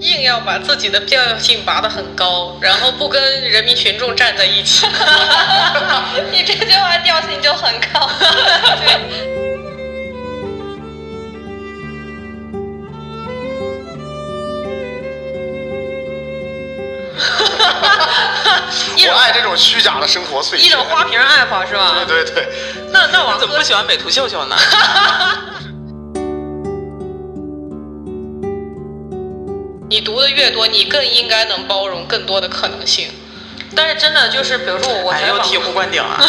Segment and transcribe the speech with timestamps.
[0.00, 4.86] 硬要把自己的调性拔得很高，然后不跟人民群众站在一起。
[6.30, 8.08] 你这句话调性就很高。
[8.80, 9.38] 对。
[19.10, 21.94] 我爱这种虚假的生活碎一种花瓶爱好是吧？
[22.06, 22.46] 对对对。
[22.92, 24.56] 那那王怎么不喜欢美图秀秀呢？
[29.98, 33.08] 你读的越多，你更应该能包容更多的可能性。
[33.74, 36.22] 但是真的就是，比如说我，我还要醍醐灌顶啊！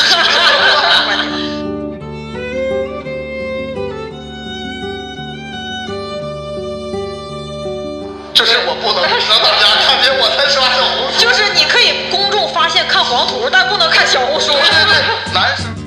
[8.34, 11.20] 就是我不能让大家看见我在刷小红书。
[11.20, 14.48] 就是你可以公众发现看黄图，但不能看小红书。
[14.48, 15.79] 对对对，男生。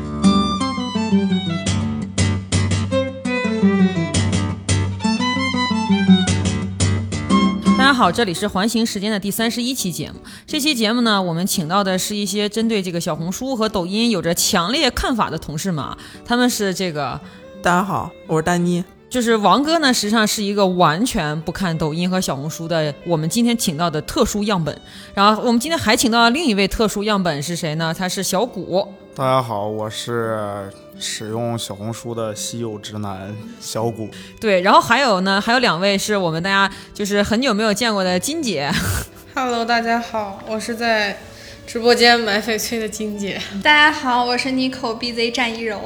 [7.82, 10.20] 大家好，这里是环形时间的第三十一期节目。
[10.46, 15.84] 这期节目呢，我们请到的是一些针对这个小红书和抖音有着强烈看法的同事们。
[16.24, 17.20] 他们是这个，
[17.60, 18.84] 大家好，我是丹妮。
[19.10, 22.94] 就是王哥呢，实际上是一个完全不看抖音和小红书的。
[23.04, 24.80] 我们今天请到的特殊样本，
[25.12, 27.92] 然后我们今天还请到了另一位特殊样本是谁呢？
[27.92, 28.86] 他是小谷。
[29.12, 34.08] 大家好，我是使用小红书的稀有直男小谷。
[34.40, 38.70] 对，然后还有呢，还有两位是我们大家就是很久没有见过的金姐。
[39.34, 41.18] Hello，大家好，我是在。
[41.66, 45.80] 直播间买翡翠的金姐，大家好，我是 Nico BZ 战一柔。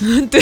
[0.30, 0.40] 对，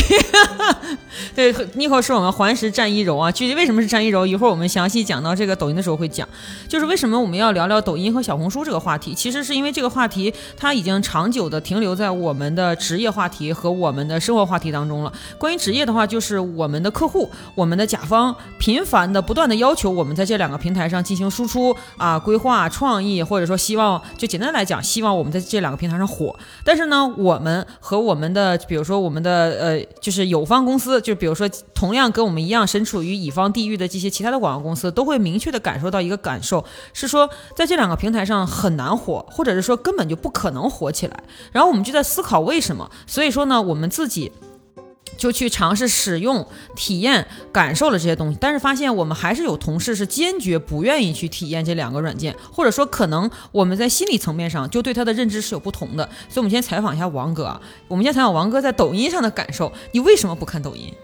[1.52, 3.30] 对，Nico 是我们环石战一柔啊。
[3.30, 6.28] 具体为什么是战一柔，一会儿我们详细讲到这个抖音的时候会讲。
[6.68, 9.14] 就是为什么我们要聊聊抖音和小红书这个话题？
[9.14, 15.12] 其实是因为这个话题它已经长久的停留在我们的职业话题和我们的生活话题当中了。
[15.38, 24.77] 关于职业的话，就是我们的客户、我们的甲方频繁的、不断的要求我们在这两个平台上进行输出啊、规划、创意，或者说希望，就简单来讲。
[24.82, 41.22] 希望我们在这两个平台上火，但是呢，我们和我们的，比如说我们的呃，就是友方公司，就比如说同样跟我们一样身处于乙方地域的这些其他的广告公司，都会明确的感受到一个感受，是说在这两个平台上很难火，或者是说根本就不可能火起来。
[41.52, 44.32] 然后我们就在思考为什么，所以说呢，我们自己。
[45.18, 56.08] 就去尝试使用、体验、感受了这些东西，但是发现我们还是有同事是坚决不愿意去体验这两个软件，或者说可能我们在心理层面上就对他的认知是有不同的。
[56.30, 60.94] 所以，我们先采访一下王哥啊，我们先采访王哥在抖音上的感受，你为什么不看抖音？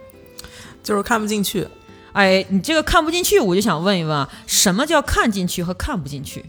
[0.82, 1.66] 就是看不进去。
[2.12, 6.44] 哎，你这个看不进去，我就想问一问啊，什么叫看进去和看不进去？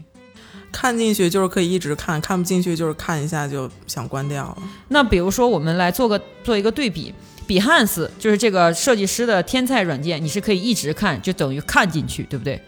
[0.70, 4.58] 看进去就是可以一直看，看不进去就是看一下就想关掉了。
[4.88, 7.12] 那比如说，我们来做个做一个对比。
[7.46, 12.60] Behance 就是这个设计师的天才软件，你是可以一直看，就等于看进去，对不对？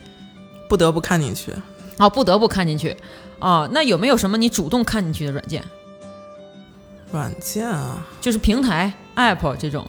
[0.69, 1.53] 不得不看进去。
[1.99, 2.97] 哦，不得不看进去。
[3.41, 5.65] 哦，那有没有什么你主动看进去的软件？
[7.11, 9.89] 软件啊，就是平台 App 这种。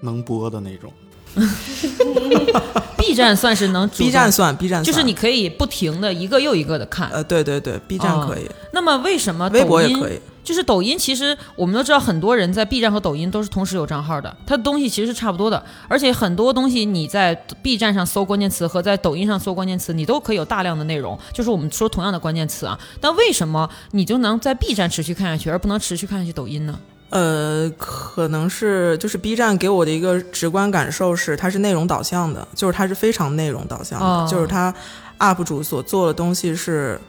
[0.00, 0.92] 能播的那种。
[2.96, 7.10] B 站算是能，B 站算，B 站就是你可以不停的一个又一个的看。
[7.10, 8.48] 呃，对对对，B 站可以。
[8.72, 10.18] 那么为什么微博也可以？
[10.42, 22.78] 就是抖音，其实我们都知道，很多人在 B 站和抖音都是同时有账号的，它的东西其实是差不多的，而且很多东西你在 B 站上搜关键词和在抖音上搜关键词，你都可以有大量的内容，就是我们说同样的关键词啊。
[23.00, 26.78] 但为什么你就能在 B 站持续看下去，而不能持续看下去抖音呢？
[27.14, 34.74] 呃，可能是就是 B 站给我的一个直观感受是，它是内容导向的，就是它是非常内容导向的，就是它
[35.18, 37.00] UP 主所做的东西是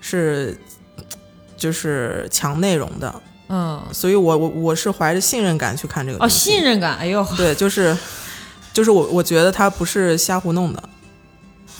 [0.00, 0.58] 是。
[1.56, 3.14] 就是强内容的，
[3.48, 7.96] 嗯，所以我我我是怀着信任感去看这个哦，信任感，哎呦，对，就是
[8.72, 10.82] 就是我我觉得他不是瞎胡弄的，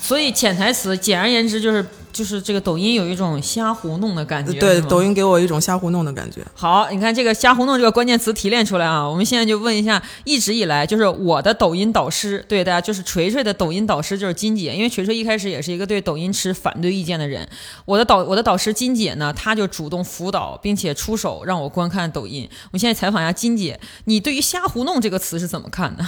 [0.04, 1.84] 所以潜台词，简而言之就是。
[2.14, 6.42] 就是这个抖音有一种瞎胡弄的感觉，对，抖音给我一种瞎胡弄的感觉。
[6.54, 17.48] 好，你看这个瞎胡弄这个关键词提炼出来啊，我们现在就问一下，一直以来就是我的抖音导师，对大家就是锤锤的抖音导师就是金姐，因为锤锤一开始也是一个对抖音持反对意见的人。
[17.84, 22.48] 我的导我的导师金姐呢，她就主动辅导并且出手让我观看抖音。
[22.70, 26.06] 我现在采访一下金姐，你对于瞎胡弄这个词是怎么看的？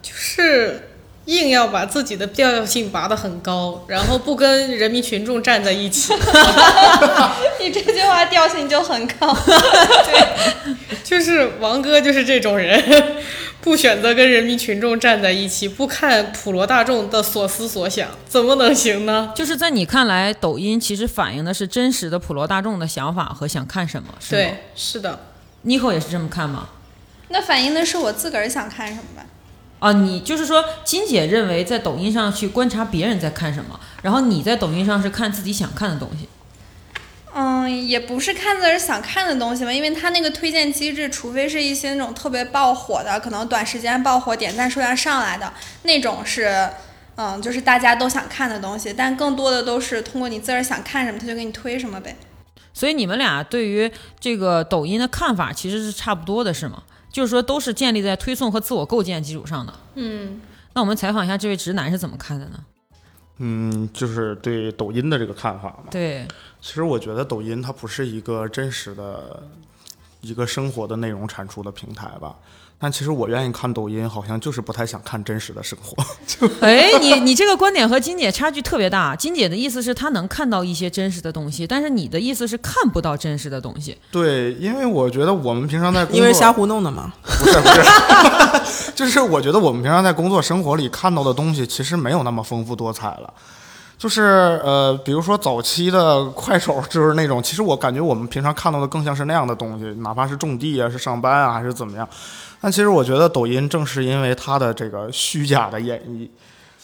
[0.00, 0.89] 就是。
[1.30, 6.12] 硬要把自己的必要性拔得很高，然后不跟人民群众站在一起。
[7.60, 9.32] 你这句话调性就很高。
[9.46, 10.74] 对，
[11.04, 13.22] 就是王哥就是这种人，
[13.60, 19.32] 不选择跟人民群众站在一起，不看普罗大众的所思所想，怎么能行呢？
[19.36, 24.42] 就是在你看来，抖音其实反映的是真实的普罗大众的想法和想看什么，是吗？
[24.42, 25.20] 对，是的。
[25.62, 26.68] 妮可也是这么看吗？
[27.28, 29.24] 那反映的是我自个儿想看什么吧。
[29.80, 36.28] 啊，你就是说，金姐认为在抖音上去观察别人在看什么，然后你在抖音上是看自己想看的东西。
[37.32, 45.50] 嗯，也不是看自己想看的东西嘛，因为它那个推荐机制，除非是一些那种特别爆火的，可能短时间爆火、点赞数量上来的
[45.84, 46.68] 那种是，
[47.16, 52.14] 嗯，就是大家都想看的东西，但更多的都是通过你自个儿想看什么，他就给你推什么呗。
[52.74, 56.82] 所以你们俩对于这个抖音的看法其实是差不多的，是吗？
[57.10, 59.74] 就是说，都是建立在推送和自我构建基础上的。
[59.94, 60.40] 嗯，
[60.74, 62.64] 那我们采访一下这位直男是怎么看的呢？
[63.38, 65.84] 嗯，就是对抖音的这个看法嘛。
[65.90, 66.26] 对，
[66.60, 69.42] 其实我觉得抖音它不是一个真实的
[70.20, 72.36] 一个生活的内容产出的平台吧。
[72.82, 76.02] 但其实我愿意看抖音，好像就是不太想看真实的生活。
[76.26, 79.14] 就哎，你你这个观点和金姐差距特别大。
[79.14, 83.94] 金姐的意思是她能看到一些真实的东西，但是你的意思是看不到真实的东西。
[84.10, 87.12] 对，因为我觉得我们平常在工作因为瞎胡弄的嘛。
[87.22, 93.30] 不是不是， 就是我觉得我们平常在工作生活里看到的东西，其实没有那么丰富多彩了。
[93.98, 102.08] 就是呃，比如说早期的快手，就是那种，其实我感觉我们平常看到的更像是那样的东西，哪怕是种地啊，是上班啊，还是怎么样。
[102.60, 106.28] 但其实我觉得抖音正是因为它的这个虚假的演绎，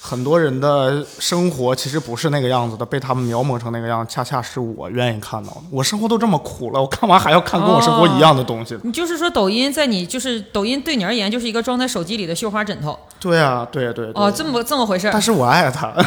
[0.00, 5.61] 很多人的生活其实不是那个样子的，被他们描摹成那个样，恰恰是我愿意看到的。
[5.70, 8.78] 我生活都这么苦了，我干嘛还要看跟我生活一样的东西？
[8.84, 12.99] 你就是说抖音在你就是抖音对你而言就是一个装在手机里的绣花枕头。
[13.20, 14.12] 对啊，对对对。
[14.14, 15.11] 哦，这么这么回事。
[15.12, 15.93] 但是我爱它，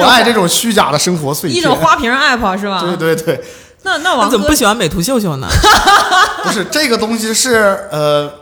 [0.00, 1.58] 我爱这种虚假的生活碎片。
[1.58, 2.80] 一种花瓶 app 是吧？
[2.80, 3.44] 对对对。
[3.84, 5.48] 那那王哥怎么不喜欢美图秀秀呢？
[6.44, 8.32] 不是这个东西是呃，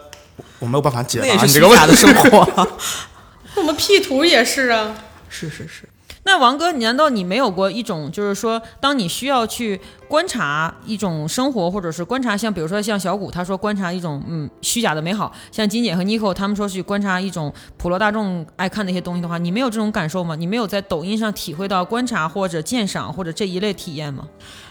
[0.58, 2.68] 我没有办法解答你这个问题假的生活。
[3.56, 4.94] 我们 P 图也是啊，
[5.28, 5.88] 是是是。
[6.22, 20.36] 那王哥，你难道你没有过一种，就是说，当你需要去观察一种生活，或者是观察像，比如说像小谷他说观察一种嗯虚假的美好，像金姐和 Nico 他们说去观察一种普罗大众爱看的一些东西的话，你没有这种感受吗？
[20.36, 24.24] 你没有在抖音上体会到观察或者鉴赏或者这一类体验吗？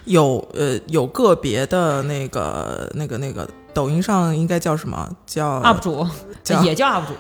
[0.10, 6.08] 有呃有个别的那个那个那个抖音上应该叫什么叫 UP 主，
[6.44, 7.14] 叫也叫 UP 主。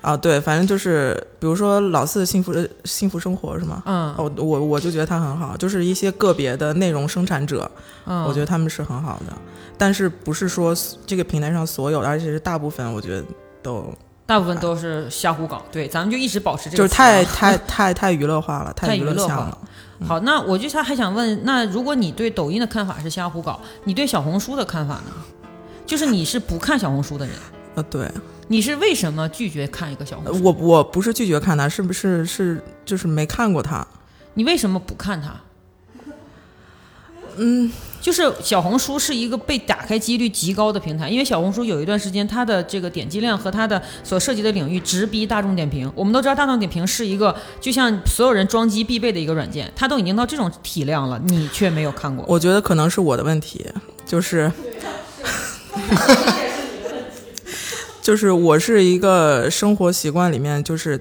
[0.00, 3.82] 啊，对，反正就是，比如说老四幸福的幸福生活是吗？
[3.84, 7.68] 嗯，哦，我我就觉得他很好，就是一些个别的内容生产者，
[8.06, 9.36] 嗯，我觉得他们是很好的，
[9.76, 10.72] 但是不是说
[11.04, 13.24] 这个平台上所有的，而且是大部分，我觉得
[13.60, 13.92] 都
[14.24, 15.64] 大部分都是瞎胡搞。
[15.72, 19.58] 对，咱们就一直保持这个就是太太太 太娱乐化了，太娱娱乐化向了。
[20.06, 25.12] 好，那我就他还想问，那如果你对抖音的看法是瞎胡搞，你对小红书的看法呢？
[25.84, 27.34] 就是你是不看小红书的人，
[27.74, 28.10] 啊，对，
[28.46, 30.44] 你是为什么拒绝看一个小红书？
[30.44, 33.86] 我我不是拒绝看他，是不是是就是没看过他？
[34.34, 35.34] 你为什么不看它？
[37.38, 37.70] 嗯，
[38.08, 45.92] 就是小红书是一个被打开几率极高的平台，因为小红书有一段时间它的这个点击量和它的所涉及的领域直逼大众点评。
[45.94, 52.24] 我们都知道大众点评是一个就像所有人装机必备的一个软件，它都已经到这种体量了，你却没有看过。
[52.26, 53.66] 我觉得可能是我的问题，
[54.06, 54.50] 就是。
[58.00, 60.98] 就是我是一个生活习惯里面就是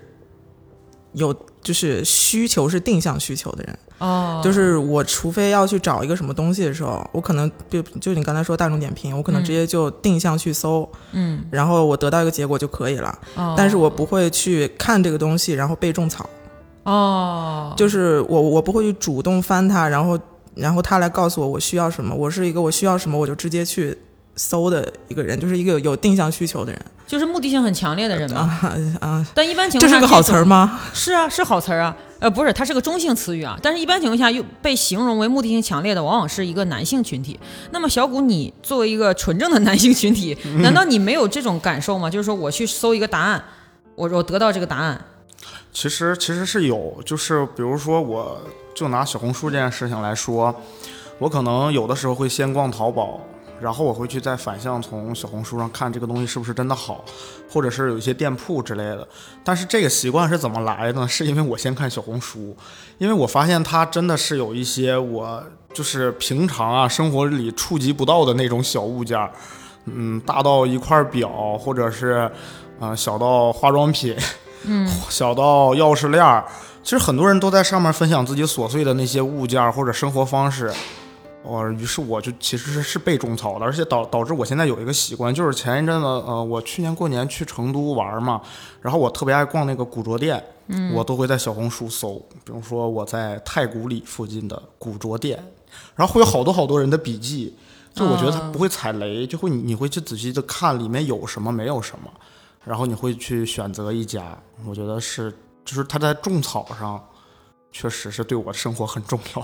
[1.13, 1.33] 有
[1.67, 3.77] 就是需求是定向需求的人。
[3.97, 16.29] 哦，就是我除非要去找一个什么东西的时候，我可能就就你刚才说大众点评，我可能直接就定向去搜，嗯，然后我得到一个结果就可以了，哦、但是我不会去看这个东西，然后被种草，
[16.83, 20.17] 哦，就是我我不会去主动翻它，然后
[20.55, 23.97] 然后他来告诉我我需要什么，我是一个我需要什么我就直接去
[24.37, 26.81] 搜的一个人，就是一个有定向需求的人。
[27.05, 28.41] 就是目的性很强烈的人嘛。
[28.61, 29.27] 啊啊！
[29.33, 30.79] 但一般情况下，这是个好词儿吗？
[30.93, 31.95] 是啊，是好词儿啊。
[32.19, 33.57] 呃，不是，它是个中性词语啊。
[33.61, 37.39] 但是，一般情况下又被形容为目的性强烈的，往往是一个男性群体。
[37.71, 42.09] 那么，小谷，你作为一个纯正的男性群体， 难道你没有这种感受吗？
[42.09, 43.41] 就是说，我去搜一个答案，
[43.95, 44.99] 我我得到这个答案。
[45.71, 48.41] 其实其实是有，就是比如说，我
[48.75, 50.53] 就拿小红书这件事情来说，
[51.19, 53.21] 我可能有的时候会先逛淘宝。
[53.59, 57.03] 然后我会去再反向从小红书上看这个东西是不是真的好，
[57.51, 59.07] 或者是有一些店铺之类的。
[59.43, 61.07] 但是这个习惯是怎么来的呢？
[61.07, 62.55] 是因为我先看小红书，
[62.97, 69.31] 因为我发现它真的是有一些我就是平常啊生活里触及不到的那种小物件儿，
[69.85, 72.29] 嗯，大到一块表，或者是
[72.79, 74.15] 啊、呃、小到化妆品，
[74.65, 76.45] 嗯， 小到钥匙链儿。
[76.83, 80.71] 其实很多人都在上面分享自己琐碎的那些物件或者生活方式。
[81.47, 88.41] 哦，于是我就其实是是被种草的，而且导导致我现在有一个习惯，就是前一阵子，呃，我去年过年去成都玩嘛，
[88.81, 95.41] 然后我特别爱逛那个古着店，嗯，我都会在小红书搜，比如说我在太古里附近的古着店，
[95.95, 97.55] 然后会有好多好多人的笔记，
[97.93, 102.11] 就我觉得他不会踩雷，就会你你会去仔细的看里面有什么没有什么，
[102.65, 107.01] 然后你会去选择一家，我觉得是，就是他在种草上，
[107.71, 109.43] 确实是对我的生活很重要。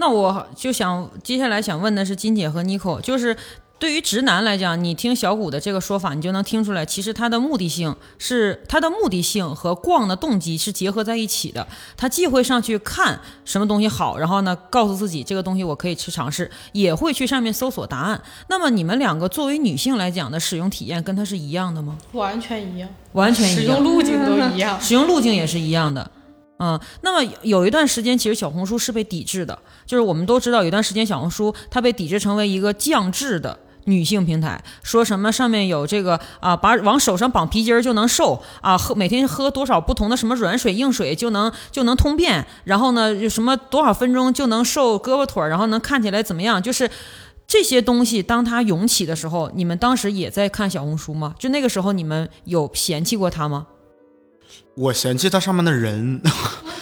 [0.00, 3.36] 那我就想接下来想问的是金姐和 Nico，就是
[3.78, 11.66] 对于直男来讲，你听小谷的这个说法，你就能听出来，其实他的目的性是他的目的性和逛的动机是结合在一起的。
[11.98, 18.18] 他既会上去看什么东西好，然后呢告诉自己这个东西我可以去尝试，也会去上面搜索答案。
[18.48, 21.98] 那么你们两个作为女性来讲的使用体验跟他是一样的吗？
[22.12, 24.80] 完全一样，完全一样，使用路径都一样。
[24.80, 26.10] 使用路径也是一样的。
[26.60, 46.62] 嗯，那么有一段时间，其实小红书是被抵制的，就是我们都知道，有一段时间小红书它被抵制成为一个降智的女性平台，说什么上面有这个啊，把往手上绑皮筋儿就能瘦啊，喝每天喝多少不同的什么软水硬水就能就能通便，然后呢，什么多少分钟就能瘦胳膊腿儿，然后能看起来怎么样？
[46.62, 46.90] 就是
[47.46, 51.34] 这些东西，当它涌起的时候，你们当时也在看小红书吗？
[51.38, 53.66] 就那个时候，你们有嫌弃过它吗？
[54.74, 56.20] 我嫌弃它上面的人，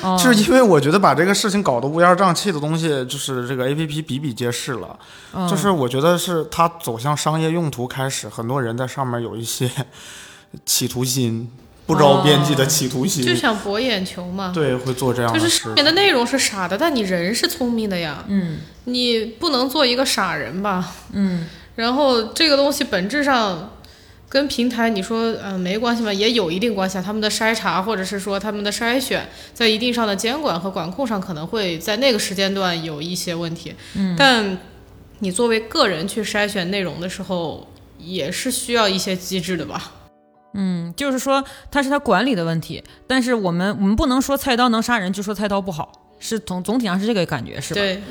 [0.03, 4.99] 哦 就是因为我觉得把这个事情搞得乌烟瘴气的东西，就是这个 A P P 比比皆是了。
[5.35, 9.71] 嗯就是我觉得是它走向商业用途开始，很多人在上面有一些
[10.65, 11.51] 企图心，
[11.87, 14.53] 不着边际的企图心，就想博眼球嘛。
[14.55, 15.75] 对，会做这样的事就是上。
[15.75, 18.25] 面的内容是傻的，但你人是聪明的呀。
[18.29, 20.95] 嗯你不能做一个傻人吧？
[21.13, 23.71] 嗯然后这个东西本质上
[24.29, 26.13] 跟平台你说呃没关系吗？
[26.13, 27.03] 也有一定关系啊。
[27.03, 33.75] 他们的筛查或者是说他们的筛选，在一定上的监管和管控上，可能会在那个时间段有一些问题。
[33.95, 34.59] 嗯，但
[35.21, 37.67] 你作为个人去筛选内容的时候，
[37.99, 39.93] 也是需要一些机制的吧？
[40.55, 47.81] 嗯，就是说它是它管理的问题，但是我们我们不能说菜刀能杀人就说菜刀不好，是总总体上是这个感觉是吧？
[47.81, 48.03] 对，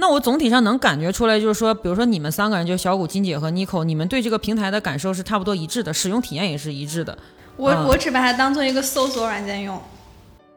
[0.00, 7.18] 那我总体上能感觉出来，就是说，比如说你们三个人，就小谷、金姐和 Nico，你们对这个平台的感受是差不多一致的，使用体验也是一致的。
[7.56, 9.76] 我、嗯我只把它当做一个搜索软件用。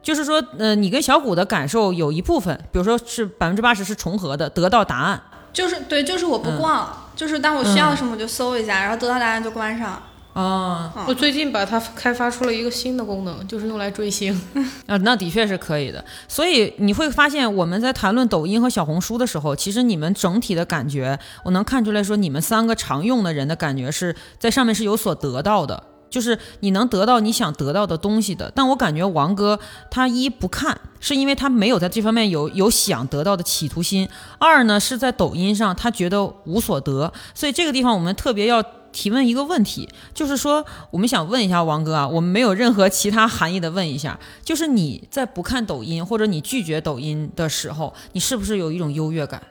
[0.00, 5.20] 就是说，呃，你跟小谷的感受有一部分，比如说是百分之八十是重合的，得到答案。
[5.52, 10.00] 就是对，就是我不嗯逛，就是当我需要什么我就搜一下，然后得到答案就关上。
[10.32, 14.32] 啊我最近把它开发出了一个新的功能，就是用来追星。
[14.86, 16.02] 啊，那的确是可以的。
[16.26, 28.50] 所以你会发现，我们在谈论抖音和小红书的时候，其实你们整体的感觉，我能看出来说，你们三个常用的人的感觉是在上面是有所得到的，就是你能得到你想得到的东西的。
[28.54, 29.60] 但我感觉王哥
[29.90, 34.06] 他一不看，是因为他没有在这方面有有想得到的企图心；
[34.38, 37.12] 二呢是在抖音上他觉得无所得。
[37.34, 38.64] 所以这个地方我们特别要。
[38.92, 49.42] 提问一个问题，就是说，我们想问一下王哥啊，我们没有任何其他含义的问一下，就是你在不看抖音或者你拒绝抖音的时候，你是不是有一种优越感？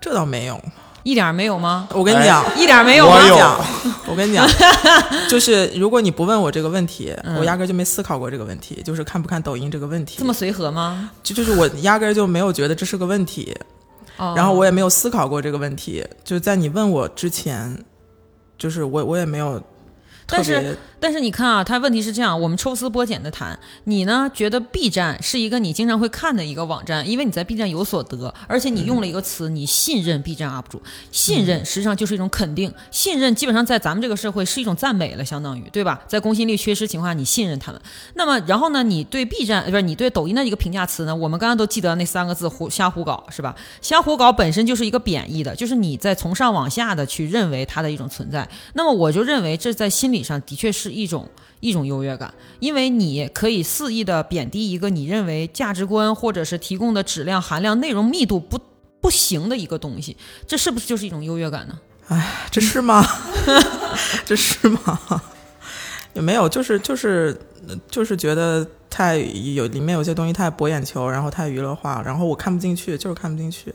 [0.00, 0.60] 这倒没有。
[1.02, 1.88] 一点没有吗？
[1.92, 3.16] 我跟你讲，一点没有吗？
[3.16, 3.64] 我有，
[4.12, 4.46] 我跟你讲，
[5.30, 10.26] 就是如果你不问我这个问题，嗯我压根就没思考过这个问题，就是看不看抖音这个问题这。
[10.26, 11.10] 么随和吗？
[11.22, 13.56] 就就是我压根就没有觉得这是个问题，
[14.18, 16.06] 哦然后我也没有思考过这个问题。
[16.22, 17.82] 就是在你问我之前，
[18.60, 19.58] 就是我我也没有
[20.26, 23.58] 特别但是你看啊，他问题是这样，我们抽丝剥茧的谈。
[23.84, 30.82] 你呢，觉得 B 站是一个你经常会看的一个网站，因为你在 B 站有所得，而且你用了一个词，你信任 B 站 UP 主。
[31.10, 36.00] 信任实际上就是一种肯定，信任基本上在咱们这个社会是一种赞美了，相当于对吧？
[36.06, 37.80] 在公信力缺失情况下，你信任他们。
[38.14, 41.16] 那么然后呢，你对 B 站呃不是你对抖音的一个评价词呢？
[41.16, 43.56] 我们刚刚都记得那三个字胡瞎胡搞是吧？
[43.80, 48.46] 瞎胡搞本身就是一个贬义的，就是你在从上往下的去认为它的一种存在。
[48.74, 51.28] 那么我就认为这在心理上的确是一种
[51.60, 58.58] 一种优越感，因为你可以肆意的贬低一个你认为价值观或者是提供的质量、含量、内容密度不
[59.00, 60.16] 不行的一个东西，
[60.46, 61.78] 这是不是就是一种优越感呢？
[62.08, 63.06] 哎这是吗？
[64.24, 65.22] 这是吗？
[66.14, 67.40] 也没有，就是就是
[67.88, 73.72] 就是觉得太有里面有些东西太博眼球，然后太娱乐化，然后我看不进去，就是看不进去。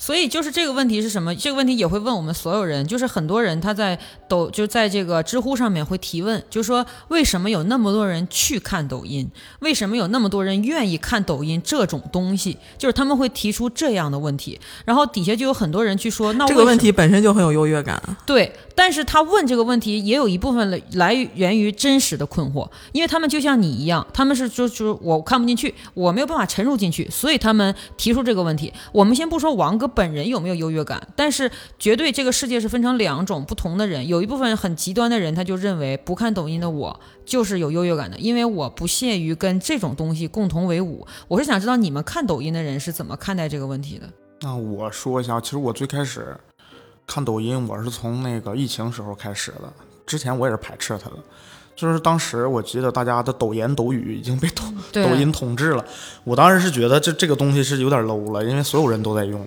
[0.00, 1.36] 所以就是这个问题是什么？
[1.36, 9.30] 这个问题也会问我们所有人，就是很多人他在抖就在这个知乎上面会提问，就说为什么有那么多人去看抖音？
[9.58, 12.56] 为什么有那么多人愿意看抖音这种东西？
[12.78, 18.02] 就是他们会提出这样的问题，然后底下就有很多人去说，那这个问题本身就很有优越感。
[18.24, 28.72] 对，但是他问这个问题也有一部分来来源于真实的困惑，因为他们就像你一样，他们是就就是我看不进去，我没有办法沉入进去，所以他们提出这个问题。
[28.92, 41.06] 我们先不说王哥本人有没有优越感，但是绝对这个世界是分成两种不同的人，有一部分很极端的人，他就认为不看抖音的我就是有优越感的，因为我不屑于跟这种东西共同为伍。
[41.28, 44.08] 我是想知道你们看抖音的人是怎么看待这个问题的。
[44.40, 46.34] 那我说一下，其实我最开始
[47.06, 49.72] 看抖音，我是从那个疫情时候开始的。
[50.06, 51.16] 之前我也是排斥它的。
[51.76, 55.82] 就是当时我记得大家的抖言抖语已经被抖 抖音统治了，
[56.24, 59.46] 我当时是觉得这这个东西是有点 low 了，因为所有人都在用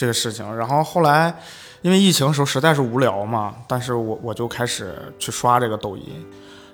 [0.00, 0.56] 这个事情。
[0.56, 1.34] 然后后来
[1.82, 6.04] 因为疫情的时候实在是无聊嘛，但是我我就开始去刷这个抖音。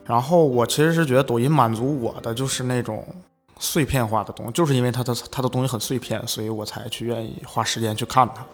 [0.05, 3.05] 然后我其实是觉得抖音满足我的就是那种
[3.59, 8.47] 碎片化的东西，就是因为它的它的东西很碎片，所以我才去愿意花时间去看它。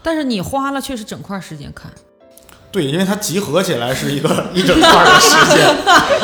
[0.00, 1.90] 但是你花了却是整块时间看，
[2.70, 5.76] 对，因为它集合起来是一个一整块的时间，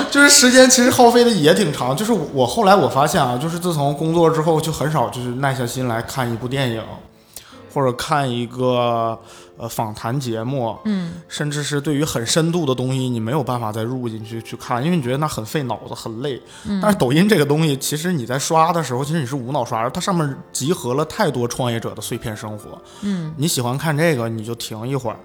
[0.09, 1.97] 就是时间其实耗费的也挺长。
[1.97, 6.81] 就是我后来我发现啊，就是自从工作之后，就很少就是耐下心来看一部电影，
[7.73, 9.19] 或者看一个
[9.57, 16.41] 呃访谈节目，嗯，甚至是对于很深度的东西，你没有办法再入进去去看，因为你觉得那很费脑子，很累。
[16.81, 22.81] 但是抖音这个东西，其实你在刷的时候，其实你是无脑刷，它上面集合了太多创业者的碎片生活。
[23.03, 25.19] 嗯，你喜欢看这个，你就停一会儿。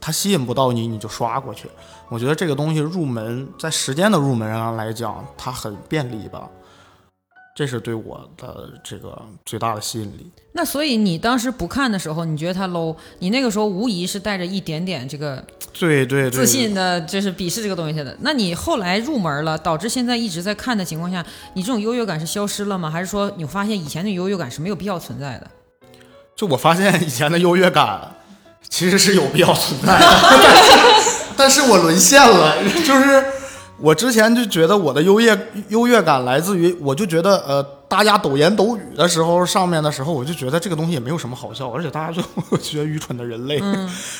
[0.00, 1.68] 它吸引不到你，你就刷过去。
[2.10, 6.46] 我觉得这个东西入门，在时间的入门上来讲，它很便利吧，
[7.54, 10.30] 这是对我的这个最大的吸引力。
[10.52, 18.16] 那所以你当时不看的时候，你觉得他 low，你那个时候无疑是带着一点点这个对对对，自信的，就是鄙视这个东西的。
[18.20, 22.90] 那你后来入门了，导致现在一直在看的情况下，你这种优越感是消失了吗？
[22.90, 25.50] 还是说你发现以前的优越感是没有必要存在的？
[26.36, 28.16] 就我发现以前的优越感
[28.68, 30.06] 其实是有必要存在的，
[31.36, 33.24] 但是我沦陷了，就是
[33.78, 35.36] 我之前就觉得我的优越
[35.68, 42.22] 优越感来自于，我就觉得呃，大家抖言抖语的时候，上面的时候，我就觉得这个东西也没有什么好笑，而且大家就
[42.58, 43.60] 学愚蠢的人类。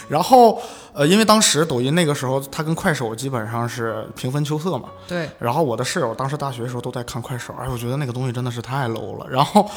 [0.08, 0.60] 然后
[0.92, 9.26] 呃，因为当时抖音那个时候，它跟快手基本上是平分秋色嘛，对，然后我的室友当时大学的时候都在看快手，哎，我觉得那个东西真的是太 low 了。
[9.30, 9.68] 然后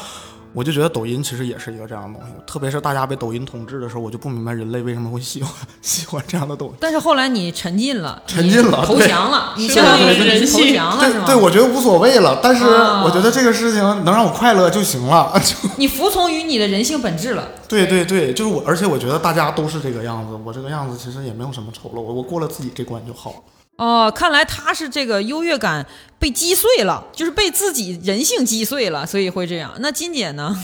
[0.52, 5.52] 我就觉得抖音其实也是一个这样的东西，特别是大家被抖音统治的时候，我就不明白人类为什么会喜欢
[5.82, 6.74] 喜欢这样的东西。
[6.80, 11.24] 但是后来你沉浸了，沉浸了投降了，你相当于人性投降了，是吗？
[11.26, 15.32] 对对，我觉得无所谓了，但是啊我觉得这个事情能让我快乐就行了。
[15.44, 17.48] 就 你服从于你的人性本质了。
[17.68, 23.36] 对对对，就是我，而且我觉得大家都是这个样子，我这个样子其实也没有什么丑陋，我我过了自己这关就好了。
[23.78, 25.86] 哦，看来他是这个优越感
[26.18, 29.72] 被击碎了，就是被自己人性击碎了，所以会这样。
[29.78, 30.56] 那金姐呢？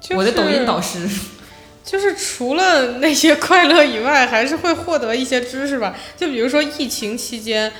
[0.00, 1.08] 就是我的抖音导师。
[1.84, 5.96] 就是除了那些快乐以外，还是会获得一些知识吧。
[6.16, 7.72] 就比如说疫情期间，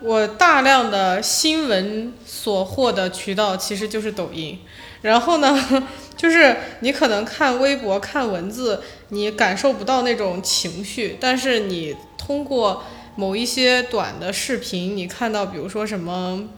[0.00, 4.58] 我大量的新闻所获的渠道其实就是抖音。
[5.00, 12.84] 然后呢， 就是你可能看微博、看文字，你感受不到那种情绪，但是你通过
[13.16, 16.48] 某一些短的视频，你看到，比如说什么。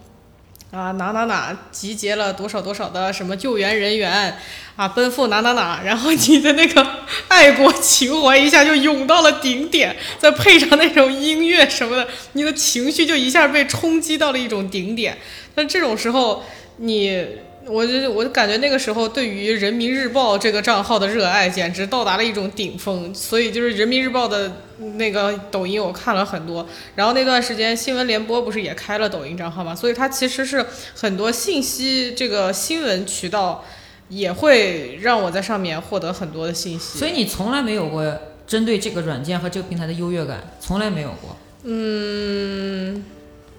[0.73, 4.37] 啊，哪哪哪集结了多少多少的什么救援人员
[4.75, 6.85] 啊，奔赴哪哪哪，然后你的那个
[7.29, 15.17] 爱国情怀一下就涌到了顶点，再配上那种音乐什么的，你的情绪就一下被冲击到了一种顶点。
[15.55, 16.45] 那这种时候，
[16.79, 17.25] 你，
[17.69, 24.63] 我就我就感觉那个时候对于人民日报这个账号的热爱简直到达了一种顶峰，所以就是人民日报的
[24.95, 33.65] 那个抖音我看了很多，然后那段时间新闻联播不是也开了抖音账号嘛，所以它其实是很多信息这个新闻渠道
[34.09, 36.99] 也会让我在上面获得很多的信息。
[36.99, 38.05] 所以你从来没有过
[38.47, 41.37] 针对这个软件和这个平台的优越感，从来没有过。
[41.65, 43.05] 嗯，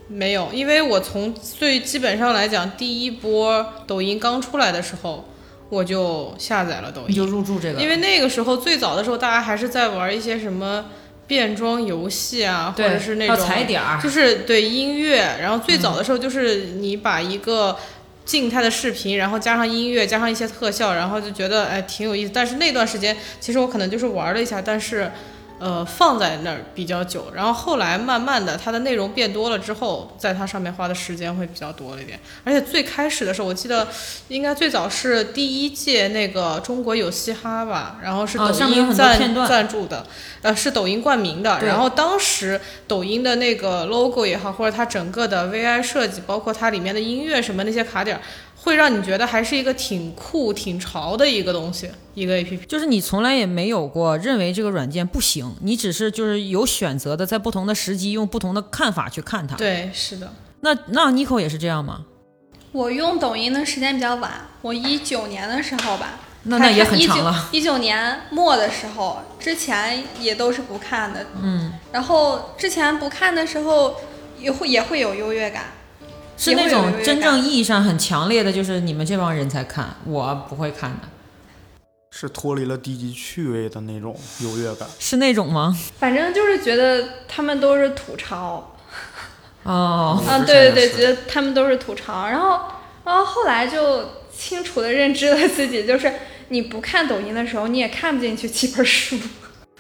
[0.08, 5.26] 没有，因为我从最基本上来讲，第一波抖音刚出来的时候，
[5.70, 7.16] 我就下载了抖音。
[7.16, 10.86] 就，入驻这个，因为那个时候最早的时候，大家还是在玩一些什么
[11.28, 17.78] 变装游戏啊，或者是那种踩点儿，就是对音乐，然后最早嗯的时候就是你把一个
[18.24, 22.32] 静态的视频，然后加上音乐，加上一些特效，然后就觉得哎挺有意思。
[22.34, 25.12] 但是那段时间其实我可能就是玩了一下，但是
[25.60, 27.32] 呃放在那儿比较久。
[27.34, 32.20] 然后后来慢慢的它的内容变多了之后，在它上面花的时间会比较多了一点。
[32.44, 33.88] 而且最开始的时候，我记得
[34.28, 40.06] 应该最早是第一届那个中国有嘻哈吧，然后是抖音赞、赞助的。
[40.44, 41.60] 呃，是抖音冠名的。
[41.62, 48.22] 然后当时抖音的那个 logo 也好，或者它整个的 VI 设计，包括它里面的音乐什么那些卡点儿，
[48.68, 52.66] 会让你觉得还是一个挺酷、挺潮的一个东西，一个 APP。
[52.66, 59.56] 就是你从来也没有过认为这个软件不行，你只是就是有选择的，在不同的时机用不同的看法去看它。
[59.56, 60.34] 对，是的。
[60.60, 62.02] 那那 Nico 也是这样吗？
[62.74, 67.48] 我用抖音的时间比较晚，我一九年的时候吧，那那也很长了。
[67.54, 73.96] 一九年末的时候，之前也都是不看的，嗯，然后之前不看的时候
[74.38, 75.68] 也会也会有优越感，
[76.38, 81.10] 是那种真正意义上很强烈的，就是你们这帮人才看，我不会看的。
[82.12, 84.88] 是脱离了低级趣味的那种优越感。
[84.98, 85.78] 是那种吗？
[86.00, 88.76] 反正就是觉得他们都是吐槽。
[89.64, 92.60] 哦，啊，对对对，觉得他们都是吐槽，然后，
[93.04, 94.04] 然后后来就
[94.36, 96.12] 清楚的认知了自己，就是
[96.48, 99.18] 你不看抖音的时候，你也看不进去几本书。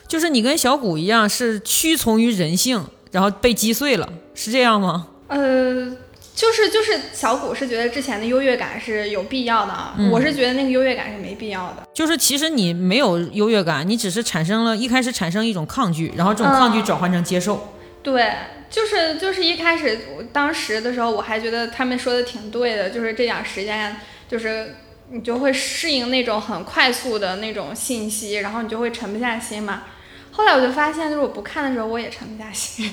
[0.07, 5.07] 就是你跟小谷一样，是屈从于人性，然后被击碎了，是这样吗？
[5.27, 5.89] 呃，
[6.37, 11.87] 就是就是小谷是觉得之前的优越感是有必要的啊，我是觉得那个优越感是没必要的。
[11.91, 17.73] 就是其实你没有优越感，你只是产生了一开始产生一种抗拒，然后这种抗拒嗯转换成接受。
[18.03, 18.31] 对，
[18.69, 23.95] 就是就是一开始我当时的时候，我还觉得他们说的挺对的，就是这点时间，
[24.29, 24.75] 就是
[25.09, 29.85] 你就会适应那种很快速的那种信息，然后你就会沉不下心嘛。
[30.33, 32.91] 后来我就发现，就是我不看的时候，我也沉不下心。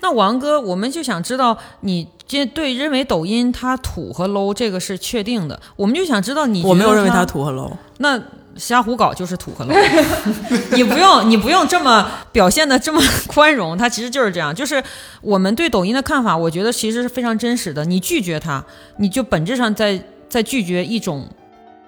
[0.00, 7.72] 那王哥，我们就想知道你这对认为抖音它土和 low 这个是确定的，我们就想知道你我没有认为它它土和 low。
[7.98, 8.20] 那
[8.56, 10.04] 瞎胡搞就是土和 low，
[10.76, 14.54] 你不用你不用这么表现的这么 宽容，它其实就是这样。
[14.54, 14.82] 就是
[15.20, 17.84] 我们对抖音的看法，我觉得其实是非常真实的。
[17.84, 18.64] 你拒绝它，
[18.98, 21.28] 你就本质上在在拒绝一种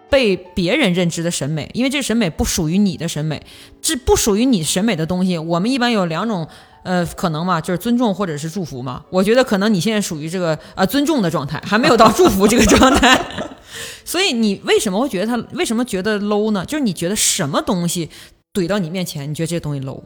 [0.09, 3.41] 被别人认知的审美，因为这审美不属于你的审美，
[3.83, 6.49] 这不属于你审美的东西，我们一般有两种。
[6.83, 9.05] 呃，可能嘛，就是尊重或者是祝福嘛。
[9.11, 13.21] 我觉得可能你现在属于这个呃尊重的状态，还没有到祝福这个状态。
[14.05, 16.65] 所以你为什么会觉得他为什么觉得 low 呢？
[16.65, 18.11] 就是你觉得什么东西
[18.53, 20.03] 怼到你面前，你觉得这东西 low？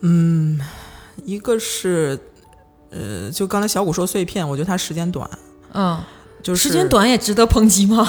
[0.00, 0.58] 嗯，
[1.24, 2.18] 一个是，
[2.90, 5.28] 呃，就刚才小谷说碎片，我觉得它时间短，
[5.74, 6.02] 嗯，
[6.42, 8.08] 就是时间短也值得抨击吗？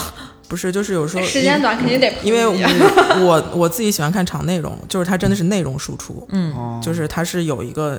[0.51, 6.53] 不是，就是有时候时间短肯定得因为我我我自己喜欢看长内容，就是它真的是内容输出，嗯。
[6.53, 6.77] 哦。
[6.83, 7.97] 就是它是有一个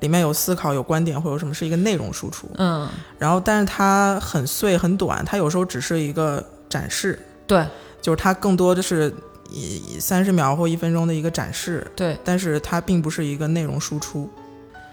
[0.00, 2.86] 里面有思考、有观点或者有什么是一个内容输出，嗯，
[3.18, 7.64] 然后但是它很碎很短，它有时候只是一个展示，对。
[8.02, 9.10] 就是它更多的是
[9.50, 14.28] 以三十秒或一分钟的一个展示，对，但是它并不是一个内容输出，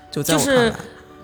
[0.10, 0.74] 就在我看来，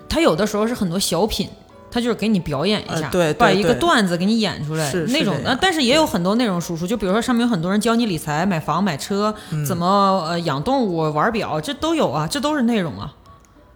[0.06, 1.48] 它有的时候是很多小品。
[1.90, 9.86] 它就是给你表演一下，呃对对把一个段子给你演出来那种呃，但是也有很多内容输出，就比如说上面有很多人教你理财、买房、买车，嗯怎么
[10.28, 13.14] 呃养动物、玩表，这都有啊，这都是内容啊。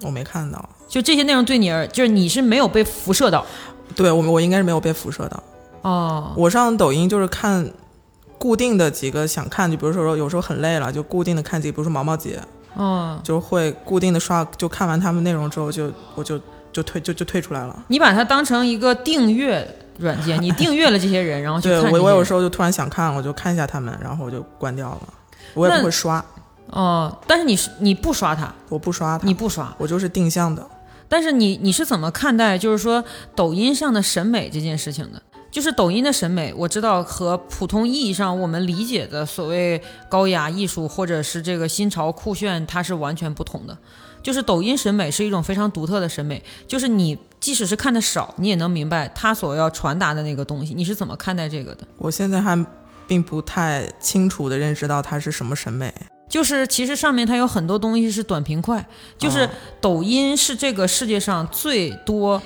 [0.03, 3.47] 我没看到，就这些内容对你而，就是你是没有被辐射到
[3.95, 5.43] 对我我应该是没有被辐射到。
[5.83, 6.33] 哦。
[6.37, 7.71] 我上抖音就是看
[8.39, 12.41] 固定的几个想看，就比如说有时候很累了，就固定的看几个，比如说毛毛姐，
[12.77, 16.41] 嗯，就会固定的刷，就看完他们内容之后就我就
[16.73, 17.85] 就退就就退出来了。
[17.89, 19.67] 你把它当成一个订阅
[19.99, 25.01] 软件，你订阅了这些人，然后去对看我我有时候候就突然想看，我就看一下他们，然后我就关掉了，
[25.55, 26.25] 我也不会刷，
[26.67, 30.67] 哦，但是你是你不刷它，我不刷它，你不刷，我就是定向的。
[31.09, 33.05] 但是你你是怎么看待就是说
[33.35, 35.23] 抖音上的审美这件事情的？
[35.51, 43.77] 就是抖音的审美，我知道和普通意义上我们理解的所谓高雅艺术或者是这个新潮酷炫，它是完全不同的。
[44.23, 50.73] 就是抖音审美是一种非常独特的审美，就是你即使是看的少，你也能明白它所要传达的那个东西。
[50.75, 51.87] 你是怎么看待这个的？
[51.99, 52.67] 我现在还
[53.07, 55.93] 并不太清楚的认识到它是什么审美。
[56.29, 58.87] 就是其实上面它有很多东西是短平快，
[59.19, 62.41] 就是哦抖音是这个世界上最多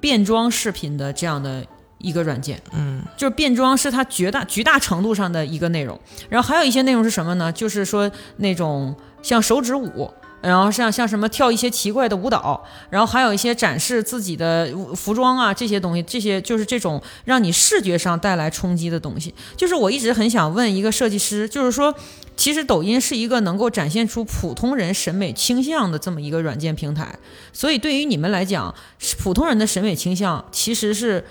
[0.00, 1.64] 变装视频的这样的
[1.98, 5.96] 一个软件，嗯，就是变装是它绝大绝大程度上的一个内容。
[6.28, 7.52] 然后还有一些内容是什么呢？
[7.52, 10.10] 就是说那种像手指舞。
[10.42, 19.34] 然后像像什么跳一些奇怪的舞蹈，然后还有一些展示自己的服装啊这些东西，这些就是这种让你视觉上带来冲击的东西。
[19.56, 21.94] 就是我一直很想问一个设计师，就是说，
[22.36, 27.18] 其实抖音是一个能够展现出普通人审美倾向的这么一个软件平台，
[27.52, 28.74] 所以对于你们来讲，
[29.18, 31.24] 普通人的审美倾向其实是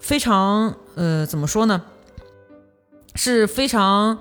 [0.00, 1.82] 非常呃怎么说呢？
[3.14, 4.18] 是非常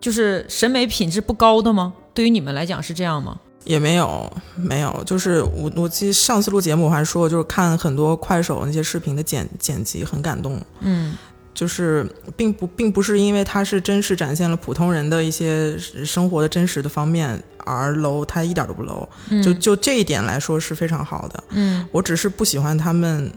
[0.00, 1.92] 就是审美品质不高的吗？
[2.16, 3.38] 对于你们来讲是这样吗？
[3.64, 11.14] 也没有，没有，就是我我记得上次录节目我还说，就是看很多快手那些视频的剪剪辑很感动，嗯
[11.52, 21.44] 就是并不并不是因为它是真实展现了普通人的一些生活的真实的方面而 low，它一点都不 low，、嗯就就这一点来说是非常好的。
[21.50, 23.30] 嗯我只是不喜欢他们，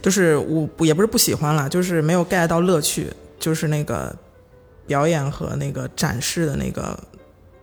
[0.00, 4.16] 就是我也不是不喜欢了，就是没有 get 到乐趣，就是那个
[4.86, 6.98] 表演和那个展示的那个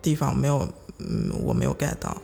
[0.06, 0.58] 地方没有，
[1.00, 2.16] 嗯，我没有 get 到。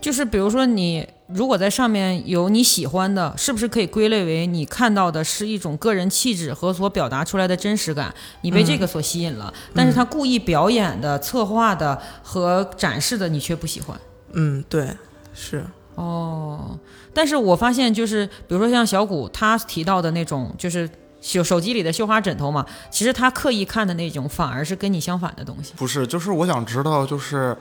[0.00, 8.12] 就是比如说你如果在上面有你喜欢的，是不是可以归类为你看到的是一种个人气质和所表达出来的真实感？
[8.42, 13.96] 你被这个所吸引了，但是他故意表演的、策划的和展示的，你却不喜欢。
[14.32, 14.88] 嗯，对，
[15.32, 16.76] 是，哦，
[17.14, 20.88] 但是我发现就是，比如说像小谷他提到的那种，就是
[21.20, 25.72] 手手机里的绣花枕头嘛，其实他刻意看的那种反而是跟你相反的东西。
[25.76, 27.56] 不是，就是我想知道，就是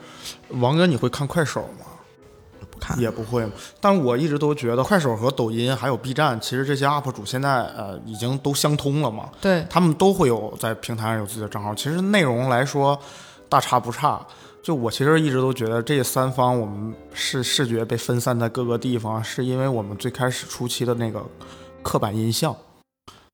[0.50, 1.86] 王哥，你会看快手吗？
[2.72, 3.48] 不看，也不会。
[3.82, 9.30] 但我一直都觉得快手和抖音还有 B 站，其实这些 UP 主现在呃已经都相通了嘛。
[9.42, 11.74] 对，他们都会有在平台上有自己的账号。
[11.74, 13.00] 其实内容来说
[13.50, 14.26] 大差不差。
[14.62, 21.26] 就我其实一直都觉得这三方我们视视觉被分散在各个地方，是因为我们最开始初期的那个
[21.82, 22.54] 刻板印象。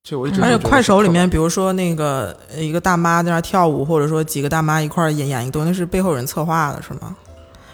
[0.04, 7.16] 就我一直而且快手里面，比如说那个一个大妈在那跳舞，或者说几个大妈一块演演一段，那是背后有人策划的，是吗？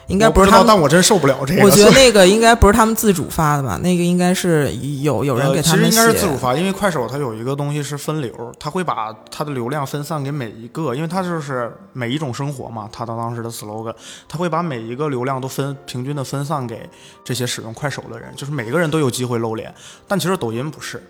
[0.05, 1.63] 应该不是他们，但我真受不了这个。
[1.63, 3.79] 我觉得那个应该不是他们自主发的吧？
[3.81, 5.89] 那个应该是有有人 给他们写。
[5.89, 13.95] 其实应该是自主发，因为快手它有一个东西是分流，它会把它的流量分散给每一个，因为它就是每一种生活嘛，它的当时的 slogan，
[14.27, 16.87] 它会把每一个流量都分平均的分散给
[17.23, 19.73] 这些使用快手的人，就是每个人都有机会露脸。
[20.07, 21.01] 但其实抖音不是，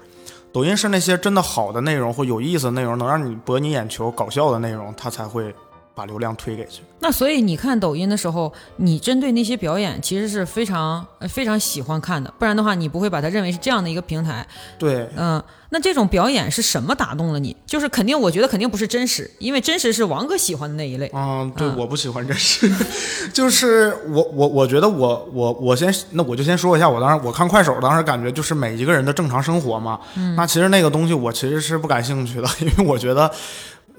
[0.52, 5.54] 抖音是那些真的好的内容或有意思的内容，能让你博你眼球、搞笑的内容，它才会。
[6.00, 14.48] 把流量推给去，那所以你看抖音的时候，你针对那些表演其实是非常非常喜欢看的，不然的话你不会把它认为是这样的一个平台。
[14.78, 17.54] 对，嗯，那这种表演是什么打动了你？
[17.66, 21.12] 就是肯定，我觉得肯定不是真实，因为真实是王哥喜欢的那一类。
[21.14, 22.72] 嗯，对，我不喜欢真实，
[23.34, 30.00] 就是我我我觉得我我我先那我就先说一下，我当时我看快手，当时感觉就是每一个人的正常生活嘛。
[30.16, 33.30] 嗯，那其实那个东西我其实是不感兴趣的， 因为我觉得。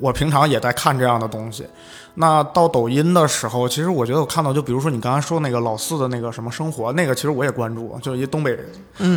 [0.00, 1.66] 我平常也在看这样的东西，
[2.14, 8.58] 那到抖音的时候，其实我觉得我看到，就比如说你刚才说那个老四的那个什么生活，那个其实我也关注，就是一东北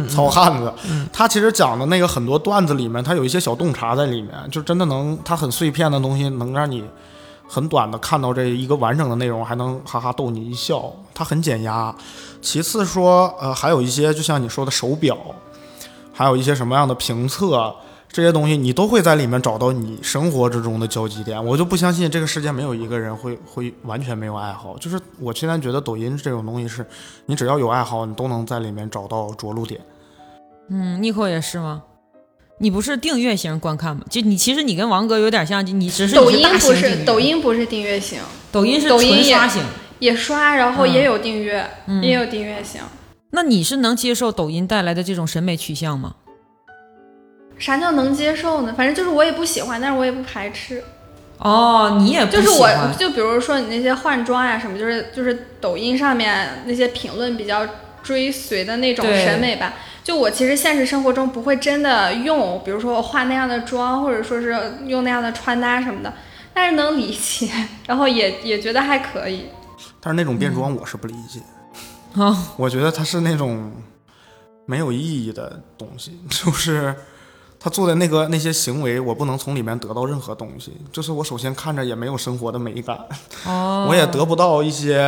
[0.09, 0.71] 糙汉子，
[1.13, 6.83] 他其实讲的那个很多段子里面，他有一些小洞察在里面，就真的能，他很碎片的东西，能让你
[7.47, 11.95] 很短的看到这一个完整的内容，还能哈哈逗你一笑，他很减压。
[12.41, 15.17] 其次说，呃，还有一些就像你说的手表，
[16.11, 17.73] 还有一些什么样的评测。
[18.13, 24.77] 这些东西你都会在里面找到你生活之中的交集点，我就不相信这个世界没有一个人会会完全没有爱好。
[24.77, 26.85] 就是我现在觉得抖音这种东西是，
[27.25, 29.81] 你只要有爱好，你都能在里面找到着陆点。
[30.69, 31.81] 嗯，妮蔻也是吗？
[32.59, 34.03] 你不是订阅型观看吗？
[34.11, 38.19] 就你其实你跟王哥有点像，你只是抖音不是抖音不是订阅型，
[38.51, 39.63] 抖音是抖音刷型，
[39.97, 41.67] 也刷，然后也有订阅，
[42.03, 42.79] 也有订阅型。
[43.31, 46.13] 那你是能接受抖音带来的这种审美取向吗？
[47.63, 48.73] 啥叫能接受呢？
[48.77, 50.83] 反正就是我也不喜欢，但是我也不排斥。
[51.37, 57.65] 哦，你也就是我就比如说你那些换装呀什么，就是就是抖音上面那些评论比较
[58.03, 59.75] 追随的那种审美吧。
[60.03, 64.53] 就我其实现实生活中不会真的用，比如说我化那样的妆，或者说是
[64.85, 66.13] 用那样的穿搭什么的，
[66.53, 67.49] 但是能理解，
[67.87, 69.47] 然后也也觉得还可以。
[70.01, 71.39] 但是那种变装我是不理解。
[72.21, 73.71] 啊，我觉得它是那种
[74.65, 76.93] 没有意义的东西， 就是。
[77.63, 80.73] 他做的那个那些行为，我不能从里面得到任何东西。
[80.91, 82.99] 就是我首先看着也没有生活的美感，
[83.87, 84.99] 我也得不到一些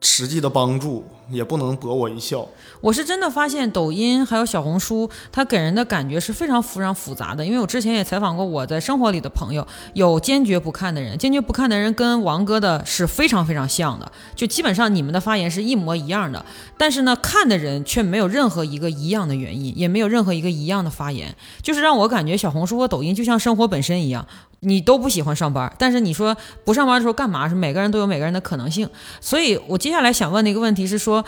[0.00, 2.46] 实际的帮助，也不能博我一笑。
[2.80, 7.44] 我是真的发现抖音还有小红书，它给人的感觉是非常非常复杂的。
[7.44, 16.44] 因为我之前也采访过我在生活里的朋友，有坚决不看的人，坚决不看的人跟王哥的是非常非常像的，就基本上你们的发言是一模一样的。
[16.76, 24.26] 但是呢，看的人却没有任何一个一样的原因，也没有任何一个一样的发言，就是让我感觉小红书和抖音就像生活本身一样，
[24.60, 27.48] 你都不喜欢上班，但是你说不上班的时候干嘛？
[27.48, 28.88] 是每个人都有每个人的可能性。
[29.20, 31.19] 所以我接下来想问的一个问题是说。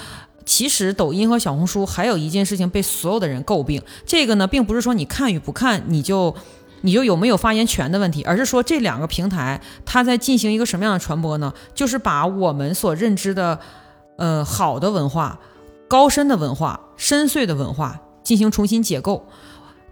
[0.45, 6.35] 其实抖音和小红书还有一件事情被所有的人诟病，这个呢，并不是说你看与不看你就
[6.81, 11.53] 你就有没有发言权的问题，而是说这两个平台它在进行一个什么样的传播呢？
[11.75, 13.59] 就是把我们所认知的，
[14.17, 15.39] 呃，好的文化、
[15.87, 19.27] 高深的文化、深邃的文化进行重新解构，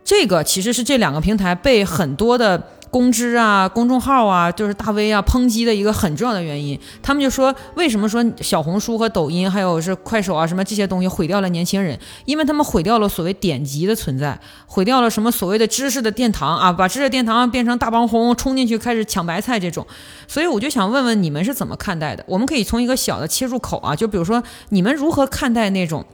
[0.03, 2.61] 这个其实是这两个平台被很多的。
[2.91, 6.79] 公知啊，公众号啊，就是大 V 啊，抨击的一个很重要的原因。
[7.01, 11.99] 他们就说，为什么说小红书和抖音，还有是快手啊，什么这些东西毁掉了年轻人？
[12.25, 19.87] 因为他们毁掉了所谓典籍的存在，毁掉了什么所谓的知识的殿堂啊，把知识殿堂变成大帮轰冲进去开始抢白菜这种。
[20.27, 22.25] 所以我就想问问你们是怎么看待的？
[22.27, 26.05] 我们可以从一个小的切入口啊，就比如说你们如何看待那种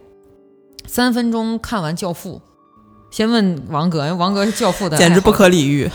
[0.87, 2.43] 三分钟看完《教父》？
[3.11, 5.91] 先问王哥，王哥是《教父》的，简直不可理喻。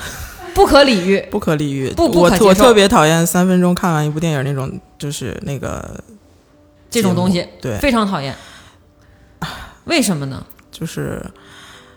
[0.53, 1.89] 不可理喻，不可理喻。
[1.91, 6.03] 不，我我特别讨厌三分钟看完一部电影那种，就是那个
[6.89, 8.35] 这种东西，对，非常讨厌。
[9.85, 10.45] 为什么呢？
[10.71, 11.23] 就是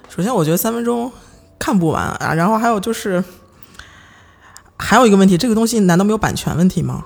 [0.08, 1.12] 首先，我觉得三分钟
[1.58, 2.32] 看不完啊。
[2.34, 3.22] 然后还有就是，
[4.78, 7.04] 还有一个问题，这个东西难道没有版权问题吗？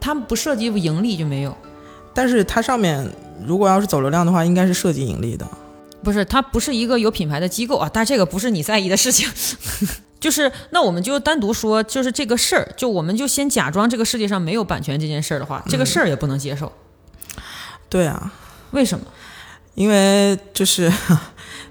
[0.00, 1.56] 它不涉及盈利就没有。
[2.14, 3.08] 但是它上面
[3.44, 5.46] 如果要是走流量的话，应该是涉及盈利的。
[6.02, 9.28] 不是，它不是一个有品牌的机构啊，但这个不是你在意的事情。
[10.20, 16.70] 就是那我们就单独说，就是这个事儿，就我们就先假装这个世界上没有版权这件事儿的话，这个事儿也不能接受。
[17.88, 18.32] 对啊，
[18.72, 19.04] 为什么？
[19.74, 20.92] 因为就是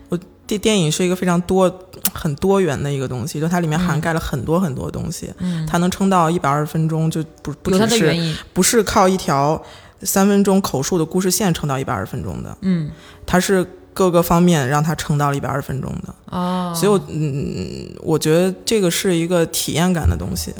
[0.10, 1.72] 我电电影是一个非常多
[2.12, 8.36] 很多元的一个东西，就它里面涵盖了很多很多东西，嗯，它能撑到一百二十分钟，就不不只是的原因。
[8.52, 9.62] 不是靠一条
[10.02, 12.90] 三分钟口述的故事线撑到一百二十分钟的，嗯，
[13.26, 16.16] 它是各个方面让他撑到了一百二十分钟的。
[16.26, 20.54] 哦，所以我，嗯，我觉得这个是一个体验感的东西。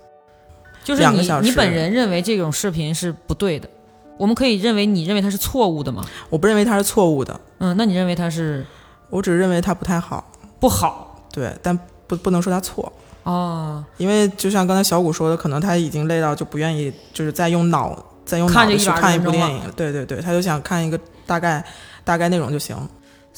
[0.84, 3.70] 就是你两个小时你本人认为这种视频是不对的，
[4.18, 6.04] 我们可以认为你认为它是错误的吗？
[6.30, 8.66] 我不认为它是错误的，嗯，那你认为它是
[9.10, 10.32] 我只是认为它不太好。
[10.60, 11.24] 不好？
[11.32, 12.92] 对，但不不能说它错，
[13.24, 19.62] 哦，因为就像刚才小谷说的，可能他已经累到就不愿意，就是再用脑再用脑看这120子去看一部电影。
[19.76, 21.64] 对对对，他就想看一个大概
[22.04, 22.76] 大概内容就行。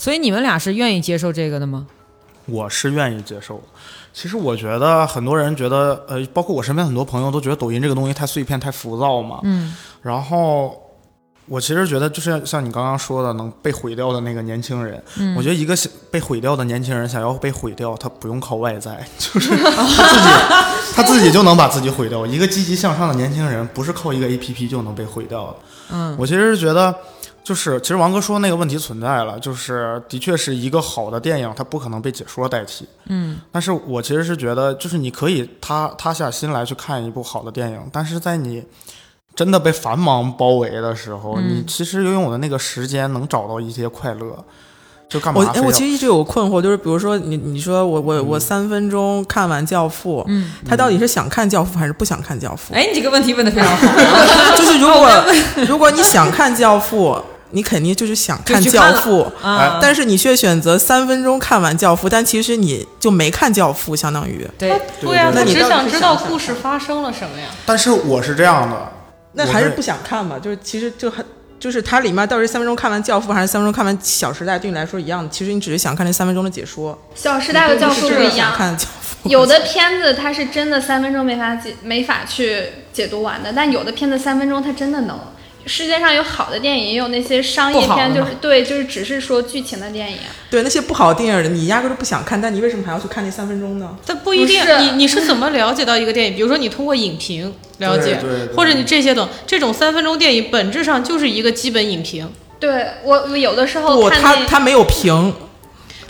[0.01, 1.85] 所以你们俩是愿意接受这个的吗？
[2.47, 3.63] 我是愿意接受的。
[4.11, 9.39] 其实我觉得很多人觉得，呃，包括我身边很多朋友都觉得抖音这个东西太碎片、太浮躁嘛。
[9.43, 10.75] 嗯，然后
[11.45, 15.77] 我其实觉得，就是像你刚刚说的，能被毁掉的那个年轻人，嗯我觉得一个
[16.09, 20.27] 被毁掉的年轻人想要被毁掉，他不用靠外在， 就是 他自己
[20.95, 22.25] 他自己就能把自己毁掉。
[22.25, 25.55] 一个积极向上的年轻人，不是靠一个 A P P 就能被毁掉的。
[25.91, 26.93] 嗯，我其实是觉得，
[27.43, 32.87] 就是其实王哥说那个问题存在了，就是的确是一个好的电影，它不可能被解说代替。
[33.07, 38.63] 嗯，但是我其实是觉得，就是你可以塌塌下心来去看一部好的电影，但是在你
[39.33, 44.45] 真的被繁忙包围的时候，嗯你其实拥有的那个时间能找到一些快乐，
[45.11, 45.65] 就干我哎，嘛非要？
[45.65, 52.73] 我其实一直有个困惑，就是比如说你你说我我我三分钟看完《教父》，嗯，他到底是想看《教父》还是不想看《教父》？
[52.77, 53.87] 哎，你这个问题问的非常好。
[54.57, 55.23] 就是如果
[55.67, 57.09] 如果你想看《教父》，
[57.53, 67.47] 你肯定就是想看《教父》啊，但是你却选择三分钟看完《教父》，但其实你就没看《教父》，相当于对，对呀、他那你只想知道故事发生了什么呀。
[67.65, 68.91] 但是我是这样的，
[69.33, 70.39] 那还是不想看嘛？
[70.39, 71.25] 就是其实就很
[71.61, 75.29] 就是它里面到底是三分钟看完《教父》还是三分钟看完《小时代》，对你来说一样的。
[75.29, 76.91] 其实你只是想看那三分钟的解说。
[77.21, 85.19] 《小时代》和《教父》不不一样，看《教父》有的片子它是真的三分钟没法解没法去解读完的，但有的片子三分钟它真的能。
[85.65, 90.17] 世界上有好的电影，也有那些商业片，就是对，就是只是说剧情的电影。
[90.49, 93.95] 对那些不好的电影，你压根儿都不想看，但你为什么还要去看那三分钟呢？
[94.05, 96.35] 但不一定你你是怎么了解到一个电影？
[96.35, 105.33] 比如说你通过影评了解，对对对或者你这些等这种三分钟电影，本质上就是一个基本影评，对我，我有的时候不，看那他他没有评，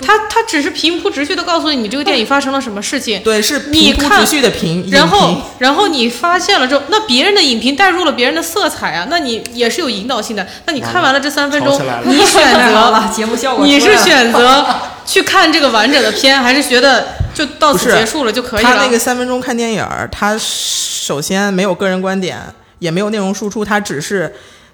[0.02, 3.22] 它它只是平铺直叙的告诉你你这个电影发生了什么事情。
[3.24, 10.46] 对，是你看平铺直叙的评，然后，然后你发现了之后，那别人的影评带入了别人的色彩啊，那你也是有引导性的。
[10.66, 14.66] 那你看完了这三分钟你选择 了，节目效果你是出来了选择
[15.06, 18.70] 去看这个完整的片，还是觉得就到此结束了就可以了？
[18.70, 22.40] 他那个三分钟看电影儿，他首先没有个人观点，
[22.80, 24.34] 也没有内容输出，他只是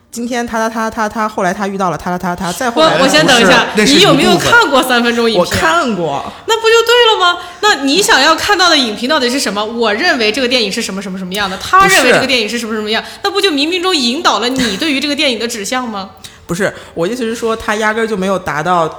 [0.10, 5.54] 今天他他他他他，后来他遇到了他他他他，再后来我我先等一下，你有没有看过三分钟影我评？
[5.60, 7.40] 看过，那不就对了吗？
[7.62, 9.64] 那你想要看到的影评到底是什么？
[9.64, 16.12] 我认为这个电影是什么什么什么样的，他认为这个电影是什么什么样，那不就冥冥中引导了你对于这个电影的指向吗？
[16.48, 18.90] 不是我意思是说，他压根儿就没有达到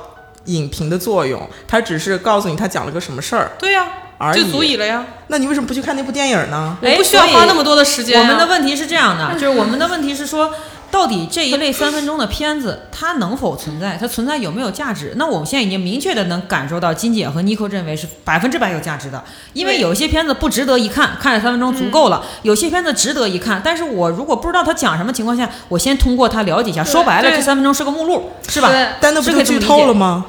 [0.44, 4.52] 影评的作用，他只是告诉你他讲了个什么事儿对呀、就而已。
[4.52, 5.04] 足以了呀。
[5.28, 6.76] 那你为什么不去看那部电影呢？
[6.82, 8.22] 哎我不需要花那么多的时间、啊。
[8.22, 10.52] 我们的问题是这样的，就是我们的问题是说，
[10.90, 13.96] 到底这一类三分钟的片子它能否存在？
[14.00, 15.12] 它存在有没有价值？
[15.16, 19.22] 那我们现在已经明确的能感受到，金姐和 Nico 认为是百分之百有价值的，
[19.52, 26.82] 因为对有些片子不值得一看，看了三分钟足够了；有些片子值得一看，但是我如果不知道它讲什么情况下，我先通过它了解一下。
[26.82, 28.68] 说白了，这三分钟是个目录，是吧？
[28.70, 30.24] 对但那不就剧透了吗？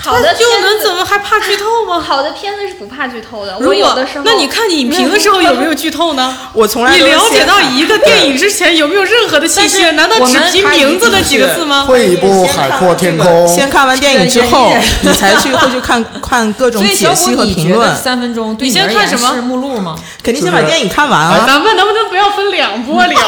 [0.00, 1.98] 好的就片子能怎么还怕剧透吗？
[2.06, 3.52] 好的片子是不怕剧透的。
[3.60, 6.36] 如果我有的时候，那你看影评的时候有没有剧透呢？
[6.54, 9.82] 我从来你了解到一个电影之前有没有任何的信息？
[9.92, 11.84] 难道只我们凭名字的几个字吗？
[11.86, 13.46] 退一步海阔天空。
[13.48, 19.96] 先看完电影之后，你才去会 去看看各种解析和评论，三分钟对你先看什么是目录吗？
[20.22, 21.44] 肯定先把电影看完啊。
[21.46, 23.18] 咱们能不能不要分两波聊？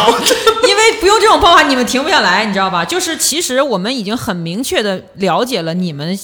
[0.69, 2.85] 因为不用这种方法，你们停不下来，你知道吧？
[2.85, 6.19] 就是其实我们已经很明确的了解了你们。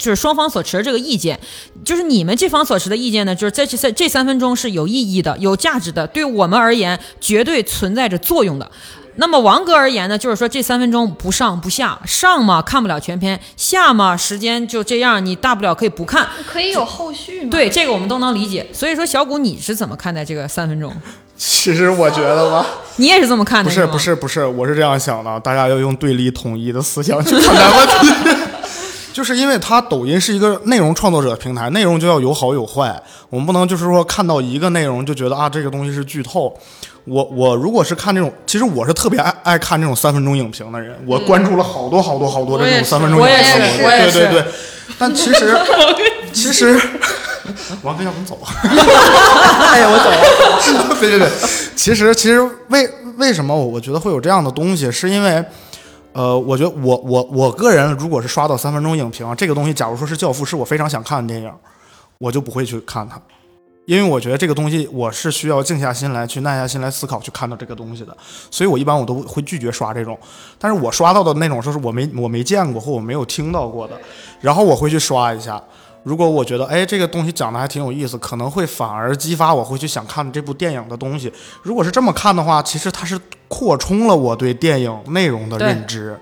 [0.00, 1.38] 就是双方所持的这个意见，
[1.84, 8.68] 就是你们这方所持的意见呢，就是在这三这三分钟是有意义的、有价值的，对我们而言绝对存在着作用的。
[9.16, 16.26] 那么王哥而言呢，就是说这三分钟不上不下，上嘛看不了全篇，下嘛时间就这样，你大不了可以不看。
[16.50, 17.48] 可以有后续吗？
[17.50, 18.66] 对，这个我们都能理解。
[18.72, 20.90] 所以说，小谷你是怎么看待这个三分钟？
[21.36, 22.64] 其实我觉得吧，
[22.96, 23.68] 你也是这么看的？
[23.70, 28.40] 吗不是不，是不是，我是这样想的，大家要用对立统一的思想去看待问题。
[29.20, 32.98] 就是因为它抖音是一个内容创作者平台，内容就要有好有坏，
[33.28, 36.58] 我们不能就是说看到一个内容就觉得啊这个东西是剧透。
[37.04, 44.44] 我我如果是看这种，其实我是特别爱爱看这种三分钟影评的人，我关注了好多好多好多这种三分钟影评，我也对对对。
[44.98, 45.54] 但其实
[46.32, 46.80] 其实，
[47.82, 48.48] 王哥要不你走吧？
[48.64, 50.08] 哎呀，我走
[50.88, 50.96] 了。
[50.98, 51.28] 对对对，
[51.76, 55.44] 其实其实为为什么我我觉得会有这样的东西，是因为。
[56.12, 61.52] 呃，我觉得我我我个人如果是刷到三分钟影评，这个东西，假如说是《教父》，是我非常想看的电影，
[62.18, 63.20] 我就不会去看它，
[63.86, 68.16] 因为我觉得这个东西我是需要静下心来去耐下心来思考去看到这个东西的，
[68.50, 70.18] 所以我一般我都会拒绝刷这种。
[70.58, 73.98] 但是我刷到的那种，就是我没我没见过或我没有听到过的，
[74.40, 75.62] 然后我会去刷一下。
[76.02, 81.32] 如果我觉得哎这个东西讲的还挺有意思，可能会反而激发我会去想看这部电影的东西。
[81.62, 83.20] 如果是这么看的话，其实它是
[83.50, 86.16] 扩充了我对电影内容的认知。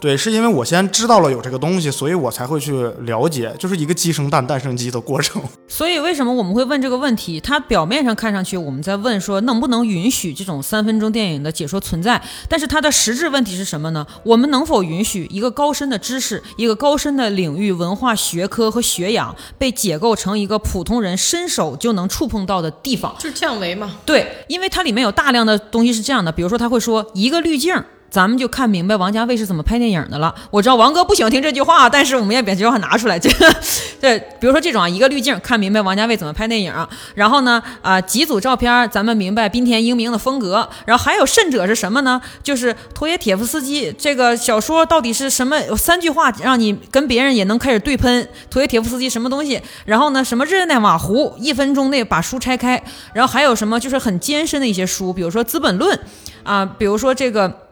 [0.00, 5.42] 对，是因为我先知道了有这个东西，所以我才会去了解，就是一个鸡生蛋，蛋生鸡的过程。
[5.66, 7.40] 所以为什么我们会问这个问题？
[7.40, 14.06] 它表面上看上去我们在问说能不能允许这种三分钟电影的解说存在，但是它的实质问题是什么呢？
[14.22, 23.16] 我们能否允许一个高深的知识、一个高深的领域、文化学科和学养被解构成一个普通人伸手就能触碰到的地方？
[23.18, 23.96] 就是降维嘛。
[24.06, 27.74] 对，因为它里面有大量的东西是这样的，比如说他会说一个滤镜。
[28.10, 30.34] 咱们就看明白王家卫是怎么拍电影的了。
[30.50, 33.18] 我知道王哥不喜欢听这句话，但是我们也把这句话拿出来。
[33.20, 33.54] 这个，
[34.00, 36.72] 对，比如说这种啊，一个滤镜看明白王家卫怎么拍电影。
[37.14, 40.68] 然后呢，啊，几组照片咱们明白滨田英明的风格。
[40.86, 42.20] 然后还有甚者是什么呢？
[42.42, 45.58] 就是陀耶铁夫斯基这个小说到底是什么？
[45.76, 49.60] 三句话让你跟别人也能开始对喷陀耶铁夫斯基什么东西？
[49.84, 52.82] 然后呢，什么日内瓦湖，一分钟内把书拆开。
[53.12, 53.78] 然后还有什么？
[53.78, 55.94] 就是很艰深的一些书，比如说《资本论》
[56.42, 57.67] 啊，比如说这个。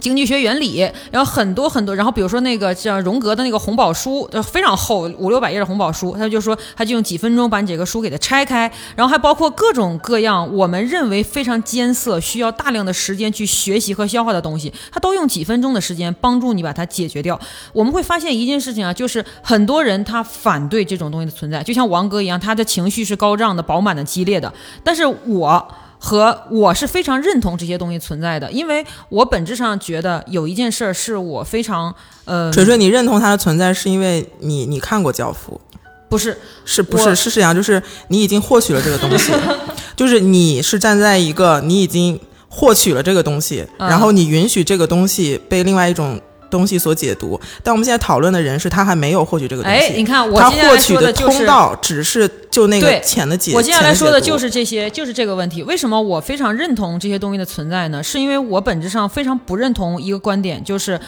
[0.00, 0.78] 经济学原理，
[1.10, 17.38] 然后很多很多，然后比如说那个像荣格的那个红宝书，非常厚，五六百页的红宝书，他就说他就用几分钟把你这个书给它拆开，然后还包括各种各样我们认为非常艰涩、需要大量的时间去学习和消化的东西，他都用几分钟的时间帮助你把它解决掉。
[17.72, 24.50] 我们会发现一件事情啊，就是很多人他反对这种东西的存在，就像王哥一样，他的情绪是高涨的、饱满的、激烈的，
[24.82, 25.74] 但是我。
[26.02, 31.94] 和我是非常认同这些东西存在的，因为我本质上觉得有一件事儿是我非常
[32.24, 35.60] 呃，锤锤，你认同它的存在是因为你你看过《教父》？
[36.08, 37.54] 不是，是不是是这样？
[37.54, 39.30] 就是你已经获取了这个东西，
[39.94, 46.20] 就是你是站在一个你已经获取了这个东西，然后你允许这个东西被另外一种。
[46.50, 49.78] 东西所解读，但我们现在讨论的人是他还没有获取这个东西。
[49.78, 53.54] 哎，你看，我他获取的通道只是就那个浅的解。
[53.54, 55.62] 我接下来说的就是这些，就是这个问题。
[55.62, 58.02] 为什么我非常认同这些东西的存在呢？
[58.02, 61.00] 是因为我本质上非常不认同一个观点，就是，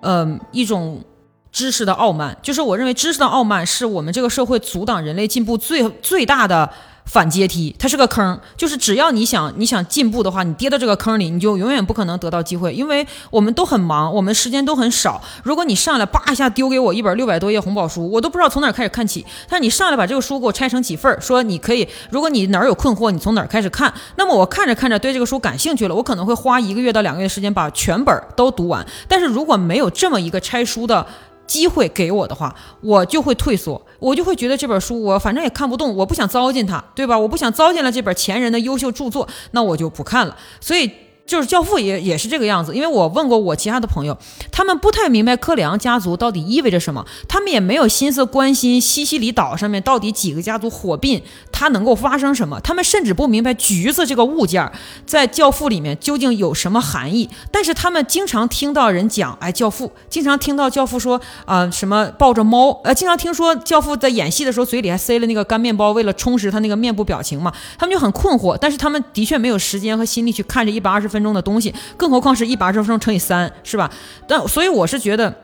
[0.00, 1.02] 嗯，一种
[1.50, 2.36] 知识的傲慢。
[2.40, 6.70] 就是我认为知识的傲慢是我们这个社会阻挡人类进步最最大的。
[7.04, 15.20] 反阶梯，它是个坑，就是只要你想你想进步的话，你跌到这个坑里，你就永远不可能得到机会，因为我们都很忙，我们时间都很少。
[15.42, 19.26] 如果你上来叭一下丢给我一本六百多页红宝书，我都不知道从哪开始看起。
[19.48, 28.86] 但是你上来把这个书给我拆成几份儿，说你可以，如果你哪儿有困惑，你从哪儿开始看，那么我看着看着对这个书感兴趣了，我可能会花一个月到两个月时间把全本都读完。
[29.06, 31.06] 但是如果没有这么一个拆书的，
[31.52, 37.18] 机会给我的话，我就会退缩，我就会觉得这本书我反正也看不懂，我不想糟践它，对吧？
[37.18, 40.36] 我不想糟践了这本前人的优秀著作，那我就不看了。
[40.60, 40.90] 所以。
[41.32, 44.14] 就是教父也也是这个样子，因为我问过我其他的朋友，
[44.50, 54.70] 他们不太明白克里昂家族到底意味着什么，他们也没有心思关心西西里岛上面到底几个家族火并，它能够发生什么，他们甚至不明白橘子这个物件
[55.06, 57.30] 在教父里面究竟有什么含义。
[57.50, 68.58] 但是他们经常听到人讲，哎，教父经常听到教父说，啊，什么抱着猫，呃，经常听说教父在演戏的时候嘴里还塞了那个干面包，为了充实他那个面部表情嘛，他们就很困惑。
[68.60, 71.08] 但是他们的确没有时间和心力去看这一百二十。
[71.12, 73.90] 分钟的东西，更何况是一百二十分钟乘以三，是吧？
[74.26, 75.34] 但所以我是觉得，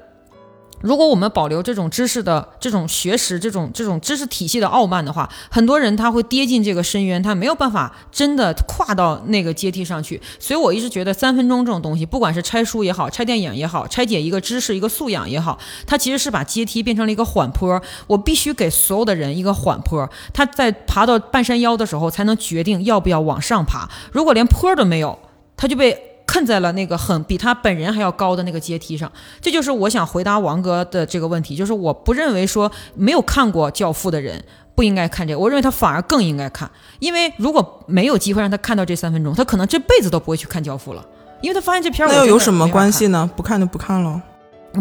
[0.81, 10.21] 如果我们保留这种知识的这种学识、这种这种知识体系的傲慢的话，很多人他会跌进这个深渊，他没有办法真的跨到那个阶梯上去。
[10.39, 17.83] 所以我一直觉得，三分钟这种东西，不管是拆书也好，拆电影也好，拆解一个知识、一个素养也好，它其实是把阶梯变成了一个缓坡。
[18.07, 23.89] 我必须给所有的人一个缓坡，他在爬到半山腰的时候，才能决定要不要往上爬。
[24.13, 25.19] 如果连坡都没有，
[25.59, 25.95] 他就被
[26.27, 34.43] 困在了那个很比他本人还要高的那个阶梯上，这就是我想回答王哥的这个问题，就是我不认为说没有看过《教父》的人
[34.75, 41.05] 不应该看这个，我认为他反而更应该看，因为如果没有机会让他看到这三分钟，他可能这辈子都不会去看《教父》了，
[41.41, 43.29] 因为他发现这片儿那又有什么关系呢？
[43.37, 44.23] 不看就不看了。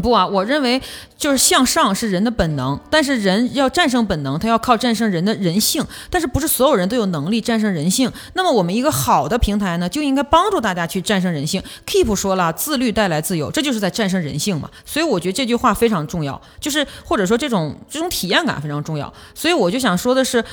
[0.02, 0.82] 不啊，我认为
[1.18, 5.84] 就是向上是人的本能，但是人要战胜本能，他要靠战胜人的人性。
[6.10, 8.12] 但是不是所有人都有能力战胜人性？
[8.34, 11.64] 那么我们一个好的平台呢，就应该帮助大家去战胜人性。
[11.86, 14.70] Keep 说了，自律带来自由，这就是在战胜人性嘛。
[14.86, 19.12] 所以我觉得这句话非常重要，就是或者说这种这种体验感非常重要。
[19.34, 20.44] 所以我就想说的是。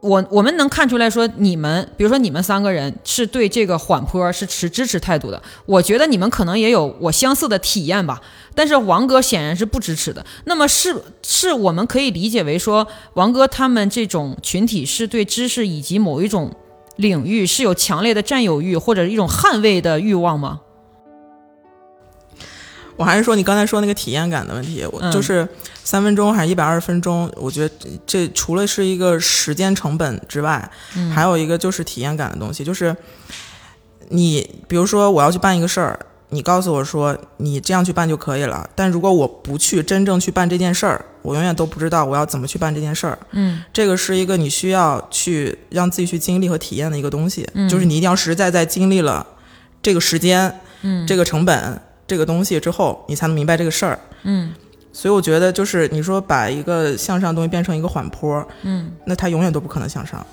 [0.00, 5.42] 我我们能看出来说，你们比如说你们三个人是对这个缓坡是持支持态度的。
[5.66, 8.20] 我觉得你们可能也有我相似的体验吧，
[8.54, 10.24] 但是王哥显然是不支持的。
[10.44, 16.50] 那么是是我们可以理解为说，王哥他们这种群体是对知识以及某一种
[16.96, 20.60] 领域是有强烈的占有欲或者一种捍卫的欲望吗？
[23.00, 25.48] 我还是说你刚才说那个体验感的问题，我就是
[25.82, 27.32] 三分钟还是一百二十分钟？
[27.34, 27.74] 我觉得
[28.06, 30.70] 这除了是一个时间成本之外，
[31.10, 32.62] 还有一个就是体验感的东西。
[32.62, 32.94] 就是
[34.10, 35.98] 你比如说我要去办一个事儿，
[36.28, 38.68] 你告诉我说你这样去办就可以了。
[38.74, 43.18] 但如果我不去真正去办这件事儿，我永远都不知道我要怎么去办这件事儿。
[43.30, 47.48] 嗯，这个是一个你需要去让自己去经历和体验的一个东西。
[47.66, 49.26] 就是你一定要实实在在经历了
[49.80, 51.80] 这个时间，嗯，这个成本。
[52.10, 53.96] 这个东西之后，你才能明白这个事儿。
[54.24, 54.52] 嗯，
[54.92, 60.26] 所以我觉得，就是你说把一个向上东西变成一个缓坡，嗯，那它永远都不可能向上。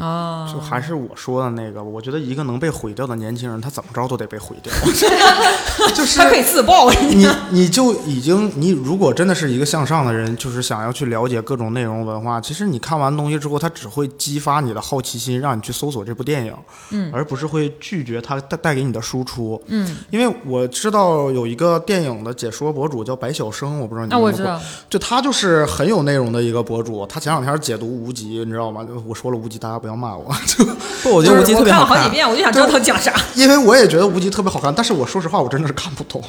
[0.00, 4.72] 哦，就还是我说的那个，我觉得一个能被毁掉的年轻人，他怎么着都得被毁掉。
[5.94, 6.90] 就是他可以自爆。
[6.90, 16.54] 你你就已经，你如果真的是一个向上的人，就是想要去了解各种内容文化，其实你看完东西之后，他只会激发你的好奇心，让你去搜索这部电影，
[16.90, 19.98] 嗯，而不是会拒绝他带带给你的输出，嗯。
[20.10, 24.12] 因为我知道有一个电影的解说博主叫白晓生，我不知道你。
[24.12, 24.60] 啊，我知道。
[24.88, 28.86] 就他就是很有内容的一个博主，他前两天解读无极，你知道吗？
[29.06, 30.34] 我说了无极，大家不要骂我。
[30.46, 30.64] 就
[31.02, 31.96] 不，我觉得无极特别好看。
[31.96, 33.12] 了好几遍，我就想知道他讲啥。
[33.34, 36.22] 因为我也觉得无极特别好看，但是我说实话，我真的是看不懂。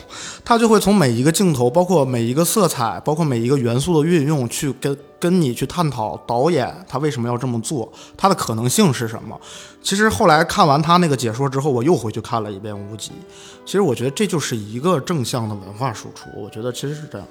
[0.43, 9.39] 他就会从每一个镜头，包括每一个色彩，包括每一个元素的运用，去跟跟你去探讨导演他为什么要这么做，他的可能性是什么。
[9.83, 13.11] 其实后来看完他那个解说之后，我又回去看了一遍无极。
[13.65, 16.29] 其实我觉得这就是一个正向的文化输出。
[16.35, 17.27] 我觉得其实是这样。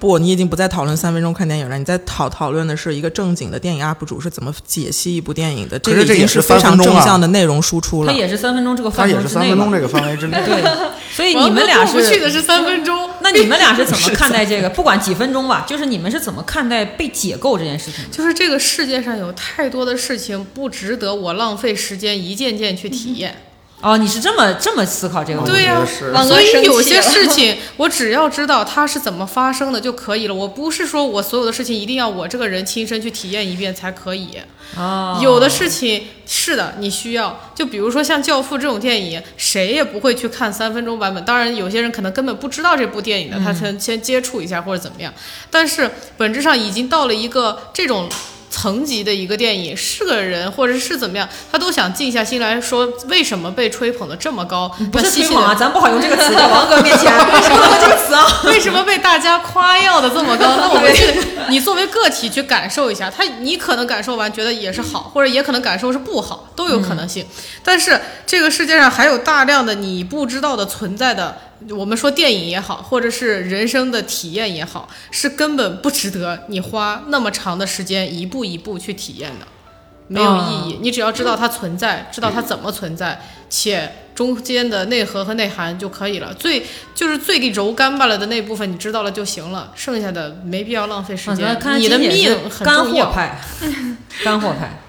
[0.00, 5.78] 不，你已经不再讨论三分钟看电影了，你在讨讨论的是一个正经的电影 UP 主是怎么解析一部电影的。
[5.78, 8.12] 这个已经是非常正向的内容输出了。
[8.12, 9.22] 它也是三分钟这个范围之内。
[9.22, 10.38] 它也是三分钟这个范围之内。
[10.46, 10.62] 对，
[11.14, 11.92] 所以你们俩是。
[11.92, 13.10] 过不去的是三分钟。
[13.22, 14.70] 那你们俩是怎么看待这个？
[14.70, 18.02] 不管几分钟吧，就是你们是怎么看待被解构这件事情？
[18.10, 23.36] 就是这个世界上有太多的事情不值得我浪费时间一件件去体验。
[23.82, 25.52] 哦，你是这么这么思考这个问题？
[25.52, 25.84] 对呀，
[26.22, 30.34] 所以有些事 情我只要知道它是怎么发生的就可以了。
[30.34, 34.38] 我不是说我所有的事情一定要我这个人亲身去体验一遍才可以。
[34.76, 37.40] 哦，有的事情是的，你需要。
[37.54, 41.24] 就比如说像《教父》这种电影，谁也不会去看三分钟版本。
[41.24, 45.12] 当然，有些人可能根本不知道这部电影的，他先先接触一下或者怎么样。
[45.50, 48.08] 但是本质上已经到了一个这种。
[48.60, 54.68] 层级的一个电影，是个人或者是怎么样，他都想静下心来说，为什么被吹捧的这么高？
[54.92, 58.26] 不是吹捧啊，咱不好用这个词在王哥面前，为什么用这个词啊？
[58.44, 60.56] 为什么被大家夸耀的这么高？
[60.60, 61.10] 那我们去，
[61.48, 67.24] 你作为个体去感受一下，他你可能感受完觉得也是好，或者也可能感受是不好，都有可能性。
[67.64, 71.34] 但是这个世界上还有大量的你不知道的存在的。
[71.68, 79.46] 我们说电影也好，或者是人生的体验也好，是根本不值得你花那么长的时间一步一步去体验的，
[80.08, 80.78] 没有意义。
[80.80, 86.32] 你只要知道它存在，知道它怎么存在，且中间的内核和内涵就可以了。
[86.32, 91.58] 最就是最柔干巴了的那部分，你知道了就行了，剩下的没必要浪费时间。
[91.78, 93.04] 你的命很重要。
[93.04, 93.40] 干货派，
[94.24, 94.80] 干货派。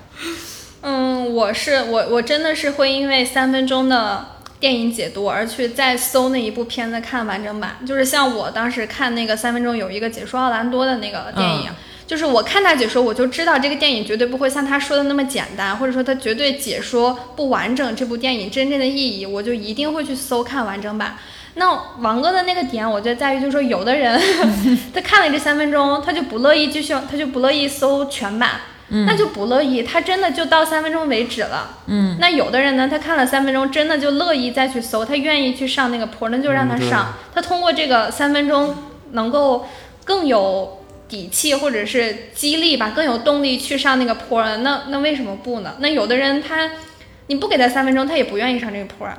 [0.84, 4.38] 嗯，我是我，我真的是会因为三分钟的。
[4.62, 11.72] 电影解读而去再搜那一部片子看完整版，就是像我当时看那个三分钟有一个解说奥兰多的那个电影，
[12.06, 21.18] 就是我看他解说，我就知道这个电影绝对不会像他说的那么简单，或者说他绝对解说不完整这部电影真正的意义，我就一定会去搜看完整版。
[21.56, 24.22] 那王哥的那个点，我觉得在于就是说，有的人
[24.94, 28.52] 他看了这三分钟，他就不乐意继续，他就不乐意搜全版。
[28.94, 31.78] 那就不乐意，他真的就到三分钟为止了。
[31.88, 37.14] 嗯，那有的人呢，他看了三分钟，真的就乐意再去搜，他愿意去上那个坡，那就让他上。
[37.34, 38.76] 他通过这个三分钟，
[39.12, 39.66] 能够
[40.04, 44.58] 更有底气，或者是激励吧，更有动力去上那个坡了。
[44.58, 45.76] 那那为什么不呢？
[45.80, 46.70] 那有的人他，
[47.28, 49.18] 你不给他三分钟，他也不愿意上这个坡啊。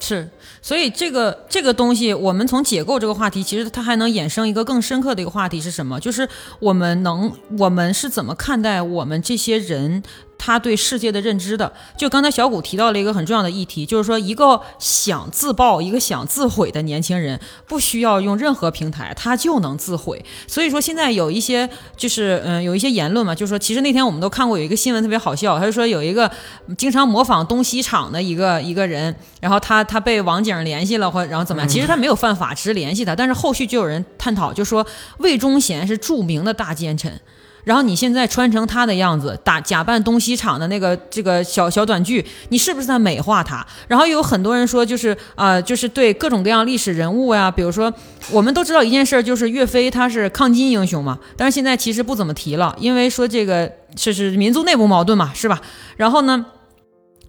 [0.00, 0.28] 是，
[0.62, 5.98] 所以这个这个东西，我们从解构这个话题，其实它还能衍生一个更深刻的一个话题是什么？
[5.98, 6.28] 就是
[6.60, 10.02] 我们能，我们是怎么看待我们这些人？
[10.44, 11.72] 他对世界的认知的。
[11.96, 17.38] 就刚才小谷提到了一个很重要的议题，就是说一个想自爆、一个想自毁的年轻人，
[17.68, 20.24] 不需要用任何平台，他就能自毁。
[20.48, 26.28] 所以说现在有一些就是嗯有一些言论嘛，就是说其实那天我们都看过有一个新闻特别好笑，他就说有一个
[26.76, 34.84] 经常模仿东西厂的一个一个人，然后他他被网警联系了或然后怎么样，其实他没有犯法，只是联系他，但是后续就有人探讨，就说
[35.18, 37.20] 魏忠贤是著名的大奸臣。
[37.64, 43.66] 然后你现在穿成他的样子，打假扮东西厂的那个这个小小短剧，你是不是在美化他？
[43.88, 47.92] 然后有很多人说，就是啊，就是对各种各样历史人物呀，比如说
[48.30, 55.60] 我们都知道一件事，就是岳飞他是抗金英雄嘛，但是现在其实不怎么提了，因为说这个这是民族内部矛盾嘛，是吧？
[55.96, 56.44] 然后呢？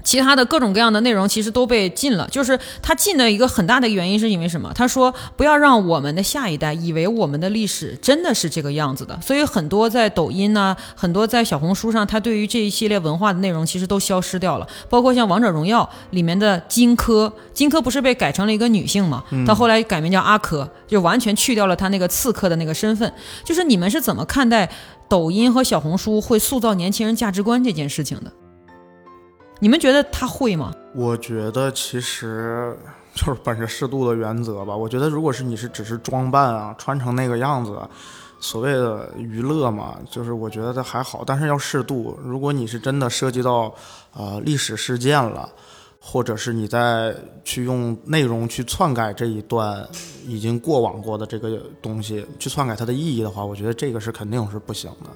[0.03, 4.71] 其他的各种各样的内容其实都被禁了，就是他禁的一个很大的原因是因为什么？
[4.75, 14.67] 他说不要让我们的下一代以为我们的历史真的是这个样子的，所以很多在抖音呢，很多在小红书上，他对于这一系列文化的内容其实都消失掉了。
[14.89, 19.23] 包括像王者荣耀里面的荆轲，荆轲不是被改成了一个女性嘛？
[19.47, 23.11] 他后来改名叫阿轲，就完全去掉了他那个刺客的那个身份。
[23.43, 24.69] 就是你们是怎么看待
[25.07, 28.31] 抖音和小红书会塑造年轻人价值观这件事情的？
[29.59, 30.73] 你们觉得他会吗？
[30.93, 32.75] 我觉得其实
[33.13, 34.75] 就是本着适度的原则吧。
[34.75, 37.79] 我觉得如果是你是只是装扮啊，穿成那个样子，
[38.39, 41.23] 所谓的娱乐嘛，就是我觉得还好。
[41.25, 42.19] 但是要适度。
[42.21, 43.73] 如果你是真的涉及到
[44.13, 45.47] 呃历史事件了，
[45.99, 49.87] 或者是你在去用内容去篡改这一段
[50.27, 55.09] 已经过往过的这个东西，去篡改它的意义的话，我觉得这个是肯定是不行的。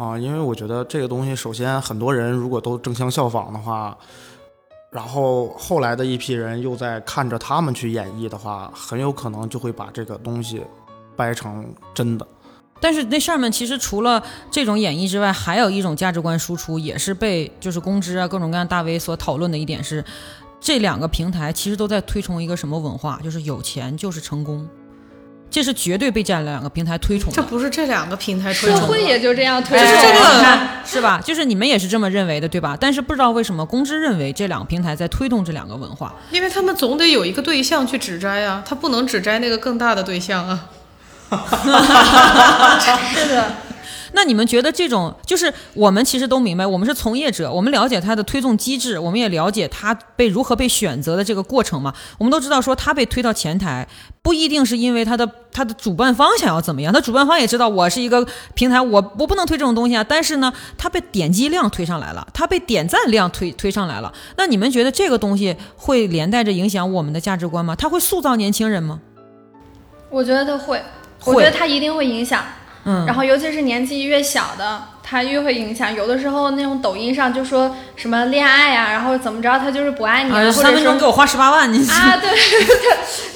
[0.00, 3.94] 啊，因为我觉得这个东西，首先很多人如果都争相效仿的话，
[4.90, 10.62] 然后后来的一批人又在看着他们去演绎的话，很有可能就会把这个东西
[11.14, 12.26] 掰成真的。
[12.80, 20.02] 但是那上面其实除了这种演绎之外，还有一种价值观输出，也是被就是公知啊各种各样大 V 所讨论的一点是，
[20.58, 24.66] 这两个平台其实都在推崇一个什么文化，就是有钱就是成功。
[25.50, 31.20] 这是绝对被这两个平台推崇的，这不是这两个平台推崇，社会也就这样推崇，就是这个是吧？
[31.24, 32.76] 就是你们也是这么认为的，对吧？
[32.78, 40.66] 但是不知道为什么公知认为这两个平台在推动这两个文化，因为他们总得有一个对象去指摘啊，他不能指摘那个更大的对象啊。
[43.12, 43.52] 是的。
[44.12, 51.94] 那你们觉得这种就是我们其实都明白，我们是从业者，我们了解它的推送机制，我们也了解它被如何被选择的这个过程嘛。
[52.18, 53.86] 我们都知道说它被推到前台，
[54.22, 60.04] 不一定是因为它的它的主办方想要怎么样，它主办方也知道我是一个平台，我我不能推这种东西啊。
[60.04, 64.12] 但是呢，它被点击量推上来了，它被点赞量推推上来了。
[64.36, 67.76] 那你们觉得这个东西会连带着影响我们的价值观吗？
[67.76, 69.00] 它会塑造年轻人吗？
[70.10, 70.82] 我觉得它会，
[71.24, 72.42] 我觉得它一定会影响。
[72.84, 75.94] 嗯，然后尤其是年纪越小的，他越会影响。
[75.94, 82.30] 有的时候那种抖音上就说什么恋爱呀，然后怎么着他就是不爱你，或者三分钟给我花十八万，你啊，对，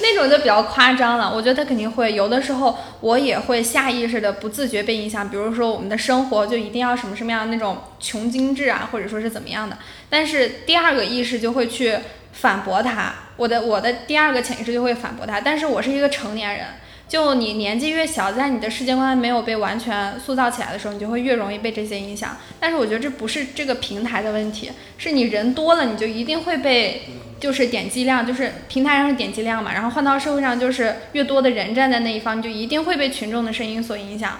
[0.01, 1.31] 那种就比较夸张了。
[1.31, 5.29] 我觉得他肯定会有的时候，我也会下意识的不自觉被影响。
[5.29, 9.77] 比如说我们的生活就一定要什么什么样那种穷精致啊，或者说是怎么样的。
[10.09, 11.99] 但是第二个意识就会去
[12.33, 15.39] 反驳他，我的我的第二个潜意识就会反驳他。
[15.39, 16.65] 但是我是一个成年人。
[17.07, 22.35] 就你年纪越小，在你的世界观没有被完全塑造起来的时候，你就会越容易被这些影响。
[22.59, 27.03] 但是我觉得这不是这个平台的问题，是你人多了，你就一定会被，
[27.39, 29.71] 就是点击量，就是平台上的点击量嘛。
[29.71, 34.39] 然后换到社会上，就是越多的人站在那一方，你就一定会被群众的声音所影响。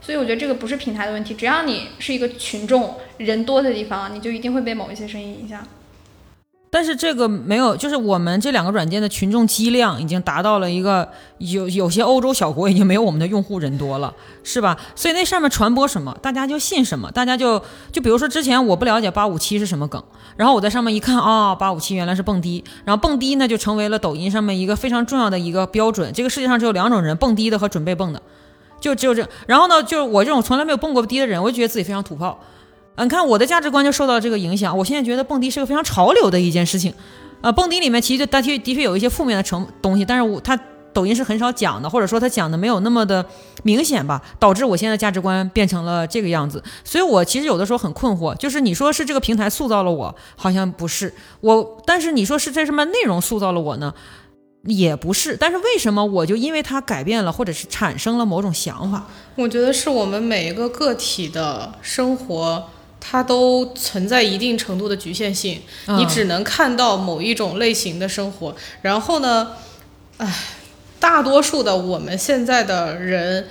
[0.00, 5.66] 所以我觉得这个不是平台的问题，只要你是一个群众人多的地方，你就一定会被某一些声音影响。
[6.74, 11.08] 但是这个没有，就是我们这两个软件的群众基量已经达到了一个
[11.38, 14.12] 有有些欧洲小国已经没有我们的用户人多了，
[14.42, 14.76] 是吧？
[14.96, 17.62] 所以那上面传播什么，大家就信什么，大家就
[17.92, 20.02] 就比如说之前我不了解八五七是什么梗，
[20.36, 26.12] 然后我在上面一看啊，八五七原来是蹦迪，然后蹦迪呢就成为了抖音上面一个非常重要的一个标准。
[26.12, 28.20] 这个世界上只有两种人，蹦迪的和准备蹦的，
[28.80, 29.24] 就只有这。
[29.46, 32.40] 然后呢，就是我这种从来没有蹦过迪的人，我就觉得自己非常土炮。
[32.96, 34.76] 你看我的价值观就受到这个影响。
[34.78, 36.94] 我现在觉得蹦迪是个非常潮流的一件事情，
[37.40, 40.58] 啊，蹦迪里面其实的确的确有一些负面的成东西，但是我它
[40.92, 43.26] 抖音是很少讲的，或者说它讲的没有那么的
[43.64, 46.62] 明显吧，导致我现在价值观变成了这个样子。
[46.84, 53.92] 所以我其实有的时候很困惑，就是你说是这个平台塑造了我，好像不是我，但是你说是这什么内容塑造了我呢？
[54.66, 55.36] 也不是。
[55.36, 59.04] 但是为什么我就因为它改变了，或者是产生了某种想法？
[59.34, 62.70] 我觉得是我们每一个个体的生活。
[63.06, 68.56] 它都存在一定程度的局限性，你只能看到某一种类型的生活。
[68.80, 69.52] 然后呢，
[70.16, 70.34] 唉，
[70.98, 73.48] 大多数的我们现在的人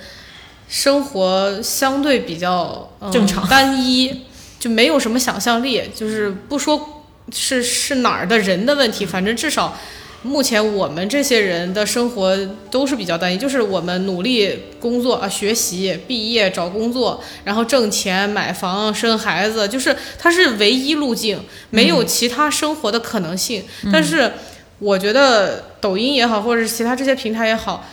[0.68, 4.24] 生活相对比较正常单一。
[4.58, 9.76] 就没有什么想象力，就是不说是是哪儿的人的问题，反正至少。
[10.24, 12.34] 目前我们这些人的生活
[12.70, 23.62] 都是比较单一，就是我们努力工作啊、学习、毕业、找工作，然后挣钱、买房、生孩子，就是它是唯一路径，没有其他生活的可能性。
[23.92, 24.32] 但是
[24.78, 27.84] 我觉得抖音也好，或者是其他这些平台也好。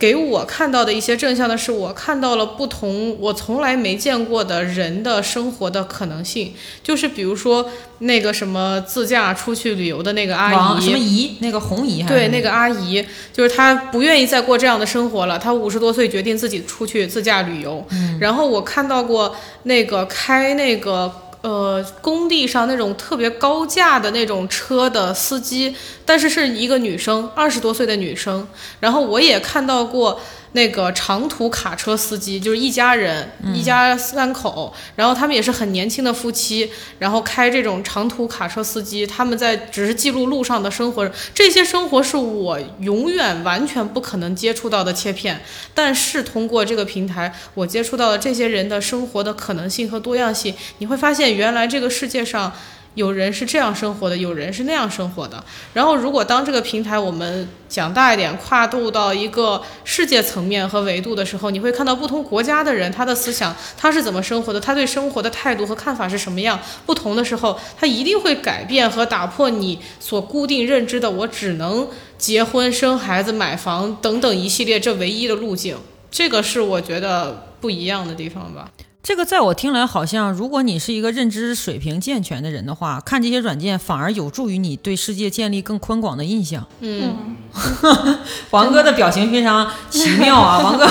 [0.00, 6.54] 给我看到的一些正向的是，我看到了不同我从来没见过的人的生活的可能性。
[6.82, 15.38] 就是比如说那个什么自驾出去旅游的那个阿姨，什么姨，那个红姨，对，那个阿姨，就是她不愿意再过这样的生活了。
[15.38, 17.86] 她五十多岁决定自己出去自驾旅游。
[18.18, 21.12] 然后我看到过那个开那个。
[21.42, 25.74] 呃，工地上那种特别高价的那种车的司机，
[26.04, 28.46] 但是是一个女生，二十多岁的女生。
[28.78, 30.20] 然后我也看到过。
[30.52, 45.40] 那个长途卡车司机就是一家人，一家三口，然后他们也是很年轻的夫妻，然后开这种长途卡车司机，他们在只是记录路上的生活，这些生活是我永远完全不可能接触到的切片，
[45.72, 52.52] 但是通过这个平台，我接触到了这些人的生活的可能性和多样性，你会发现原来这个世界上。
[52.94, 55.42] 有人是这样生活的，有人是那样生活的。
[55.72, 66.58] 然后，如果当这个平台我们讲大一点，跨度到一个世界层面和维度的时候，你会看到不同国家的人他的思想他是怎么生活的，他对生活的态度和看法是什么样。
[66.84, 71.88] 不同的时候，他一定会改变和打破你所固定认知的，我只能
[72.18, 75.78] 结婚、生孩子、买房等等一系列这唯一的路径。
[76.10, 78.68] 这个是我觉得不一样的地方吧。
[79.02, 86.66] 这个在我听来，好像如果你是一个认知水平健全的人的话，看这些软件反而有助于你对世界建立更宽广的印象。
[86.80, 87.36] 嗯，
[88.50, 90.86] 王哥的表情非常奇妙啊， 王哥，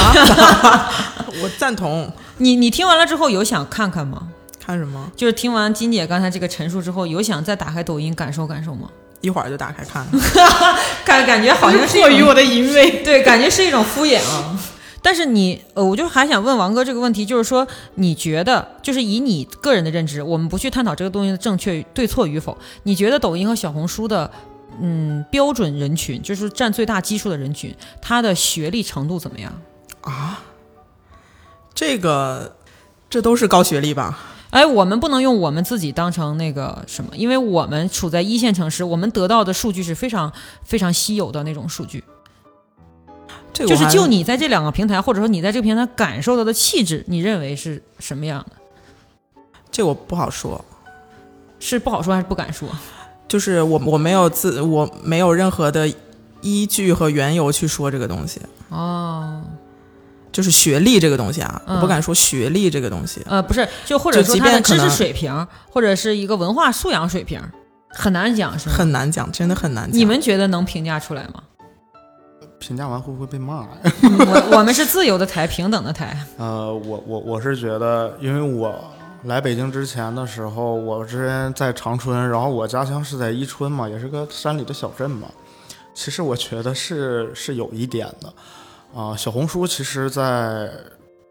[1.44, 2.12] 我赞同。
[2.38, 4.24] 你你听完了之后有想看看吗？
[4.60, 5.12] 看什么？
[5.16, 8.90] 就是听完金姐刚才这个陈述之后，有想再打开抖音感受感受吗？
[9.22, 10.08] 一会儿就打开看，
[11.06, 14.58] 感感觉好像是迫于我的淫威，对，感觉是一种敷衍啊。
[15.02, 24.30] 但是你呃，我就还想问王哥这个问题，就是说，你觉得就是以你个人的认知，我们不去探讨这个东西的正确对错与否，你觉得抖音和小红书的
[24.82, 29.62] 嗯标准人群，就是占最大基数的人群，他的学历程度怎么样
[30.02, 30.44] 啊？
[31.74, 32.58] 这个
[33.10, 34.20] 这都是高学历吧？
[34.50, 40.34] 哎，我们不能用我们自己当成那个什么，因为我们处在一线城市，我们得到的数据是非常
[40.64, 42.04] 非常稀有的那种数据。
[43.54, 48.56] 就是就你在这两个平台，或者说你在这个平台感受到的气质，你认为是什么样的？
[49.72, 50.64] 这我不好说，
[51.60, 52.68] 是不好说还是不敢说？
[53.28, 55.92] 就是我我没有自我没有任何的
[56.42, 58.42] 依据和缘由去说这个东西。
[58.70, 59.44] 哦，
[60.32, 63.22] 就是学历这个东西啊，我不敢说学历这个东西。
[63.26, 67.40] 呃，不是，就或者说他的知识水平，或者是一个文化素养水平，
[67.90, 68.76] 很难讲，是吗？
[68.76, 70.00] 很难讲，真的很难讲。
[70.00, 71.44] 你们觉得能评价出来吗？
[72.60, 73.70] 评价完会不会被骂呀？
[74.04, 76.18] 我我们是自由的台，平等的台。
[76.38, 78.76] 呃，我我我是觉得，因为我
[79.24, 85.28] 来北京之前的时候，我之前在长春，然后我家乡是在伊春嘛，也是个山里的小镇嘛。
[85.94, 89.16] 其实我觉得是是有一点的啊。
[89.16, 90.70] 小红书其实，在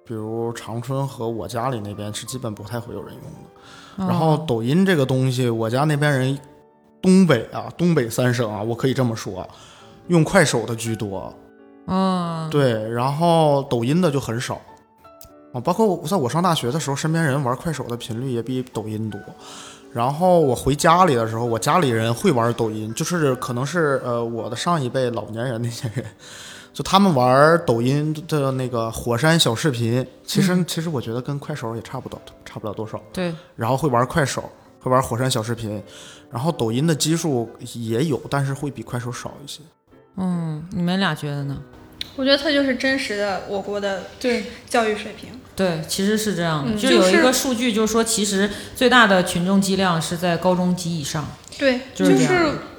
[0.04, 4.06] 比如长春和我家里那边是基本不太会有人用的。
[4.06, 6.38] 然后抖音这个东西，我家那边人，
[7.00, 9.48] 东北啊，东北三省啊，我可以这么说。
[10.08, 11.32] 用快手的居多，
[11.86, 14.60] 嗯，对，然后抖音的就很少，
[15.52, 19.20] 啊，包括我在我上大学的时候，身边人玩快手的频率也比抖音多。
[19.90, 26.04] 然后我回家里的时候，我家里人会玩抖音，就是可能是呃我的上一辈老年人那些人，
[26.74, 33.00] 就他们玩抖音的那个火山小视频，其实其实我觉得跟快手也差不多，差不了多少。
[33.14, 34.44] 对，然后会玩快手，
[34.78, 35.82] 会玩火山小视频，
[36.30, 39.62] 然后抖音的基数也有，但是会比快手少一些。
[40.18, 41.56] 嗯，你们俩觉得呢？
[42.16, 45.30] 我觉得它就是真实的我国的对教育水平。
[45.54, 51.24] 对，其实是这样的，就有一个数据，就是说，其实最大的群众基量是在高中及以上。
[51.56, 52.14] 对，就是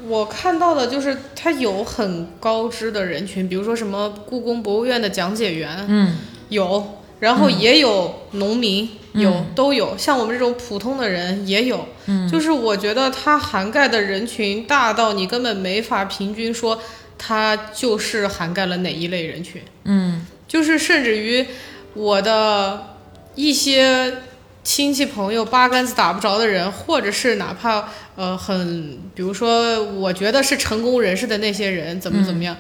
[0.05, 6.17] 我看到的，就是它有很高知的人群，比如说什么故宫博物院的讲解员，嗯，
[6.49, 16.77] 有，然后也有农民，有都有，像我们这种普通的人也有，嗯，就是我觉得它涵盖的人群大到你根本没法平均说。
[17.20, 19.61] 它就是涵盖了哪一类人群？
[19.84, 21.45] 嗯，就是甚至于
[21.93, 22.95] 我的
[23.36, 24.17] 一些
[24.63, 32.55] 亲戚朋友八竿子打不着的人，或者是哪怕呃很，比如说我觉得是成功人士的那些人，怎么怎么样，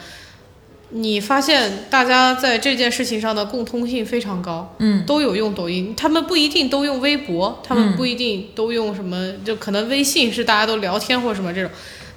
[0.89, 11.69] 你发现大家在这件事情上的共通性非常高，嗯，都有用抖音，他们不一定都用微博，他们不一定都用什么，就可能微信是大家都聊天或者什么这种，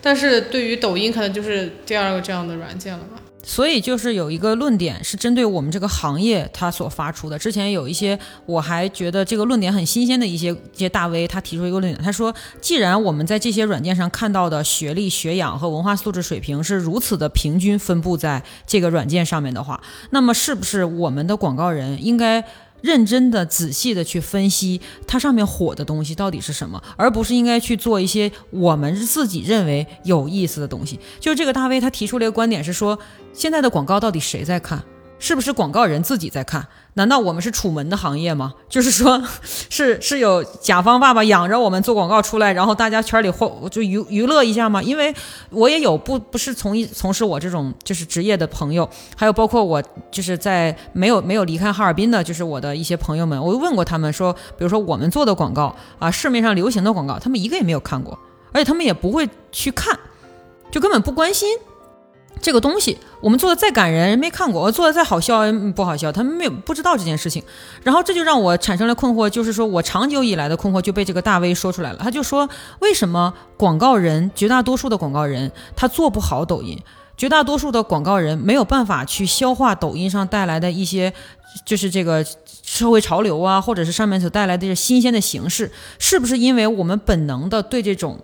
[0.03, 3.21] 但是对于抖音可能就是第二个这样的软件了吧。
[3.45, 7.37] 所以就是有一个论点是针对我们这个行业他所发出的。
[7.37, 22.45] 之前有一些我还觉得这个论点很新鲜的一些一些大 V，他提出一个论点，他说，既然我们在这些软件上看到的学历、学养和文化素质水平是如此的平均分布在这个软件上面的话，那么是不是我们的广告人应该？
[22.83, 31.01] 认真的、仔细的去分析它上面火的东西到底是什么，而不是应该去做一些我们自己认为有意思的东西。
[31.19, 32.99] 就是这个大 V 他提出了一个观点是说，
[33.33, 34.83] 现在的广告到底谁在看？
[35.23, 36.67] 是不是广告人自己在看？
[36.95, 38.53] 难道我们是楚门的行业吗？
[38.69, 39.23] 就是说，
[39.71, 44.83] 是是有甲方爸爸养着我们做广告出来，然后大家圈里或就娱娱乐一下吗？
[44.83, 45.15] 因为
[45.51, 58.19] 我也有不不是从一从事我这种就是职业的朋友，还有包括我就是在没有没有离开哈尔滨的，就是我的一些朋友们，我问过他们说，比如说我们做的广告啊，市面上流行的广告，他们一个也没有看过，
[58.51, 59.97] 而且他们也不会去看，
[60.73, 61.49] 就根本不关心。
[62.41, 65.43] 这个东西我们做的再感人，人没看过；我做的再好笑，
[65.77, 67.41] 不好笑，他们没有不知道这件事情。
[67.85, 71.99] 然后这就让我产生了困惑，就是说我长久以来的困惑就被这个大 V 说出来了。
[72.01, 72.49] 他就说，
[72.81, 76.77] 为什么广告人绝大多数的广告人他做不好抖音？
[77.17, 81.13] 绝大多数的广告人没有办法去消化抖音上带来的一些，
[81.65, 82.27] 就是这个
[82.65, 85.71] 社会潮流啊，或者是上面所带来的新鲜的形式，
[86.01, 88.19] 是不是因为我们本能的对这种？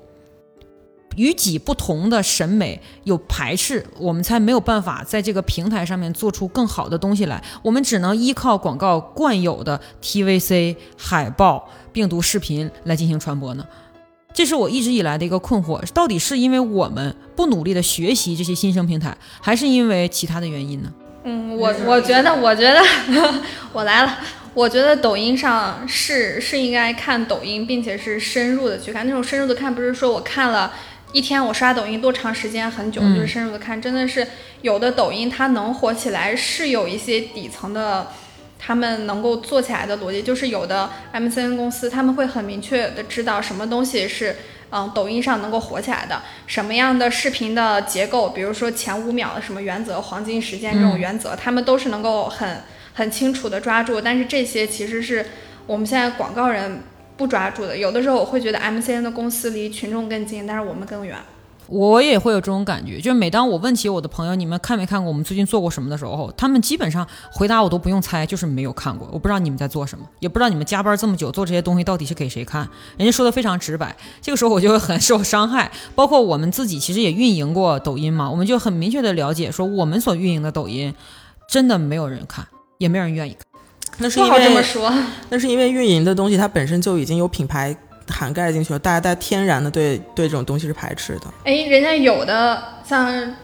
[1.17, 7.43] 与己不同的审美有排斥，我们才没有办法在这个平台上面做出更好的东西来。
[7.63, 13.65] 我们只能依靠广告惯有的 TVC、海报、病毒视频来进行传播呢？
[14.33, 20.93] 这是我一直以来的一个困惑：到底是因为我们不努力的学习这些新生平台，还是因为其他的原因呢？
[21.25, 22.81] 嗯，我我觉得，我觉得
[23.73, 24.19] 我来了。
[24.55, 29.07] 我觉得抖音上是是应该看抖音，并且是深入的去看。
[29.07, 30.73] 那种深入的看，不是说我看了。
[31.13, 34.27] 一天我刷抖音多长时间很久，就是深入的看，真的是
[34.61, 38.09] 有的抖音它能火起来是有一些底层的，
[38.59, 44.37] 他们能够做起来的逻辑，就是有的 MCN 公司他们会很明确的知道什么东西是
[44.71, 55.25] 嗯抖音上能够火起来的，什么样的视频的结构，比如说前五秒的什么原则、黄金时间这种原则，他们都是能够很很清楚的抓住，但是这些其实是
[55.67, 56.83] 我们现在广告人。
[57.19, 61.19] 不抓住的，有的时候我会觉得 MCN 的公司离群众更近，但是我们更远。
[61.66, 69.07] 我也会有这种感觉，就是每当我问起我的朋友，你们看没看过我们最近做过什么的时候，他们基本上回答我都不用猜，就是没有看过。
[69.12, 72.66] 我不知道你们在做什么，也不知道你们加班这么久做这些东西到底是给谁看。
[72.97, 75.71] 人家说的非常直白，这个时候我就会很受伤害。
[75.95, 80.95] 包括我们自己其实也运营过抖音嘛，我们就很明确的了解，说我们所运营的抖音
[81.51, 82.47] 真的没有人看，
[82.79, 83.47] 也没有人愿意看。
[83.99, 84.92] 那是因为这么说，
[85.30, 87.76] 那是因为运营的东西它本身就已经有品牌
[88.09, 91.26] 涵盖进去了，大家在天然的对对这种东西是排斥的。
[91.44, 93.34] 哎，人家有的像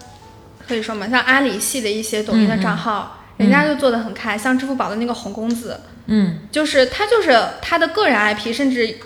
[0.67, 8.97] 可以说嘛，像阿里系的一些抖音的账号，人家就做的很开，像支付宝的那个红公子，嗯，就是他就是他的个人 IP，甚至。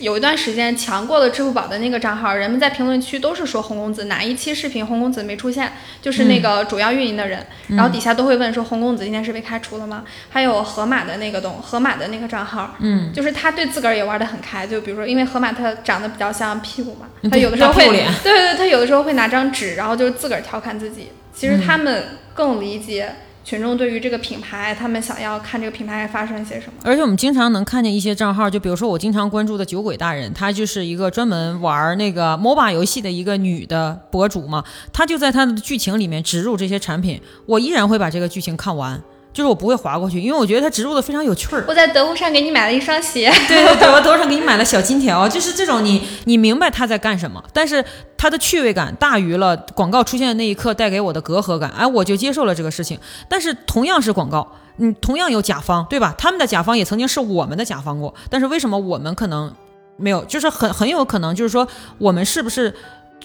[0.00, 5.72] 有一段时间强过了支付宝的那个账号，人们在评论区都是说红公子哪一期视频红公子没出现，
[6.02, 10.04] 就是那个主要运营的人，然后底下都会问说红公子今天是被开除了吗？
[10.30, 23.14] 还有河马的那个东河马的那个账号，嗯，就是他对自个儿也玩的很开，就比如说因为河马他长得比较像屁股嘛，他有的时候会，对对对，他有的时候会拿张纸，然后就是自个儿调侃自己，其实他们更理解。
[23.44, 26.72] 群众对于这个品牌，他们想要看这个品牌发生一些什么？
[26.82, 34.64] 而且我们经常能看见一些账号，就比如说我经常关注的酒鬼大人，他就是一个专门玩那个 MOBA 游戏的一个女的博主嘛，
[34.94, 39.00] 他就在他的剧情里面植入这些产品，我依然会把这个剧情看完。
[39.34, 41.64] 就是我不会划过去，因为我觉得它植入的非常有趣儿。
[41.66, 43.30] 我在得物上给你买了一双鞋。
[43.48, 47.84] 对 对对，我得物上给你买了小金条，就是这种你你明白他在干什么，但是
[48.16, 52.96] 它的趣味感大于了广告出现的那一刻带给我的隔阂感，哎，我就接受了这个事情。
[53.28, 56.14] 但是同样是广告，你同样有甲方，对吧？
[56.16, 59.52] 他们的甲方也曾经是我们的甲方过，但是为什么我们可能
[59.96, 60.24] 没有？
[60.26, 61.66] 就是很很有可能就是说
[61.98, 62.72] 我们是不是？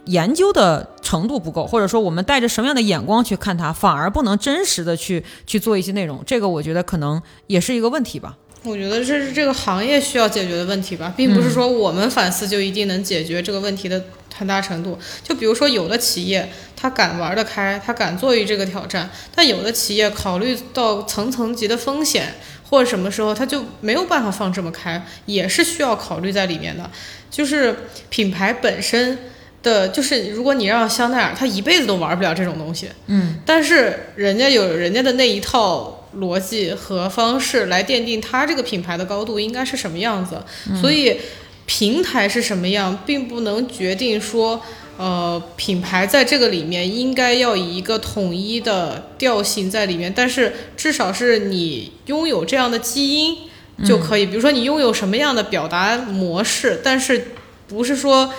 [0.05, 8.35] 研究的程度不够，或者说我们带着什么样的眼光去看它，反而不能真实的去去做一些内容，这个我觉得可能也是一个问题吧。
[8.63, 14.03] 我觉得这是这个行业需要解决的问题吧，并不是说我们反思就一定能解决这个问题的
[14.35, 14.99] 很大程度。
[15.23, 22.35] 就比如说有的企业他敢玩得开，他敢做于这个挑战，但有的企业考虑到层层级的风险
[22.69, 26.89] 或者什么时候他就没有办法放这么开，也是需要考虑在里面的。
[27.31, 27.75] 就是
[28.09, 29.17] 品牌本身。
[29.63, 32.87] 的，就是如果你让香奈儿，他一辈子都玩不了这种东西。
[33.07, 40.41] 嗯，但是人家有人家的那一套逻辑和方式来奠定他这个品牌的高度应该是什么样子，
[40.79, 41.17] 所以
[41.65, 44.61] 平台是什么样，并不能决定说。
[45.01, 53.37] 呃，品牌在这个里面应该要以一个统一的调性在里面，但是至少是你拥有这样的基因
[53.85, 54.25] 就可以。
[54.25, 57.27] 比如说你拥有什么样的表达模式，但是
[57.65, 58.33] 不是说，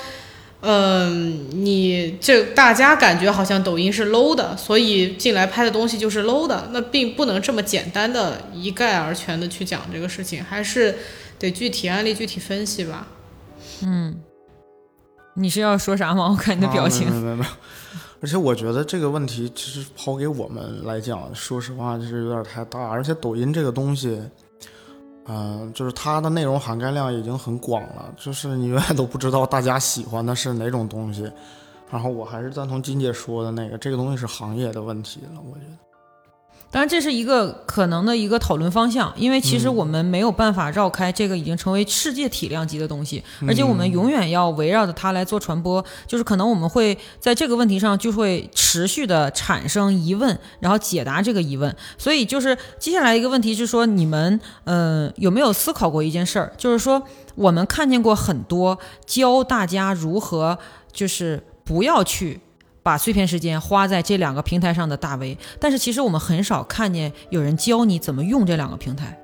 [0.63, 10.97] 嗯、你这大家感觉好像抖音是 low 的，所以进来拍的东西就是 low 的，那并不能这么简单的一概而全的去讲这个事情，还是
[11.39, 13.07] 得具体案例具体分析吧。
[13.83, 14.21] 嗯
[15.35, 16.29] 你是要说啥吗？
[16.31, 17.07] 我看你的表情。
[17.07, 17.51] 啊没有没有没有。
[18.21, 22.79] 而且我觉得这个问题其实抛给我们来讲，说实话就是有点太大。
[22.81, 24.21] 而且抖音这个东西，
[25.33, 31.31] 嗯、就是它的内容涵盖量已经很广了，就是你永远都不知道大家喜欢的是哪种东西。
[31.89, 35.89] 然后我还是赞同金姐说的那个，这个东西是行业的问题了，我觉得。
[36.73, 45.85] 当然，这是一个可能的一个讨论方向，因为其实我们没有办法绕开这个已经成为世界体量级的东西，而且我们永远要围绕着它来做传播。
[46.07, 51.75] 就是可能我们会在这个问题上就会持续的产生疑问，然后解答这个疑问。
[51.99, 56.53] 所以就是接下来一个问题是说，你们呃有没有思考过一件事儿？
[56.57, 57.03] 就是说
[57.35, 60.57] 我们看见过很多教大家如何
[60.93, 62.41] 就是不要去。
[62.91, 69.16] 把碎片时间花在这两个平台上的大 V，但是其实我们很少看见有人教你怎么用这两个平台，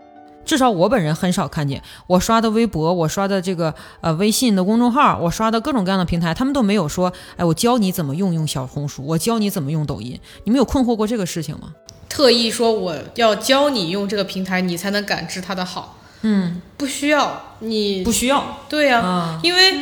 [0.44, 1.82] 至少我本人很少看见。
[2.06, 10.16] 我刷的微博，我刷的这个呃微信的公众号，我刷的各种各样的平台，他们都没有说，哎，我教你怎么用用小红书，我教你怎么用抖音。
[10.44, 11.72] 你们有困惑过这个事情吗？
[12.08, 15.98] 特意说我要教你用这个平台，你才能感知它的好。
[16.20, 19.80] 嗯，不需要你不需要对呀、啊，因为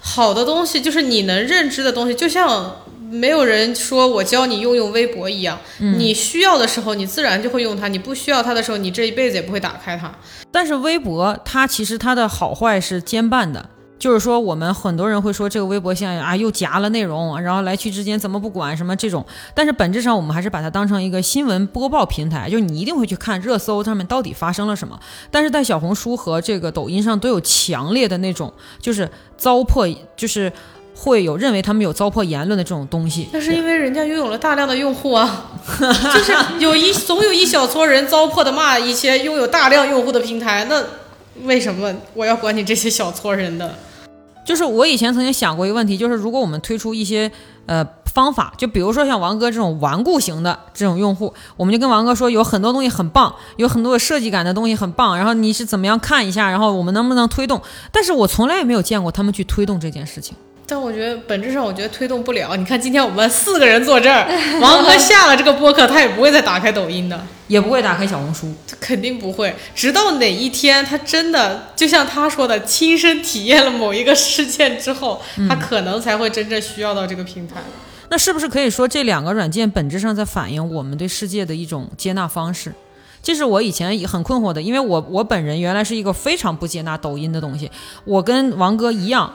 [0.00, 2.76] 好的东西就是你能认知的东西，就像
[3.10, 10.12] 没有人说我教你用用微博一样，你需要的时候你自然就会用它，你不需要它的时候，你这一辈子也不会打开它。
[10.50, 13.70] 但是微博它其实它的好坏是兼办的。
[13.98, 25.00] 就是说，我们很多人会说这个微博现在啊又夹了内容，然后来去之间怎么不管什么这种，但是本质上我们还是把它当成一个新闻播报平台，就是你一定会去看热搜上面到底发生了什么。
[25.30, 30.52] 但是在小红书和这个抖音上都有强烈的那种就是糟粕，就是
[30.96, 33.28] 会有认为他们有糟粕言论的这种东西。
[33.32, 40.82] 那是因为人家拥有了大量的用户啊， 就是有一总有一小撮人糟粕的骂一些拥有大量用户的平台，那
[41.44, 43.74] 为什么我要管你这些小撮人的？
[44.44, 47.30] 就是我以前曾经想过一个问题，就是如果我们推出一些
[47.66, 47.84] 呃
[48.14, 57.60] 方法，就比如说像王哥这种顽固型的这种用户，我们就跟王哥说，有很多东西很棒，有很多有设计感的东西很棒，然后你是怎么样看一下，然后我们能不能推动？
[57.90, 60.36] 但是我从来也没有见过他们去推动这件事情。
[60.68, 62.56] 但我觉得本质上，我觉得推动不了。
[62.56, 64.26] 你看，今天我们四个人坐这儿，
[64.60, 69.54] 王哥下了这个播客，他也不会再打开抖音的， 也不会打开小红书，他肯定不会。
[69.76, 77.62] 直到哪一天，他真的就像他说的，亲身体验了某一个事件之后，他可能才会真正需要到这个平台。
[78.08, 82.72] 那是不是可以说这两个软件本质上在反映我们对世界的一种接纳方式？
[83.26, 87.68] 这是我以前也很困惑的，因为我我本人原来是一个非常不接纳抖音的东西，
[88.04, 89.28] 我跟王哥一样，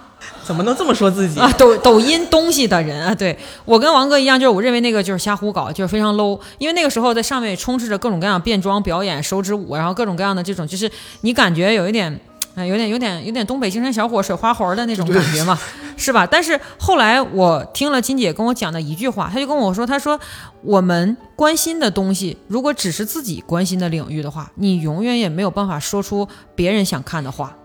[0.45, 6.39] 怎么能这么说自己啊，抖抖音东西的人啊，对我跟王哥一样，就是我认为那个就是瞎胡搞，就是非常 low。
[6.57, 10.89] 因为那个时候在上面充斥着各种各样的变装表演、手指舞，然后各种各样的这种，就是
[11.19, 12.17] 你感觉有一点。
[12.55, 15.57] 哎，有点有点有点东北精神小伙水花活的那种感觉嘛，
[15.95, 16.27] 是吧？
[16.29, 20.19] 但是后来我听了金姐跟我讲的一句话，她就跟我说，她说
[20.61, 27.55] 我们关心的东西，如果只是自己关心的领域的话，你永远也没有办法说出别人想看的话。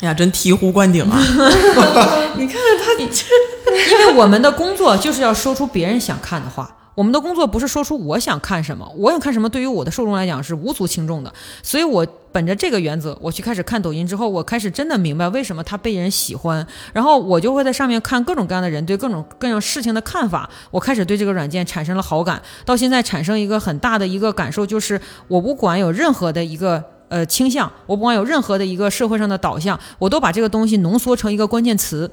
[0.00, 1.18] 哎呀，真醍醐灌顶啊！
[2.38, 3.26] 你看看他，你这
[3.90, 11.32] 因为我们的工作就是要说出别人想看的话，我们的工作不是说出我想看什么，我想看什么，对于我的受众来讲是无足轻重的。
[11.62, 26.82] 所以我本着这个原则，我去开始看抖音之后，我开始真的明白为什么它被人喜欢，然后我就会在上面看各种各样的人对各种各样事情的看法，我开始对这个软件产生了好感，到现在产生一个很大的一个感受，就是我不管有任何的一个。
[27.10, 32.10] 呃，倾向我不管有任何的一个社会上的导向，我都把这个东西浓缩成一个关键词，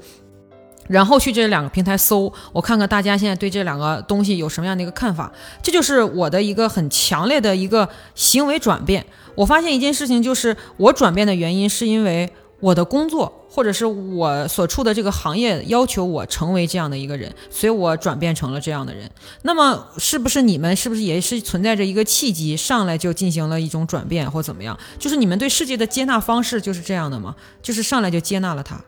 [0.88, 5.32] 然后去这两个平台搜，我看看大家现在对这两个东西有什么样的一个看法。
[5.62, 9.04] 这就是我的一个很强烈的一个行为转变。
[9.34, 12.30] 我发现一件事情，就是我转变的原因是因为
[12.60, 19.10] 我的工作或者是我所处的这个行业要求我成为这样的一个人，所以我转变成了这样的人。
[19.42, 24.78] 那么，是不是你们是不是也是存在着一个契机，上来就进行了一种转变或怎么样？
[24.98, 27.34] 就是你们对世界的接纳方式就是这样的吗？
[27.60, 28.80] 就是上来就接纳了它？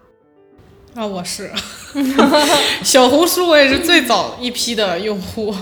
[0.98, 1.48] 啊，我是
[2.82, 5.54] 小红书，我也是最早一批的用户。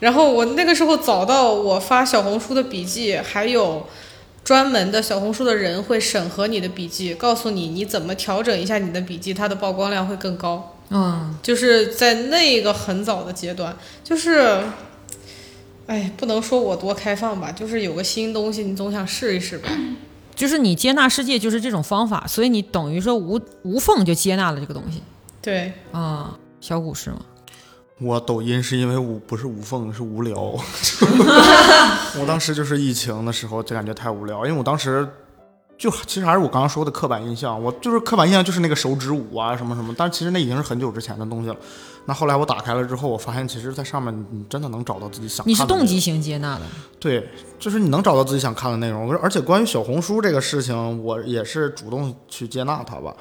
[0.00, 3.88] 然后我那个时候早到我发小红书的笔记，还有
[4.44, 10.76] 专门的小红书的人会审核你的笔记，告诉你你怎么调整一下你的笔记，它的曝光量会更高。
[10.90, 13.74] 嗯，就是在那个很早的阶段，
[14.04, 14.60] 就是，
[15.86, 19.70] 哎，不能说我多开放吧，就是有个新东西，你总想试一试吧。
[20.36, 25.02] 就是你接纳世界就是这种方法，所以你等于说无无缝就接纳了这个东西
[25.42, 26.38] 对，啊。
[26.60, 27.18] 小谷是吗？
[27.98, 30.36] 我抖音是因为无不是无缝，是无聊。
[32.18, 35.08] 我当时就是疫情的时候就感觉太无聊，因为我当时
[35.78, 41.56] 就其实还是我刚刚说的刻板印象，我就是刻板印象就是那个手指舞啊什么什么，但其实那已经是很久之前的东西了。
[42.06, 46.62] 那后来我打开了之后，我发现其实在上面你真的能找到自己想看的你是动机型接纳的，
[46.98, 47.28] 对，
[47.58, 49.12] 就是你能找到自己想看的内容。
[49.18, 53.14] 而且关于小红书这个事情，我也是主动去接纳它吧，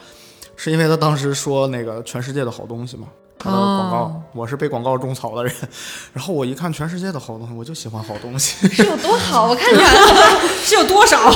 [0.55, 3.07] 是因为他当时说那个全世界的好东西嘛，
[3.39, 5.53] 他的广告，哦我是被广告种草的人，
[6.13, 9.47] 然后我一看全世界的好东西，我就喜欢好东西， 是有多好？
[9.47, 10.39] 我看出来了。
[10.63, 11.31] 是有多少？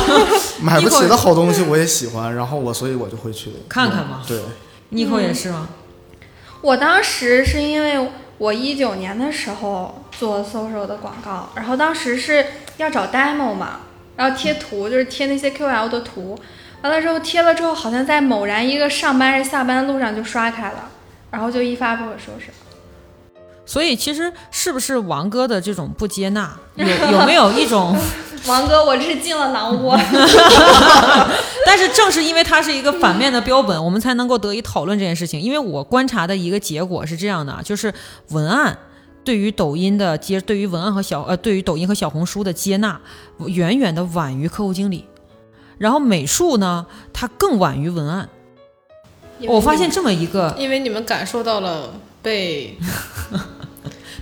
[0.62, 4.40] 买不起的好东西我也喜欢，然后我所以我就会去看看嘛对，
[4.90, 5.68] 妮蔻也是吗？
[6.62, 12.46] 我当时是因为我一九年的时候做搜索的广告，然后当时是
[12.78, 13.82] 要找 demo 嘛，
[14.16, 16.38] 然后贴图，就是贴那些 QL 的图，
[16.82, 20.90] 完了之后贴了之后，好像在某然一个上班还是下班的路上就刷开了，
[21.32, 22.52] 然后就一发不可收拾。
[23.70, 27.96] 所以其实是不是王哥的这种不接纳， 有有没有一种？
[28.48, 29.96] 王哥，我这是进了狼窝。
[31.68, 35.40] 但是正是因为他是一个反面的标本，我们才能够得以讨论这件事情。
[35.40, 37.94] 因为我观察的一个结果是这样的啊，就是
[38.30, 38.76] 文案
[39.24, 43.00] 对于抖音的接，对于文案和小呃，对于抖音和小红书的接纳，
[43.46, 45.06] 远远的晚于客户经理。
[45.78, 48.28] 然后美术呢，它更晚于文案。
[49.42, 52.78] 我发现这么一个因为你们感受到了被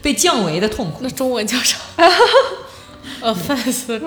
[0.07, 0.99] 被降维的痛苦。
[1.01, 1.75] 那中文叫啥？
[3.21, 3.99] offense，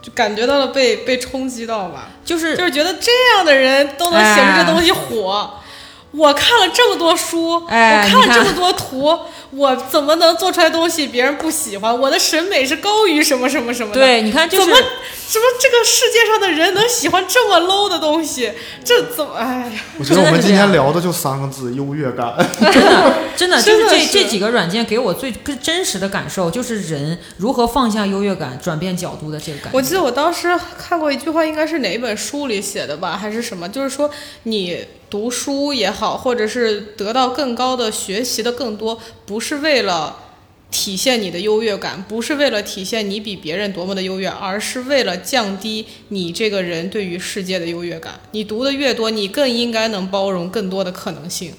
[0.00, 5.52] 就感觉到了被被冲击到吧，就是就是觉得这样的人都能写出这东西火。
[6.16, 9.18] 我看了这么多书，哎我看了这么多图，
[9.50, 11.98] 我怎么能做出来东西别人不喜欢？
[11.98, 14.00] 我的审美是高于什么什么什么的。
[14.00, 14.76] 对，你看就是怎么
[15.26, 18.52] 什么这个世界上的人能喜欢这么 low 的东西？
[18.84, 19.80] 这怎么哎呀？
[19.98, 22.34] 我觉得我们今天聊的就三个字：优越感。
[23.36, 29.76] 真的 就是这真的是这几个软件给我最真实的感受，就是人如何放下优越感、转变角度的这个感觉。
[29.76, 33.68] 我记得我当时看过一句话，应该是哪一本书里写的吧，还是什么？
[33.68, 34.08] 就是说
[34.44, 34.84] 你
[35.14, 40.16] 读书也好，或者是得到更高的学习的更多，不是为了
[40.72, 48.14] 体现你的优越感，不是为了体现你比别人多么的优越，而是为了降低你这个人对于世界的优越感。
[48.32, 51.54] 你读的越多，你更应该能包容更多的可能性。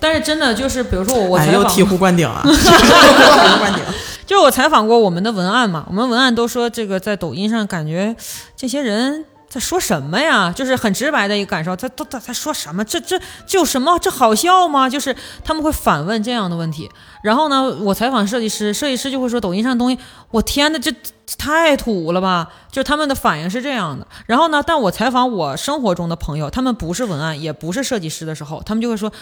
[0.00, 3.82] 但是真的就是，比如说我我哎，采访又醍醐灌顶啊， 醍醐灌顶。
[4.24, 8.16] 就是我采访过我们的文案嘛，我们文案都说这个在抖音上感觉
[8.56, 10.52] 这些人在说什么呀？
[10.52, 12.84] 就是很直白的一个感受，他他他在说什么？
[12.84, 13.98] 这这这有什么？
[13.98, 14.88] 这好笑吗？
[14.88, 16.90] 就是他们会反问这样的问题。
[17.22, 19.98] 然后呢，我采访设计师，设计师就会说抖音上的东西，
[20.30, 22.48] 我天呐，这这太土了吧？
[22.70, 24.06] 就是他们的反应是这样的。
[24.26, 29.12] 然后呢，但我采访我生活中的朋友，他们不是文案，也不是设计师的时候，他们就会说，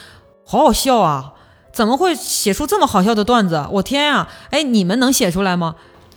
[0.45, 1.33] 好好笑啊。
[1.73, 3.67] 怎么会写出这么好笑的段子？
[3.73, 4.29] 我天呀！
[4.51, 5.75] 哎，你们能写出来吗？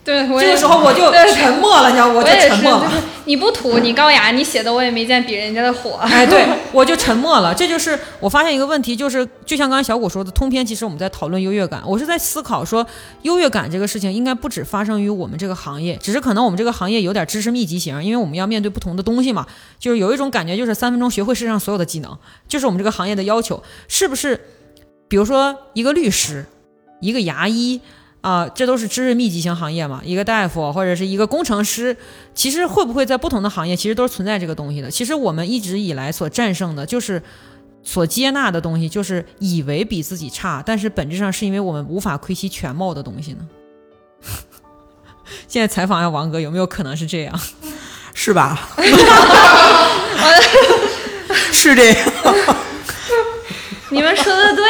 [0.07, 2.85] 对，我这个时候我就沉默了，你知道，我就沉默了。
[2.85, 5.95] 就是你不土，你高雅，你写的我也没见比人家的火。
[6.01, 7.53] 哎，对， 我就沉默了。
[7.53, 12.87] 这就是我发现一个问题，就是就像刚才小谷说的，通篇其实我们在讨论优越感，我是在思考说，
[13.23, 19.45] 优越感这个事情应该不只发生于我们这个行业，只是可能我们这个行业有点知识密集型，因为我们要面对不同的东西嘛，
[19.77, 22.17] 就是有一种感觉，就是三分钟学会世界上所有的技能，
[22.47, 24.39] 就是我们这个行业的要求，是不是？
[25.09, 26.45] 比如说一个律师，
[27.01, 27.81] 一个牙医。
[28.21, 31.95] 啊、这都是知识密集型行业嘛，一个大夫或者是一个工程师，
[32.33, 34.91] 其实会不会在不同的行业，其实都是存在这个东西的。
[34.91, 37.21] 其实我们一直以来所战胜的，就是
[37.83, 43.47] 所接纳的东西，就是以为比自己差，但是本质上是因为我们无法窥其全貌的东西呢。
[45.47, 47.39] 现在采访一下王哥，有没有可能是这样？
[48.13, 48.69] 是吧？
[51.51, 51.97] 是这样。
[53.91, 54.63] 你们说的对，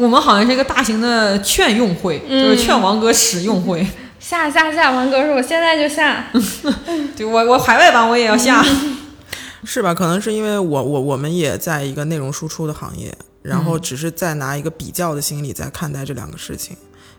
[0.00, 3.86] 我们好像是一个大型的劝用会，就是劝王哥使用会。
[4.18, 6.26] 下下下，王哥说我现在就下。
[7.16, 8.64] 对我，我海外版我也要下。
[9.64, 9.94] 是吧？
[9.94, 16.74] 可能是因为我我我们也在一个内容输出的行业，然后只是在拿一个比较的心理在看待这两个事情，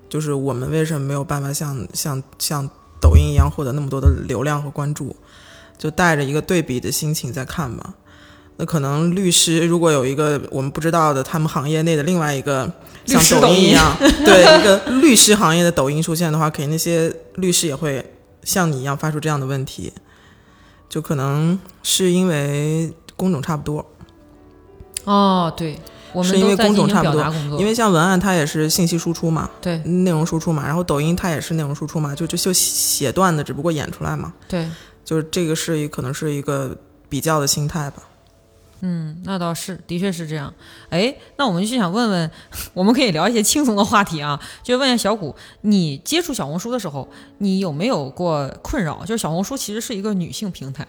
[0.10, 2.68] 就是我们为什么没有办法像像像
[3.00, 5.16] 抖音一样获得那么多的流量和关注，
[5.78, 7.94] 就带着一个对比的心情在看嘛。
[8.58, 12.72] 那可能律师如果有一个我们不知道的，他们行业内的另外一个
[13.06, 18.06] 像抖音一样， 对一个律师行业的抖音出现的话，肯定那些律师也会
[18.44, 19.92] 像你一样发出这样的问题，
[20.88, 23.86] 就可能是因为工种差不多，
[25.06, 25.80] 哦，对，
[26.14, 27.58] 我们是因为工种差不多。
[27.60, 29.78] 因为像文案它也是信息输出嘛，对。
[29.80, 34.68] 内容输出嘛，然后抖音它也是内容输出嘛，就就就写段子，只不过演出来嘛，对，
[35.04, 36.76] 就是这个是一可能是一个
[37.10, 38.04] 比较的心态吧。
[38.82, 40.52] 嗯，那倒是，的确是这样。
[40.90, 42.32] 哎，那我们就想问问，
[42.74, 49.06] 我们可以聊一些轻松的话题啊，就问一下小谷，你接触小红书的时候，你有没有过困扰？
[49.06, 50.88] 就是小红书其实是一个女性平台，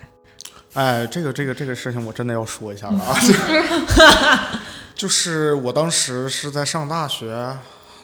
[0.73, 3.15] 哎，这个这个这个事情我真的要说一下了啊，
[4.95, 7.57] 就是我当时是在上大学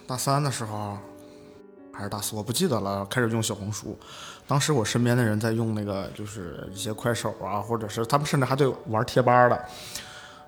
[0.06, 0.98] 大三的时候，
[1.92, 3.98] 还是大四，我不记得了，开始用小红书。
[4.48, 9.64] 当时我身边的人在用那个，就是一些快手啊，或者是他们甚至还对玩贴吧的。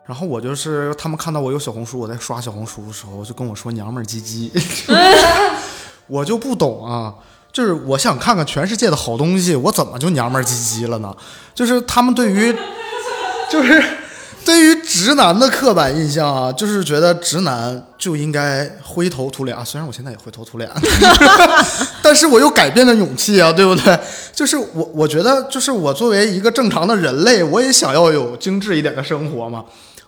[0.06, 4.50] 然后我就是他们看到我有小红书，我在刷小红书的时候，就跟我说“娘们儿唧唧”
[6.08, 7.14] 我就不懂啊。
[7.52, 11.14] 就是我想看看全世界的好东西，我怎么就娘们儿唧唧了呢？
[11.54, 12.56] 就是他们对于，
[13.50, 13.82] 就是
[14.44, 19.62] 对于直男的刻板印象啊，就是觉得直男就应该灰头土脸啊。
[19.64, 20.68] 虽然我现在也灰头土脸，
[22.02, 23.98] 但是我有改变的勇气啊，对不对？
[24.34, 29.64] 就是我，我觉得，就是我作为一个正常的人类，我也想要有精致一点的生活嘛。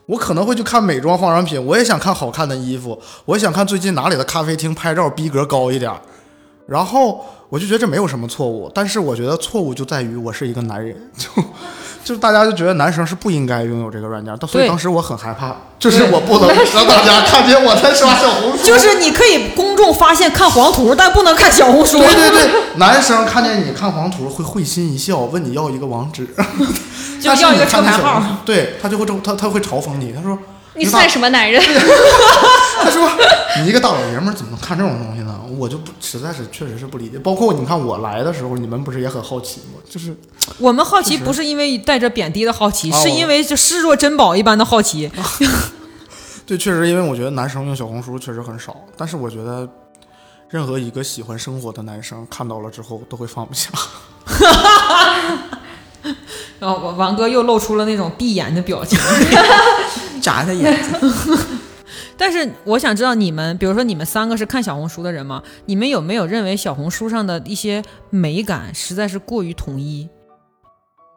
[0.06, 6.00] 我可能会去看美妆化妆品，我也想看好看的衣服，我也想看最近哪里的咖啡厅拍照逼格高一点儿。
[6.66, 11.28] 然后我就觉得这没有什么错误，但是我觉得错误就在于我是一个男人，就
[12.04, 18.64] 就大家就觉得男生是不应该拥有这个软件，所以当时我很害怕，就是我不能让大家看见我在刷小红书。
[18.64, 21.98] 就是你可以公众发现看黄图，但不能看小红书。
[21.98, 26.26] 对对对， 男生看见你看黄图会会心一笑，问你要一个网址，
[27.22, 30.36] 就要一个车牌号对他就会嘲他他会嘲讽你，他说
[30.74, 31.62] 你算什么男人？
[32.82, 33.08] 他说
[33.58, 35.38] 你一个大老爷们儿怎么能看这种东西呢？
[35.58, 37.18] 我就不实在是确实是不理解。
[37.18, 39.80] 包括你看我来的时候，你们不是也很好奇吗？
[39.88, 40.16] 就是
[40.58, 45.10] 我们好奇不是因为带着贬低的好奇，哦是因为就视若珍宝一般的好奇。
[46.46, 49.68] 对，确实因为我觉得男生用小红书确实很少，但是我觉得
[50.48, 53.70] 任何一个喜欢生活的男生看到了之后都会放不下。
[56.58, 58.98] 然后王王哥又露出了那种闭眼的表情。
[60.22, 61.12] 眨他眼睛，
[62.22, 65.42] 但是我想知道你们，比如说你们三个是看小红书的人吗？
[65.66, 70.08] 你们有没有认为小红书上的一些美感实在是过于统一？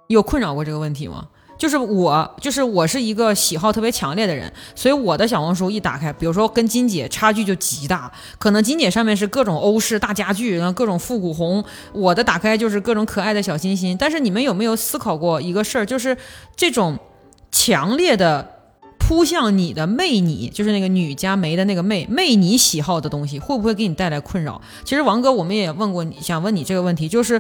[0.08, 1.28] 有困扰过这个问题吗？
[1.60, 11.64] 就是我，就是我是一个喜好特别强烈的人，所以我的小红书一打开，比如说跟金姐差距就极大，可能金姐上面是各种欧式大家具，然后各种复古红，
[11.94, 13.96] 我的打开就是各种可爱的小心心。
[13.96, 16.18] 但是你们有没有思考过一个事儿，就是
[16.56, 16.98] 这种
[17.52, 18.55] 强烈的
[19.08, 24.60] 扑向你的媚你，就是那个女加梅的那个媚媚你喜好的东西，会不会给你带来困扰？
[24.84, 27.40] 其实王哥，我们也问过你，想问你这个问题，就是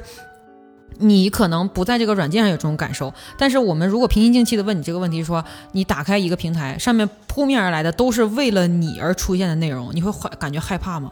[1.00, 11.12] 你可能不在这个软件上有这种感受，但是我们如果平心静气的问你这个问题说，你打开一个平台，上面扑面而来的都是为了你而出现的内容，你会害感觉害怕吗？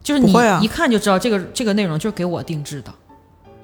[0.00, 0.32] 就是你
[0.62, 2.94] 一看就知道这个这个内容就是给我定制的，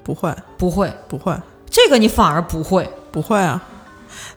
[0.03, 1.33] 不会不会，不会
[1.69, 2.89] 这个你反而不会。
[3.13, 3.63] 不会啊。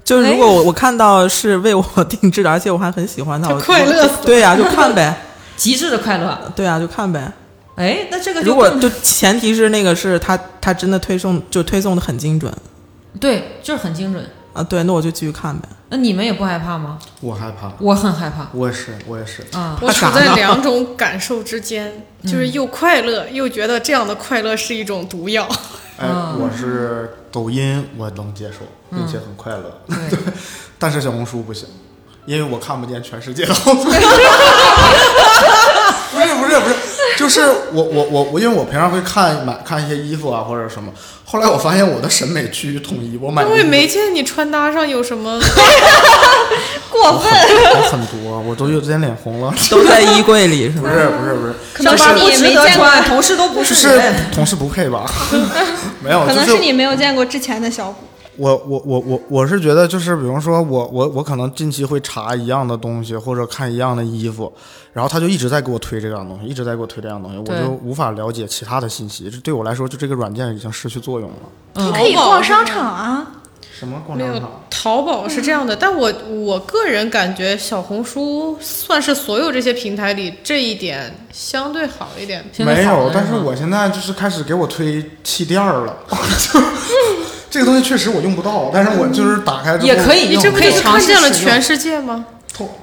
[0.05, 5.15] 就是如果我我看到是为我 定制的，而且我还很喜欢它，我快乐死了对呀、就看呗，
[5.57, 7.33] 极致的快乐，对呀、就看呗。
[7.77, 12.53] 哎，那这个如果就前提是那个是他他真的推送就推送的很精准
[13.21, 14.25] 对，就是很精准。
[14.53, 15.69] 啊，对，那我就继续看呗。
[15.91, 16.99] 那你们也不害怕吗？
[17.21, 19.45] 我害怕，我很害怕我也是，我也是。
[19.53, 19.79] 啊。
[19.81, 21.93] 我处在两种感受之间，
[22.25, 25.47] 就是又快乐，又觉得这样的快乐是一种毒药。
[25.99, 28.59] 哎，我是抖音我能接受，
[28.91, 30.19] 并且很快乐，对，
[30.79, 31.69] 但是小红书不行，
[32.27, 33.99] 因为我看不见全世界的好东西。
[36.11, 36.75] 不是不是不是，
[37.17, 37.43] 就是
[37.73, 40.91] 我我我我，因为我平常会看买看一些衣服啊或者什么，
[41.25, 45.39] 后来我发现我的审美趋于统一，我买的我也没见你穿搭上有什么，
[46.91, 47.31] 过分。
[47.31, 49.55] 我 很多，我都有点脸红了。
[49.71, 50.89] 都在衣柜里是吗？
[50.91, 54.01] 不是不是不是，可能是你没见过，同事都不就是是
[54.33, 55.05] 同事不配吧？
[56.03, 58.05] 没有，可能是你没有见过之前的小谷。
[58.39, 64.53] 我我我我我是觉得就是，比方说我我我可能近期会查一样的东西，或者看一样的衣服，
[64.93, 69.29] 然后他就一直在给我推这样东西，一直在给我推这样东西，我就无法了解其他的信息。
[69.29, 71.37] 这对我来说，就这个软件已经失去作用了。
[71.75, 73.27] 你可以逛商场啊，
[73.77, 74.51] 什么逛没有商场？
[74.71, 82.45] 淘宝是这样的，但我我个人感觉小红书算是所有这些平台里这一点相对好一点。
[82.59, 85.97] 没有，但是我现在就是开始给我推气垫儿了
[86.53, 86.61] 就
[87.51, 92.27] 这个东西确实我用不到，但是我就是打开之后也可以你这不就是可以尝试看见了全世界吗？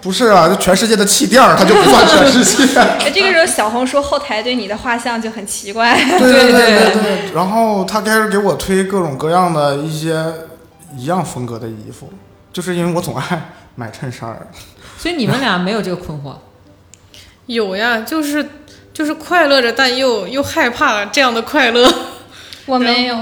[0.02, 2.80] 不是啊，就全世界的气垫儿，它就不算全世界。
[2.80, 5.94] 哎这个时候小红书后台对你的画像就很奇怪。
[6.18, 7.32] 对对对对对。
[7.36, 10.24] 然后他开始给我推各种各样的一些
[10.96, 12.10] 一样风格的衣服，
[12.54, 14.48] 就是因为我总爱买衬衫儿。
[14.98, 16.36] 所以你们俩没有这个困惑。
[17.48, 18.48] 有呀，就是
[18.94, 21.94] 就是快乐着，但又又害怕这样的快乐。
[22.66, 23.20] 我没有，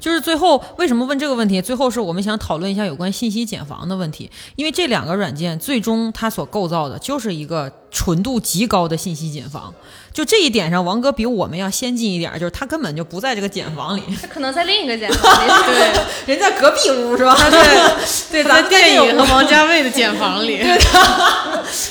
[0.00, 1.60] 就是最后为什么问这个问题？
[1.62, 9.72] 最后是我们想讨论一下有关信息茧房的问题，因为这两个软件最终它所构造的就是一个纯度极高的信息茧房。
[10.12, 15.48] 就这一点上，王哥比我们要先进一点，就是他根本就不在这个茧房里，他可能在另一个茧房里。
[15.66, 15.92] 对，
[16.34, 17.36] 人在隔壁屋是吧？
[17.48, 20.58] 对 对，他在电影和和王家卫的茧房里。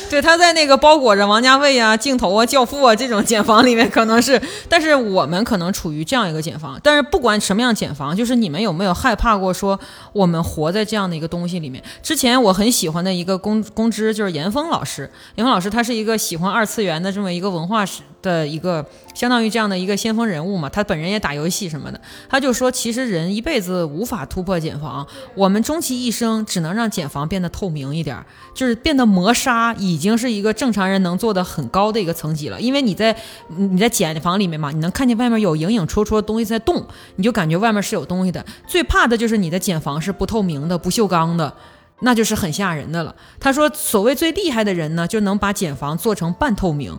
[0.09, 6.79] 对，他在那个包裹着王家卫啊、镜头啊、教父啊这种茧房里面可能是，但是我们可能处于这样一个茧房。
[6.83, 9.79] 但是不管什么样茧房，就是你们有没有害怕过说
[10.11, 11.81] 我们活在这样的一个东西里面？
[12.03, 25.05] 之前我很喜欢的一个公公知就是严峰老师，严峰老师他是一个喜欢二次元的这么一个文化史的一个相当于这样的一个先锋人物嘛，他本人也打游戏什么的，他就说其实人一辈子无法突破茧房，
[25.35, 28.17] 我们终其一生只能让茧房变得透明一点，
[28.53, 32.59] 就是变得磨砂，已经是一个正常人能做的很高的一个层级了。
[32.59, 33.15] 因为你在
[33.47, 36.85] 你在茧房里面嘛，你能看见外面有影影绰绰的东西在动，
[37.15, 38.45] 你就感觉外面是有东西的。
[38.67, 41.53] 最怕的就是你的茧房是不透明的、不锈钢的。
[42.01, 43.13] 那就是很吓人的了。
[43.41, 46.97] 他说，所谓最厉害的人呢，就能把茧房做成半透明，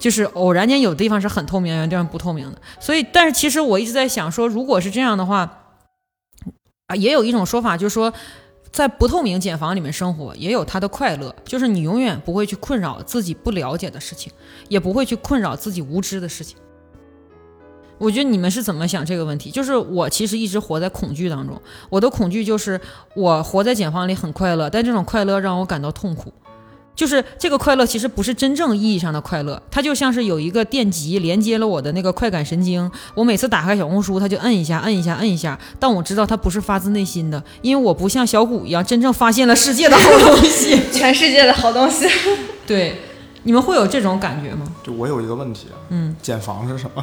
[0.00, 2.60] 就是偶然间有的地方是很透明，有的地方不透明的。
[2.80, 5.58] 所以，但是其实我一直在想说，如果是这样的话，
[6.86, 8.12] 啊，也有一种说法，就是说，
[8.72, 14.32] 在不透明茧房里面生活，也有它的快乐，就是你永远不会去困扰自己不了解的事情，
[14.68, 16.56] 也不会去困扰自己无知的事情。
[17.98, 19.50] 我觉得你们是怎么想这个问题？
[19.50, 21.60] 就是我其实一直活在恐惧当中，
[21.90, 22.80] 我的恐惧就是
[23.14, 26.32] 我活在茧房里很快乐，但这种快乐让我感到痛苦。
[27.00, 35.58] 就是这个快乐其实不是真正意义上的快乐，它就像是有一个电极连接了我的那个快感神经，我每次打开小红书，它就摁一下，摁一下，摁一下。
[35.78, 40.78] 但我知道它不是发自内心的，因为我不像小谷一样真正发现了世界的好东西。
[40.92, 42.06] 全世界的好东西。
[42.66, 43.00] 对，
[43.44, 44.66] 你们会有这种感觉吗？
[44.84, 47.02] 就我有一个问题，嗯，减房是什么？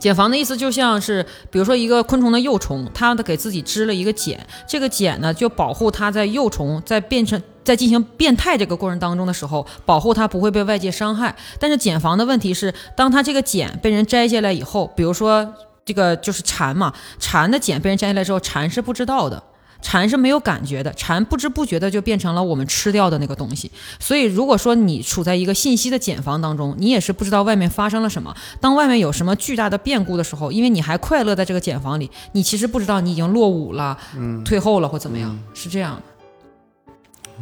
[0.00, 11.36] 茧房的意思就像是，比如说一个昆虫的幼虫，它给自己织了一个茧，这个茧呢就保护它在幼虫在变成在进行变态这个过程当中的时候，保护它不会被外界伤害。
[11.58, 15.46] 但是茧房的问题是，当它这个茧被人摘下来以后，比如说
[15.84, 19.42] 这个就是蝉嘛，蝉的茧被人摘下来之后，蝉是不知道的。
[19.82, 23.70] 蝉是没有感觉的，蝉不知不觉的就变成了我们吃掉的那个东西。
[23.98, 28.34] 所以，如果说你处在一个信息的茧房当中，你也是不知道外面发生了什么。
[28.60, 36.02] 当外面有什么巨大的变故的时候，因为你还快乐在这个茧房里，你其实不知道你已经落伍了、嗯，退后了或怎么样，是这样的。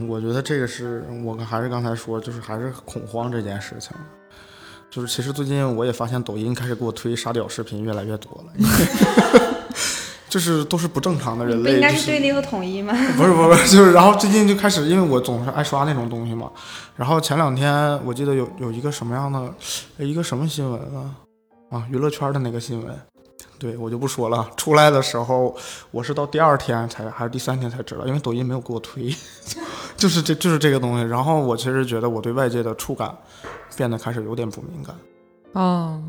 [0.06, 3.90] 我觉得这个是我还是刚才说，就是还是恐慌这件事情。
[4.90, 8.52] 就是其实最近我也发现抖音开始给我推沙雕视频越来越多了。
[10.28, 12.92] 就是都是不正常的人类，不应该是对立和统一吗？
[13.16, 16.50] 不是不是，就是然后最近就开始，因为我总是爱刷那种东西嘛。
[16.96, 17.72] 然后前两天
[18.04, 19.54] 我记得有有一个什么样的，
[20.04, 21.14] 一个什么新闻啊？
[21.70, 22.94] 啊，娱乐圈的那个新闻，
[23.58, 24.48] 对我就不说了。
[24.56, 25.56] 出来的时候，
[25.90, 29.14] 我是到第二天才还是第三天才知道，因为抖音没有给我推，
[29.96, 31.04] 就是这就是这个东西。
[31.06, 33.14] 然后我其实觉得我对外界的触感
[33.76, 34.94] 变得开始有点不敏感。
[35.52, 36.02] 哦。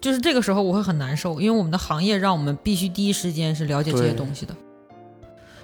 [0.00, 4.54] 就是这个时候我会很难受，因为我们的行业让我们必须第一时间是了解这些东西的。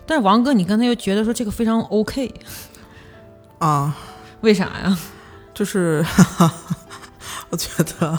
[0.04, 2.32] 但是王哥，你刚才又觉得说这个非常 OK
[3.58, 3.96] 啊？
[4.42, 4.98] 为啥呀？
[5.54, 6.04] 就是
[7.50, 7.68] 我觉
[8.00, 8.18] 得，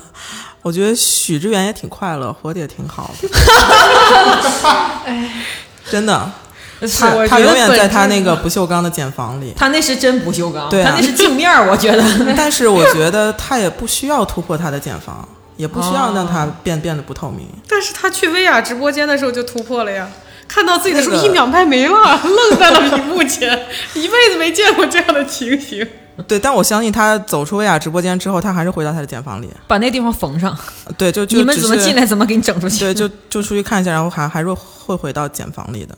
[0.62, 3.28] 我觉得许知远也挺快乐，活得也挺好的。
[5.06, 5.30] 哎，
[5.90, 6.32] 真的，
[6.80, 9.52] 他他永远在他那个不锈钢的茧房里。
[9.58, 12.04] 他那是真不锈钢，对、啊，他那是镜面，我觉得。
[12.38, 15.28] 但是我觉得他也不需要突破他的茧房。
[15.58, 20.10] 也不需要让它变、哦、变得不透明，但是他去薇娅直播间的时候就突破了呀，
[20.48, 21.94] 看到自己的时候一秒拍没了，
[22.24, 25.88] 愣在了屏幕前，一辈子没见过这样的情形。
[26.28, 30.56] 对，但我相信他走出薇娅直播间之后，他还是回到他的茧房里，把那地方缝上。
[30.96, 32.80] 对，就就你们怎么进来，怎么给你整出去？
[32.80, 35.96] 对，就就出去看一下，然后还还是会回到茧房里的。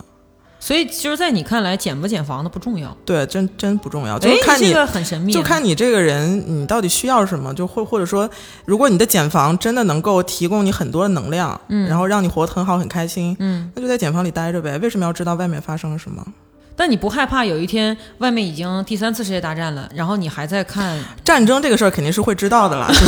[0.65, 8.27] 所以其实在你看来，减不减房的不重要，对，真真不重要，就看你，这个很神秘，就看你这个人，你到底需要什么，就或或者说，
[8.65, 16.25] 如果你的减房真的能够提供你很多的能量，嗯，然后让你活得很好很开心，嗯，那就在减房里待着呗，为什么要知道外面发生了什么？
[16.75, 22.87] 但你不害怕有一天外面已经第三次世界大战了，然后你还在看战争这个事儿，肯定是会知道的啦。
[22.87, 23.05] 就是、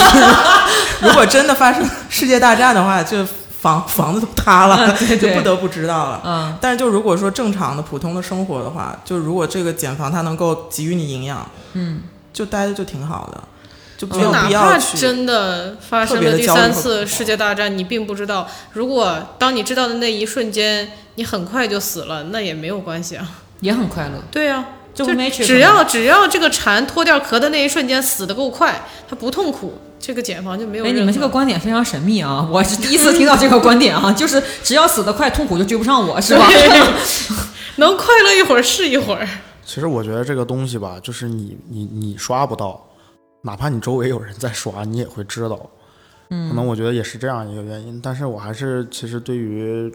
[1.07, 3.25] 如果真的发生世界大战的话，就。
[3.59, 6.21] 房房子都塌了，对对就不得不知道了。
[6.23, 12.01] 嗯，但是就如果说正常的普通的生活的话，就如果这个减房它能够给予你营养，嗯，
[12.31, 13.43] 就待着就挺好的，
[13.97, 14.97] 就没有哪怕必要去。
[14.97, 18.47] 真的发生了第三次世界大战，你并不知道。
[18.73, 23.27] 如果当你知道的那一瞬间，你很快就死了，那也没有关系啊。
[23.61, 24.21] 也很快乐。
[24.29, 24.63] 对呀、
[24.97, 32.45] 就这不 Matrix 只要只要这个蝉脱掉壳的那一瞬间死的够快，它不痛苦，这个减房就没有哎，你们这个观点非常神秘啊！
[32.51, 36.47] 我是第一次听到这个观点啊， 就是只要死得快，痛苦就追不上我，是吧？
[37.77, 39.27] 能快乐一会儿是一会儿。
[39.63, 42.83] 其实我觉得这个东西吧，就是你你你刷不到，
[43.43, 45.59] 哪怕你周围有人在刷，你也会知道。
[46.29, 48.01] 嗯，可能我觉得也是这样一个原因。
[48.01, 49.93] 但是我还是其实对于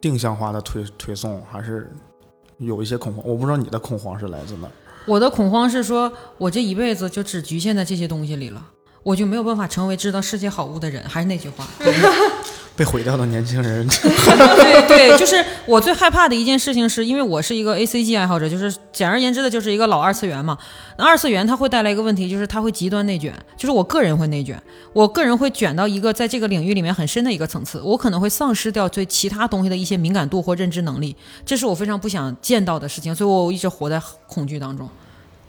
[0.00, 1.92] 定向化的推推送还是
[2.58, 3.24] 有一些恐慌。
[3.26, 4.72] 我不知道你的恐慌是来自哪儿。
[5.06, 8.62] 我的恐慌是说，我这一辈子就只局限在这些东西里了，
[9.02, 11.02] 我就没有办法成为知道世界好物的人。
[11.08, 11.66] 还是那句话，
[12.78, 20.56] 被毁掉的年轻人， 对对，就是我最害怕的一件事情，是因为我是一个 A C G 爱好者，就是简而言之的，就是一个老二次元嘛。
[20.96, 34.88] 那二次元它会带来一个问题，就是它会极端内卷，就是我个人会内卷，我个人会卷到一个在这个领域里面很深的一个层次，我可能会丧失掉对其他东西的一些敏感度或认知能力，这是我非常不想见到的事情，所以我一直活在恐惧当中。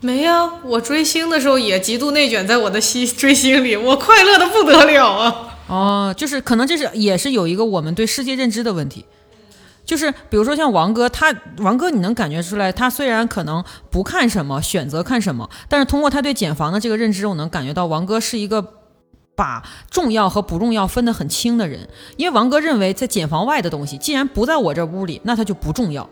[0.02, 5.58] 没呀、我追星的时候也极度内卷在我的心追星里，我快乐的不得了啊！
[5.68, 9.06] 哦，就是可能这是也是有一个我们对世界认知的问题，
[9.86, 13.62] 就是比如说像王哥，他王哥你能感觉出来，他虽然可能
[13.92, 18.66] 不看什么，选择看什么，但是通过他对减房的这个认知，我能感觉到王哥是一个
[19.36, 19.62] 把
[19.92, 26.10] 重要和不重要分得很清的人，因为王哥认为在减房外的东西，既然不在我这屋里，那它就不重要。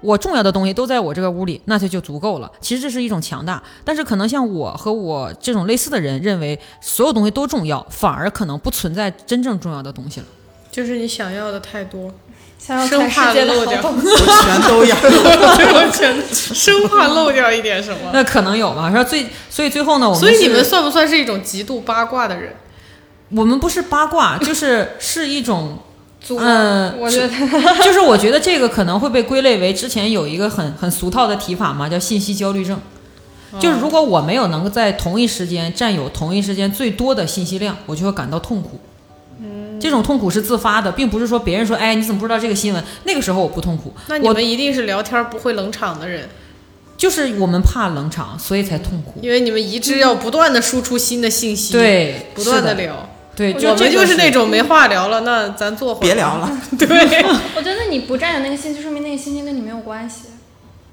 [0.00, 2.50] 我重要的东西都在我这个屋里，那它就足够了。
[2.60, 10.26] 其实这是一种强大，但是可能像我和我这种类似的人认为所有东西都重要，反而可能不存在真正重要的东西了。
[10.70, 12.12] 就是你想要的太多，
[12.58, 14.96] 想要生怕漏掉全都要。
[14.96, 18.10] 我全生怕漏掉一点什么。
[18.12, 18.90] 那可能有吧？
[18.92, 22.54] 说最，所以最后呢，我们所以你们算不算是一种极度八卦的人？
[23.30, 25.78] 我们不是八卦，就是是一种
[26.20, 27.28] 足嗯我觉得
[27.82, 32.78] 就是我觉得这个可能会被归类为之前有一个很很俗套的提法嘛，叫信息焦虑症。
[33.58, 38.78] 就是如果我没有能够在同一时间占有同一时间最多的信息量，我就会感到痛苦。
[39.40, 42.84] 嗯这种痛苦是自发的，并不是说别人说，哎，你怎么不知道这个新闻？
[43.04, 46.28] 那个时候我不痛苦，我那你们一定是聊天不会冷场的人，
[46.96, 49.14] 就是我们怕冷场，所以才痛苦。
[49.20, 53.09] 因为你们一致要不断的输出新的信息，，对，不断的的聊。
[53.40, 56.88] 对，我就这个们就是那种没话聊了，那咱坐会儿别聊了， 对，
[57.56, 60.24] 我觉得你不占有那个信息，说明那个信息跟你没有关系。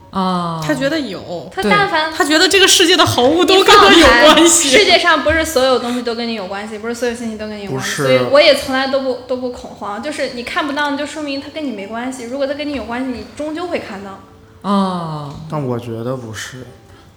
[0.10, 4.70] 啊，他觉得有，他但凡他觉得这个世界的好物都跟他有关系。
[4.70, 10.02] 世界上不是所有东西都跟你有关系，不是所有信息都跟你有关系，不是所以我也从来都不都不恐慌。
[10.02, 12.24] 就是你看不到，就说明他跟你没关系。
[12.24, 14.22] 如果他跟你有关系，你终究会看到。
[14.62, 16.66] 啊，但我觉得不是。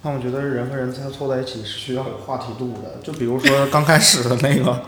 [0.02, 2.98] 但我觉得人和人才凑在一起是需要有话题度的。
[3.02, 4.80] 就比如说刚开始的那个，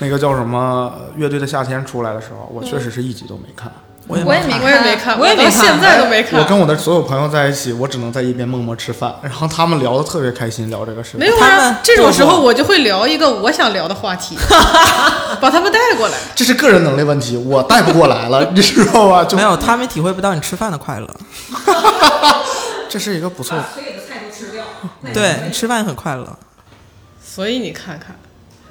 [0.00, 3.70] 那个叫什么《乐队的夏天》出来的时候，我确实是一集都没看。
[4.08, 6.40] 我也我也没看我也没看，我也没现在都没看。
[6.40, 11.20] 我跟我的所有朋友在一起，我只能在一边默默吃饭，然后他们聊得特别开心，聊这个事情。
[11.20, 14.36] 没有啊，这种时候我就会聊一个我想聊的话题，
[15.40, 16.14] 把他们带过来。
[16.34, 19.24] 这是个人能力问题，我带不过来了， 你知道吧？
[19.24, 21.08] 就没有，他们体会不到你吃饭的快乐。
[22.88, 23.56] 这是一个不错。
[25.12, 26.38] 对你吃饭很快乐，
[27.22, 28.16] 所以你看看，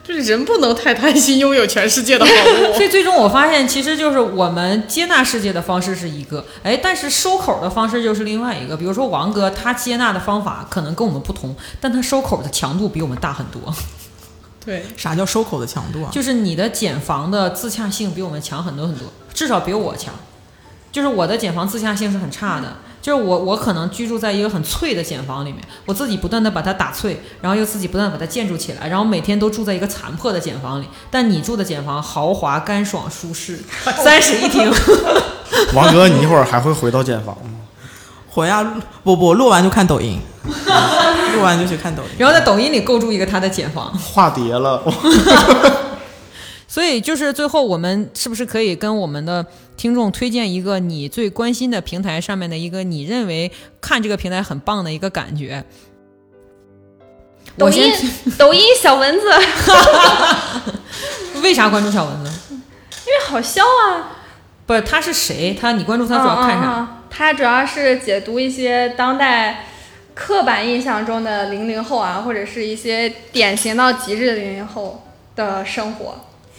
[0.03, 2.73] 就是人不能太贪心拥有全世界的好物。
[2.77, 8.77] 所以最终我发现，其实就是我们接纳世界的方式是一个，哎，但是收口的方式就是另外一个。
[8.77, 13.73] 比如说王哥，他接纳的方法可能跟我们不同，但他收口的强度比我们大很多。
[14.65, 16.09] 对，啥叫收口的强度啊？
[16.11, 20.13] 就是你的减房的自洽性比我们强很多很多，至少比我强。
[20.91, 30.87] 就是我的减房自洽性是很差的，就是我我可能居住在一个很脆的茧房里面，我自己不断的把它打脆，然后又自己不断的把它建筑起来，然后每天都住在一个残破的茧房里。
[31.11, 33.59] 但你住的茧房豪华、干爽、舒适，
[34.03, 34.73] 三室一厅。
[35.75, 37.51] 王哥，你一会儿还会回到茧房吗？
[38.27, 38.65] 回啊，
[39.03, 40.19] 不不，录完就看抖音，
[41.35, 42.09] 录完就去看抖音。
[42.17, 43.95] 然后在抖音里构筑一个他的茧房。
[43.99, 44.81] 化蝶了，
[46.75, 49.45] 所以就是最后，我们是不是可以跟我们的
[49.77, 53.49] 听众推荐一个你最关心的平台上面的一个你认为
[53.79, 55.63] 看这个平台很棒的一个感觉？
[57.57, 57.93] 抖音，
[58.37, 59.25] 抖音小蚊子，
[61.35, 62.31] 因 为啥关注小蚊子？
[62.49, 62.57] 因
[63.07, 64.11] 为好笑啊。
[64.65, 65.53] 不是他是谁？
[65.57, 66.65] 他你关注他主要看啥？
[66.65, 69.67] 嗯嗯嗯它主要是解读一些当代
[70.13, 75.01] 刻板印象中的零零后啊，或者是一些典型到极致的零零后
[75.37, 76.15] 的生活。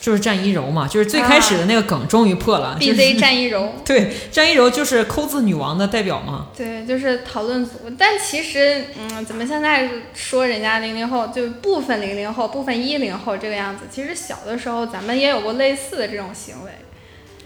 [0.07, 2.77] 就是战一柔嘛，就是最开始的那个梗终于破了。
[2.79, 6.47] BZ 战一柔， 对，战一柔就是抠字女王的代表嘛。
[6.57, 7.73] 对，就是讨论组。
[7.99, 13.83] 但其实，嗯，怎么现在说人家零零后，就部分零零后、部分一零后这个样子？
[13.91, 16.71] 其实小的时候咱们也有过类似的这种行为。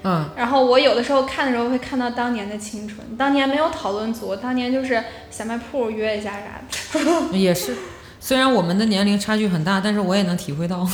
[0.03, 6.61] 嗯，然后我有的时候看的时候会看到当年的青春，当年没有讨论组，当年就是小卖铺约一下啥
[6.99, 7.39] 的。
[7.39, 7.75] 也是，
[8.21, 10.87] 虽然我们的年龄差距很大，但是我也能体会到。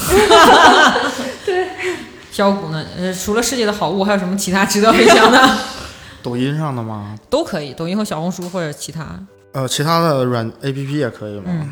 [1.44, 1.66] 对。
[2.30, 2.84] 小谷呢？
[2.98, 5.40] 呃，除了世界的好物，还有什么其他值得分享的？
[6.22, 7.16] 抖音上的吗？
[7.30, 9.06] 都可以，抖音和小红书或者其他。
[9.52, 11.44] 呃，其他的软 A P P 也可以吗？
[11.46, 11.70] 嗯。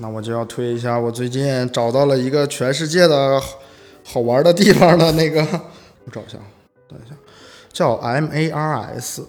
[0.00, 3.40] 那我就要推一下，我最近找到了一个全世界的
[4.04, 5.40] 好玩的地方的那个，
[6.04, 6.36] 我找一下，
[6.86, 7.14] 等一下，
[7.72, 9.26] 叫 M A R S。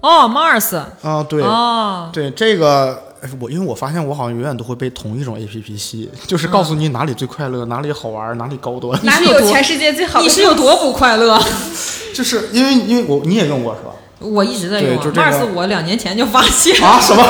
[0.00, 0.76] 哦，Mars。
[1.02, 1.42] 啊，对。
[1.42, 2.08] 哦。
[2.10, 3.11] 对这个。
[3.40, 10.24] 我因为我发现我好像永远都会被同一种 A P P 吸引，就是告诉你哪里最快乐，哪里好玩，哪里高端， 哪里有全世界最好的。
[10.24, 11.40] 你是有多不快乐？
[12.14, 13.92] 就是因为因为我你也用过是吧？
[14.18, 15.02] 我一直在用、啊。
[15.02, 17.24] 就 Mars 我两年前就发现啊什么？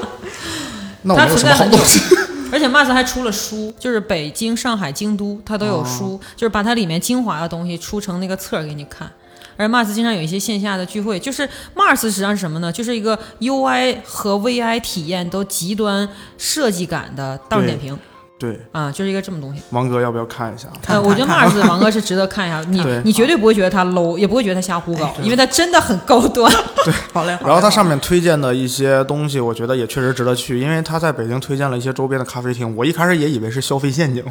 [1.02, 1.78] 那我它存在很久，
[2.52, 9.10] 而且 Mars 还出了书，就是北京、上海、京都它都有书，哦、就是把它里面精华的东西出成那个册给你看。
[9.60, 11.46] 而 Mars 经常有一些线下的聚会，就是
[11.76, 12.72] Mars 实际上是什么呢？
[12.72, 16.08] 就是一个 UI 和 VI 体验都极端
[16.38, 17.98] 设计感的大众点评。
[18.38, 19.60] 对啊，就是一个这么东西。
[19.68, 20.66] 王哥要不要看一下？
[20.86, 26.50] 呃，我觉得 Mars 王哥是值得看一下，你你绝对不会觉得他 low，也不会觉得他瞎胡搞，因为他真的很高端。
[26.82, 27.38] 对，好嘞。
[27.44, 34.24] 然后他上面推荐的一些东西，我觉得也确实值得去，因为他在北京推荐了一些周边的咖啡厅，我一开始也以为是消费陷阱。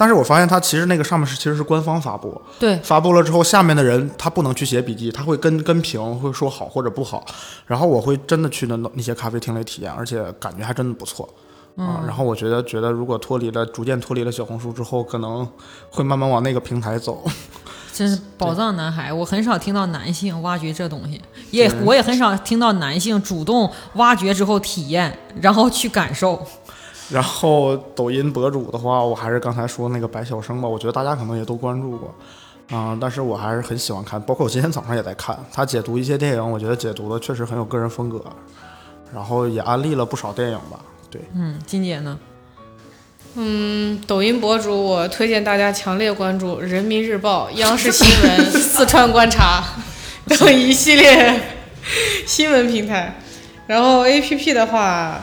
[0.00, 7.22] 但是我发现他其实那个上面是其实是官方发布，对，发布了之后，下面的人他不能去写笔记，他会跟跟评，会说好或者不好，
[7.66, 11.28] 然后我会真的去那那些咖啡厅里体验，而且感觉还真的不错，
[11.76, 15.46] 啊、嗯，然后我觉得觉得如果脱离了逐渐脱离了小红书之后，可能
[15.90, 17.22] 会慢慢往那个平台走。
[17.92, 21.20] 真是宝藏男孩，我很少听到男性挖掘这东西，
[21.50, 26.42] 也我也很少听到男性主动挖掘之后体验，然后去感受。
[27.10, 32.14] 然后抖音博主的话，我还是刚才说那个白晓生吧，我觉得大家可能也都关注过，
[32.70, 38.22] 啊、但是我还是很喜欢看，包括我今天早上也在看他解读一些电影，我觉得解读的确实很有个人风格，
[39.12, 40.78] 然后也安利了不少电影吧，
[41.10, 42.16] 对，嗯，金姐呢？
[43.34, 49.64] 嗯，抖音博主我推荐大家强烈关注人民日报、央视新闻、四川观察
[50.38, 51.40] 等一系列
[52.24, 53.20] 新闻平台，
[53.66, 55.20] 然后 A P P 的话。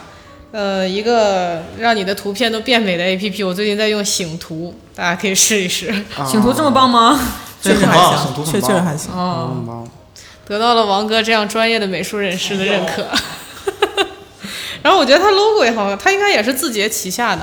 [0.52, 5.94] 呃，一个让你的图片都变美的 A P P，我最近在用醒图，大家可以试一试。
[6.26, 7.20] 醒图这么棒吗？
[7.62, 9.12] 确实还行，图确确实还行。
[9.14, 9.86] 哦，
[10.48, 13.06] 得到了王哥这样专业的美术人士的认可。
[14.82, 17.42] 然后我觉得他 logo 也好看，他应该也是字节旗下的。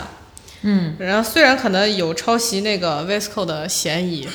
[0.63, 4.27] 嗯，然后虽然可能有抄袭那个 Visco 的嫌疑，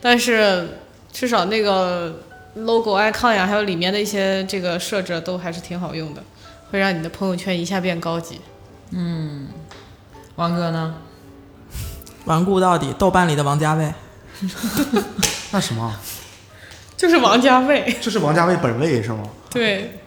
[0.00, 0.78] 但是
[1.12, 2.22] 至少那个
[2.54, 6.20] logo icon 呀，还有里面的一些这个设置都还是挺好用的。
[6.76, 8.38] 会让你的朋友圈一下变高级。
[8.90, 9.48] 嗯，
[10.34, 10.94] 王哥呢？
[12.26, 13.94] 顽固到底，豆瓣里的王家卫。
[15.52, 15.96] 那什么？
[16.94, 17.96] 就是王家卫。
[18.02, 19.22] 就是王家卫本位是吗？
[19.48, 19.98] 对，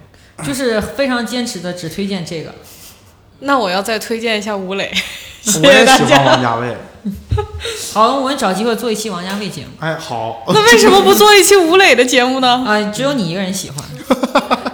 [0.46, 2.54] 就是非常坚持的只推荐这个。
[3.40, 4.94] 那我要再推荐一下吴磊。
[5.42, 6.50] 谢我也 谢大喜欢王家。
[6.50, 6.78] 家卫。
[7.94, 9.70] 好，我们找机会做一期王家卫节目。
[9.80, 10.44] 哎，好。
[10.50, 12.64] 那为什么不做一期吴磊的节目呢？
[12.68, 13.84] 啊、只有你一个人喜欢。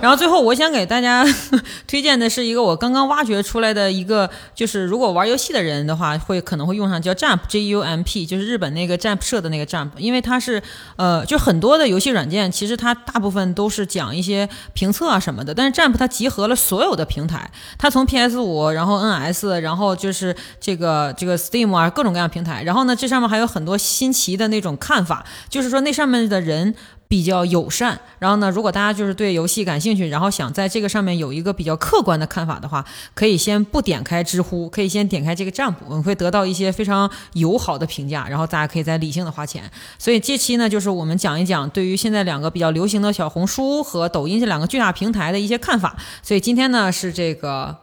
[0.06, 1.26] 然后最后，我想给大家
[1.88, 10.62] 推荐的是一个我刚刚挖掘出来的一个，就是如果玩游戏的人的话，会可能会用上叫 Jump J U M P，就是日本那个 Jump 社的那个 Jump，因为它是
[10.96, 17.50] 呃，就很多的游戏软件，其实它大部分都是讲一些评测啊什么的，但是 Jump 它集合了所有的平台，
[17.80, 26.76] 它从 PS 五，然后 NS，然后就是这个这个 Steam 啊各种各样平台，然后呢，这上面还有很多新奇的那种看法，就是说那上面的人。
[27.08, 32.84] 比较友善，然后呢，如果大家就是对游戏感兴趣，然后想在这个上面有一个比较客观的看法的话，
[33.14, 39.70] 可以先不点开知乎，可以先点开这个占卜，你会得到一些非常友好的评价，然后大家可以再理性的花钱。
[40.00, 45.96] 所以这期呢，就是我们讲一讲对于现在两个比较流行的小红书和抖音这两个巨大平台的一些看法。
[46.24, 47.78] 所以今天呢是这个，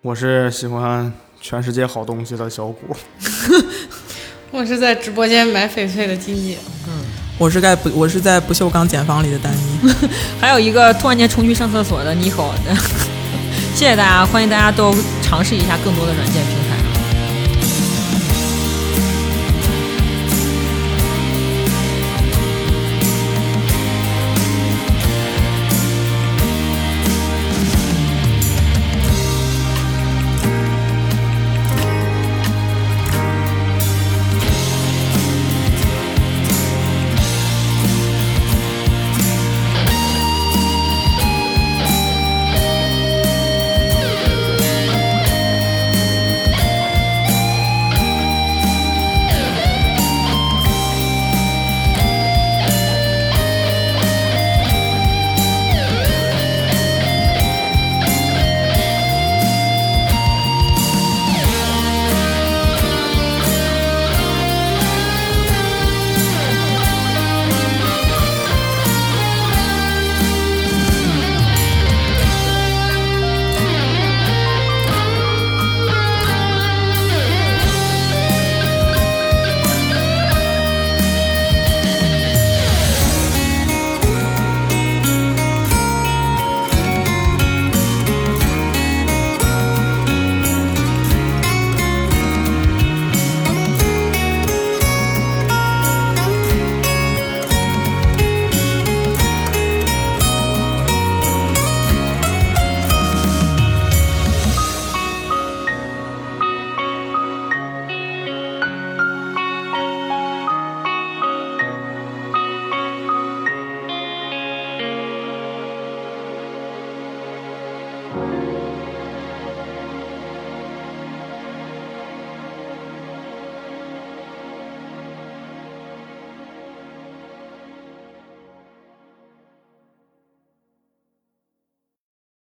[0.00, 2.96] 我是喜欢全世界好东西的小谷。
[4.50, 6.56] 我是在直播间买翡翠的金姐。
[6.88, 9.94] 嗯我是在不我是在不锈钢茧房里的丹妮。
[10.40, 12.50] 还有一个突然间冲去上厕所的妮可。
[13.74, 16.65] 谢谢大家，欢迎大家都尝试一下更多的软件平台。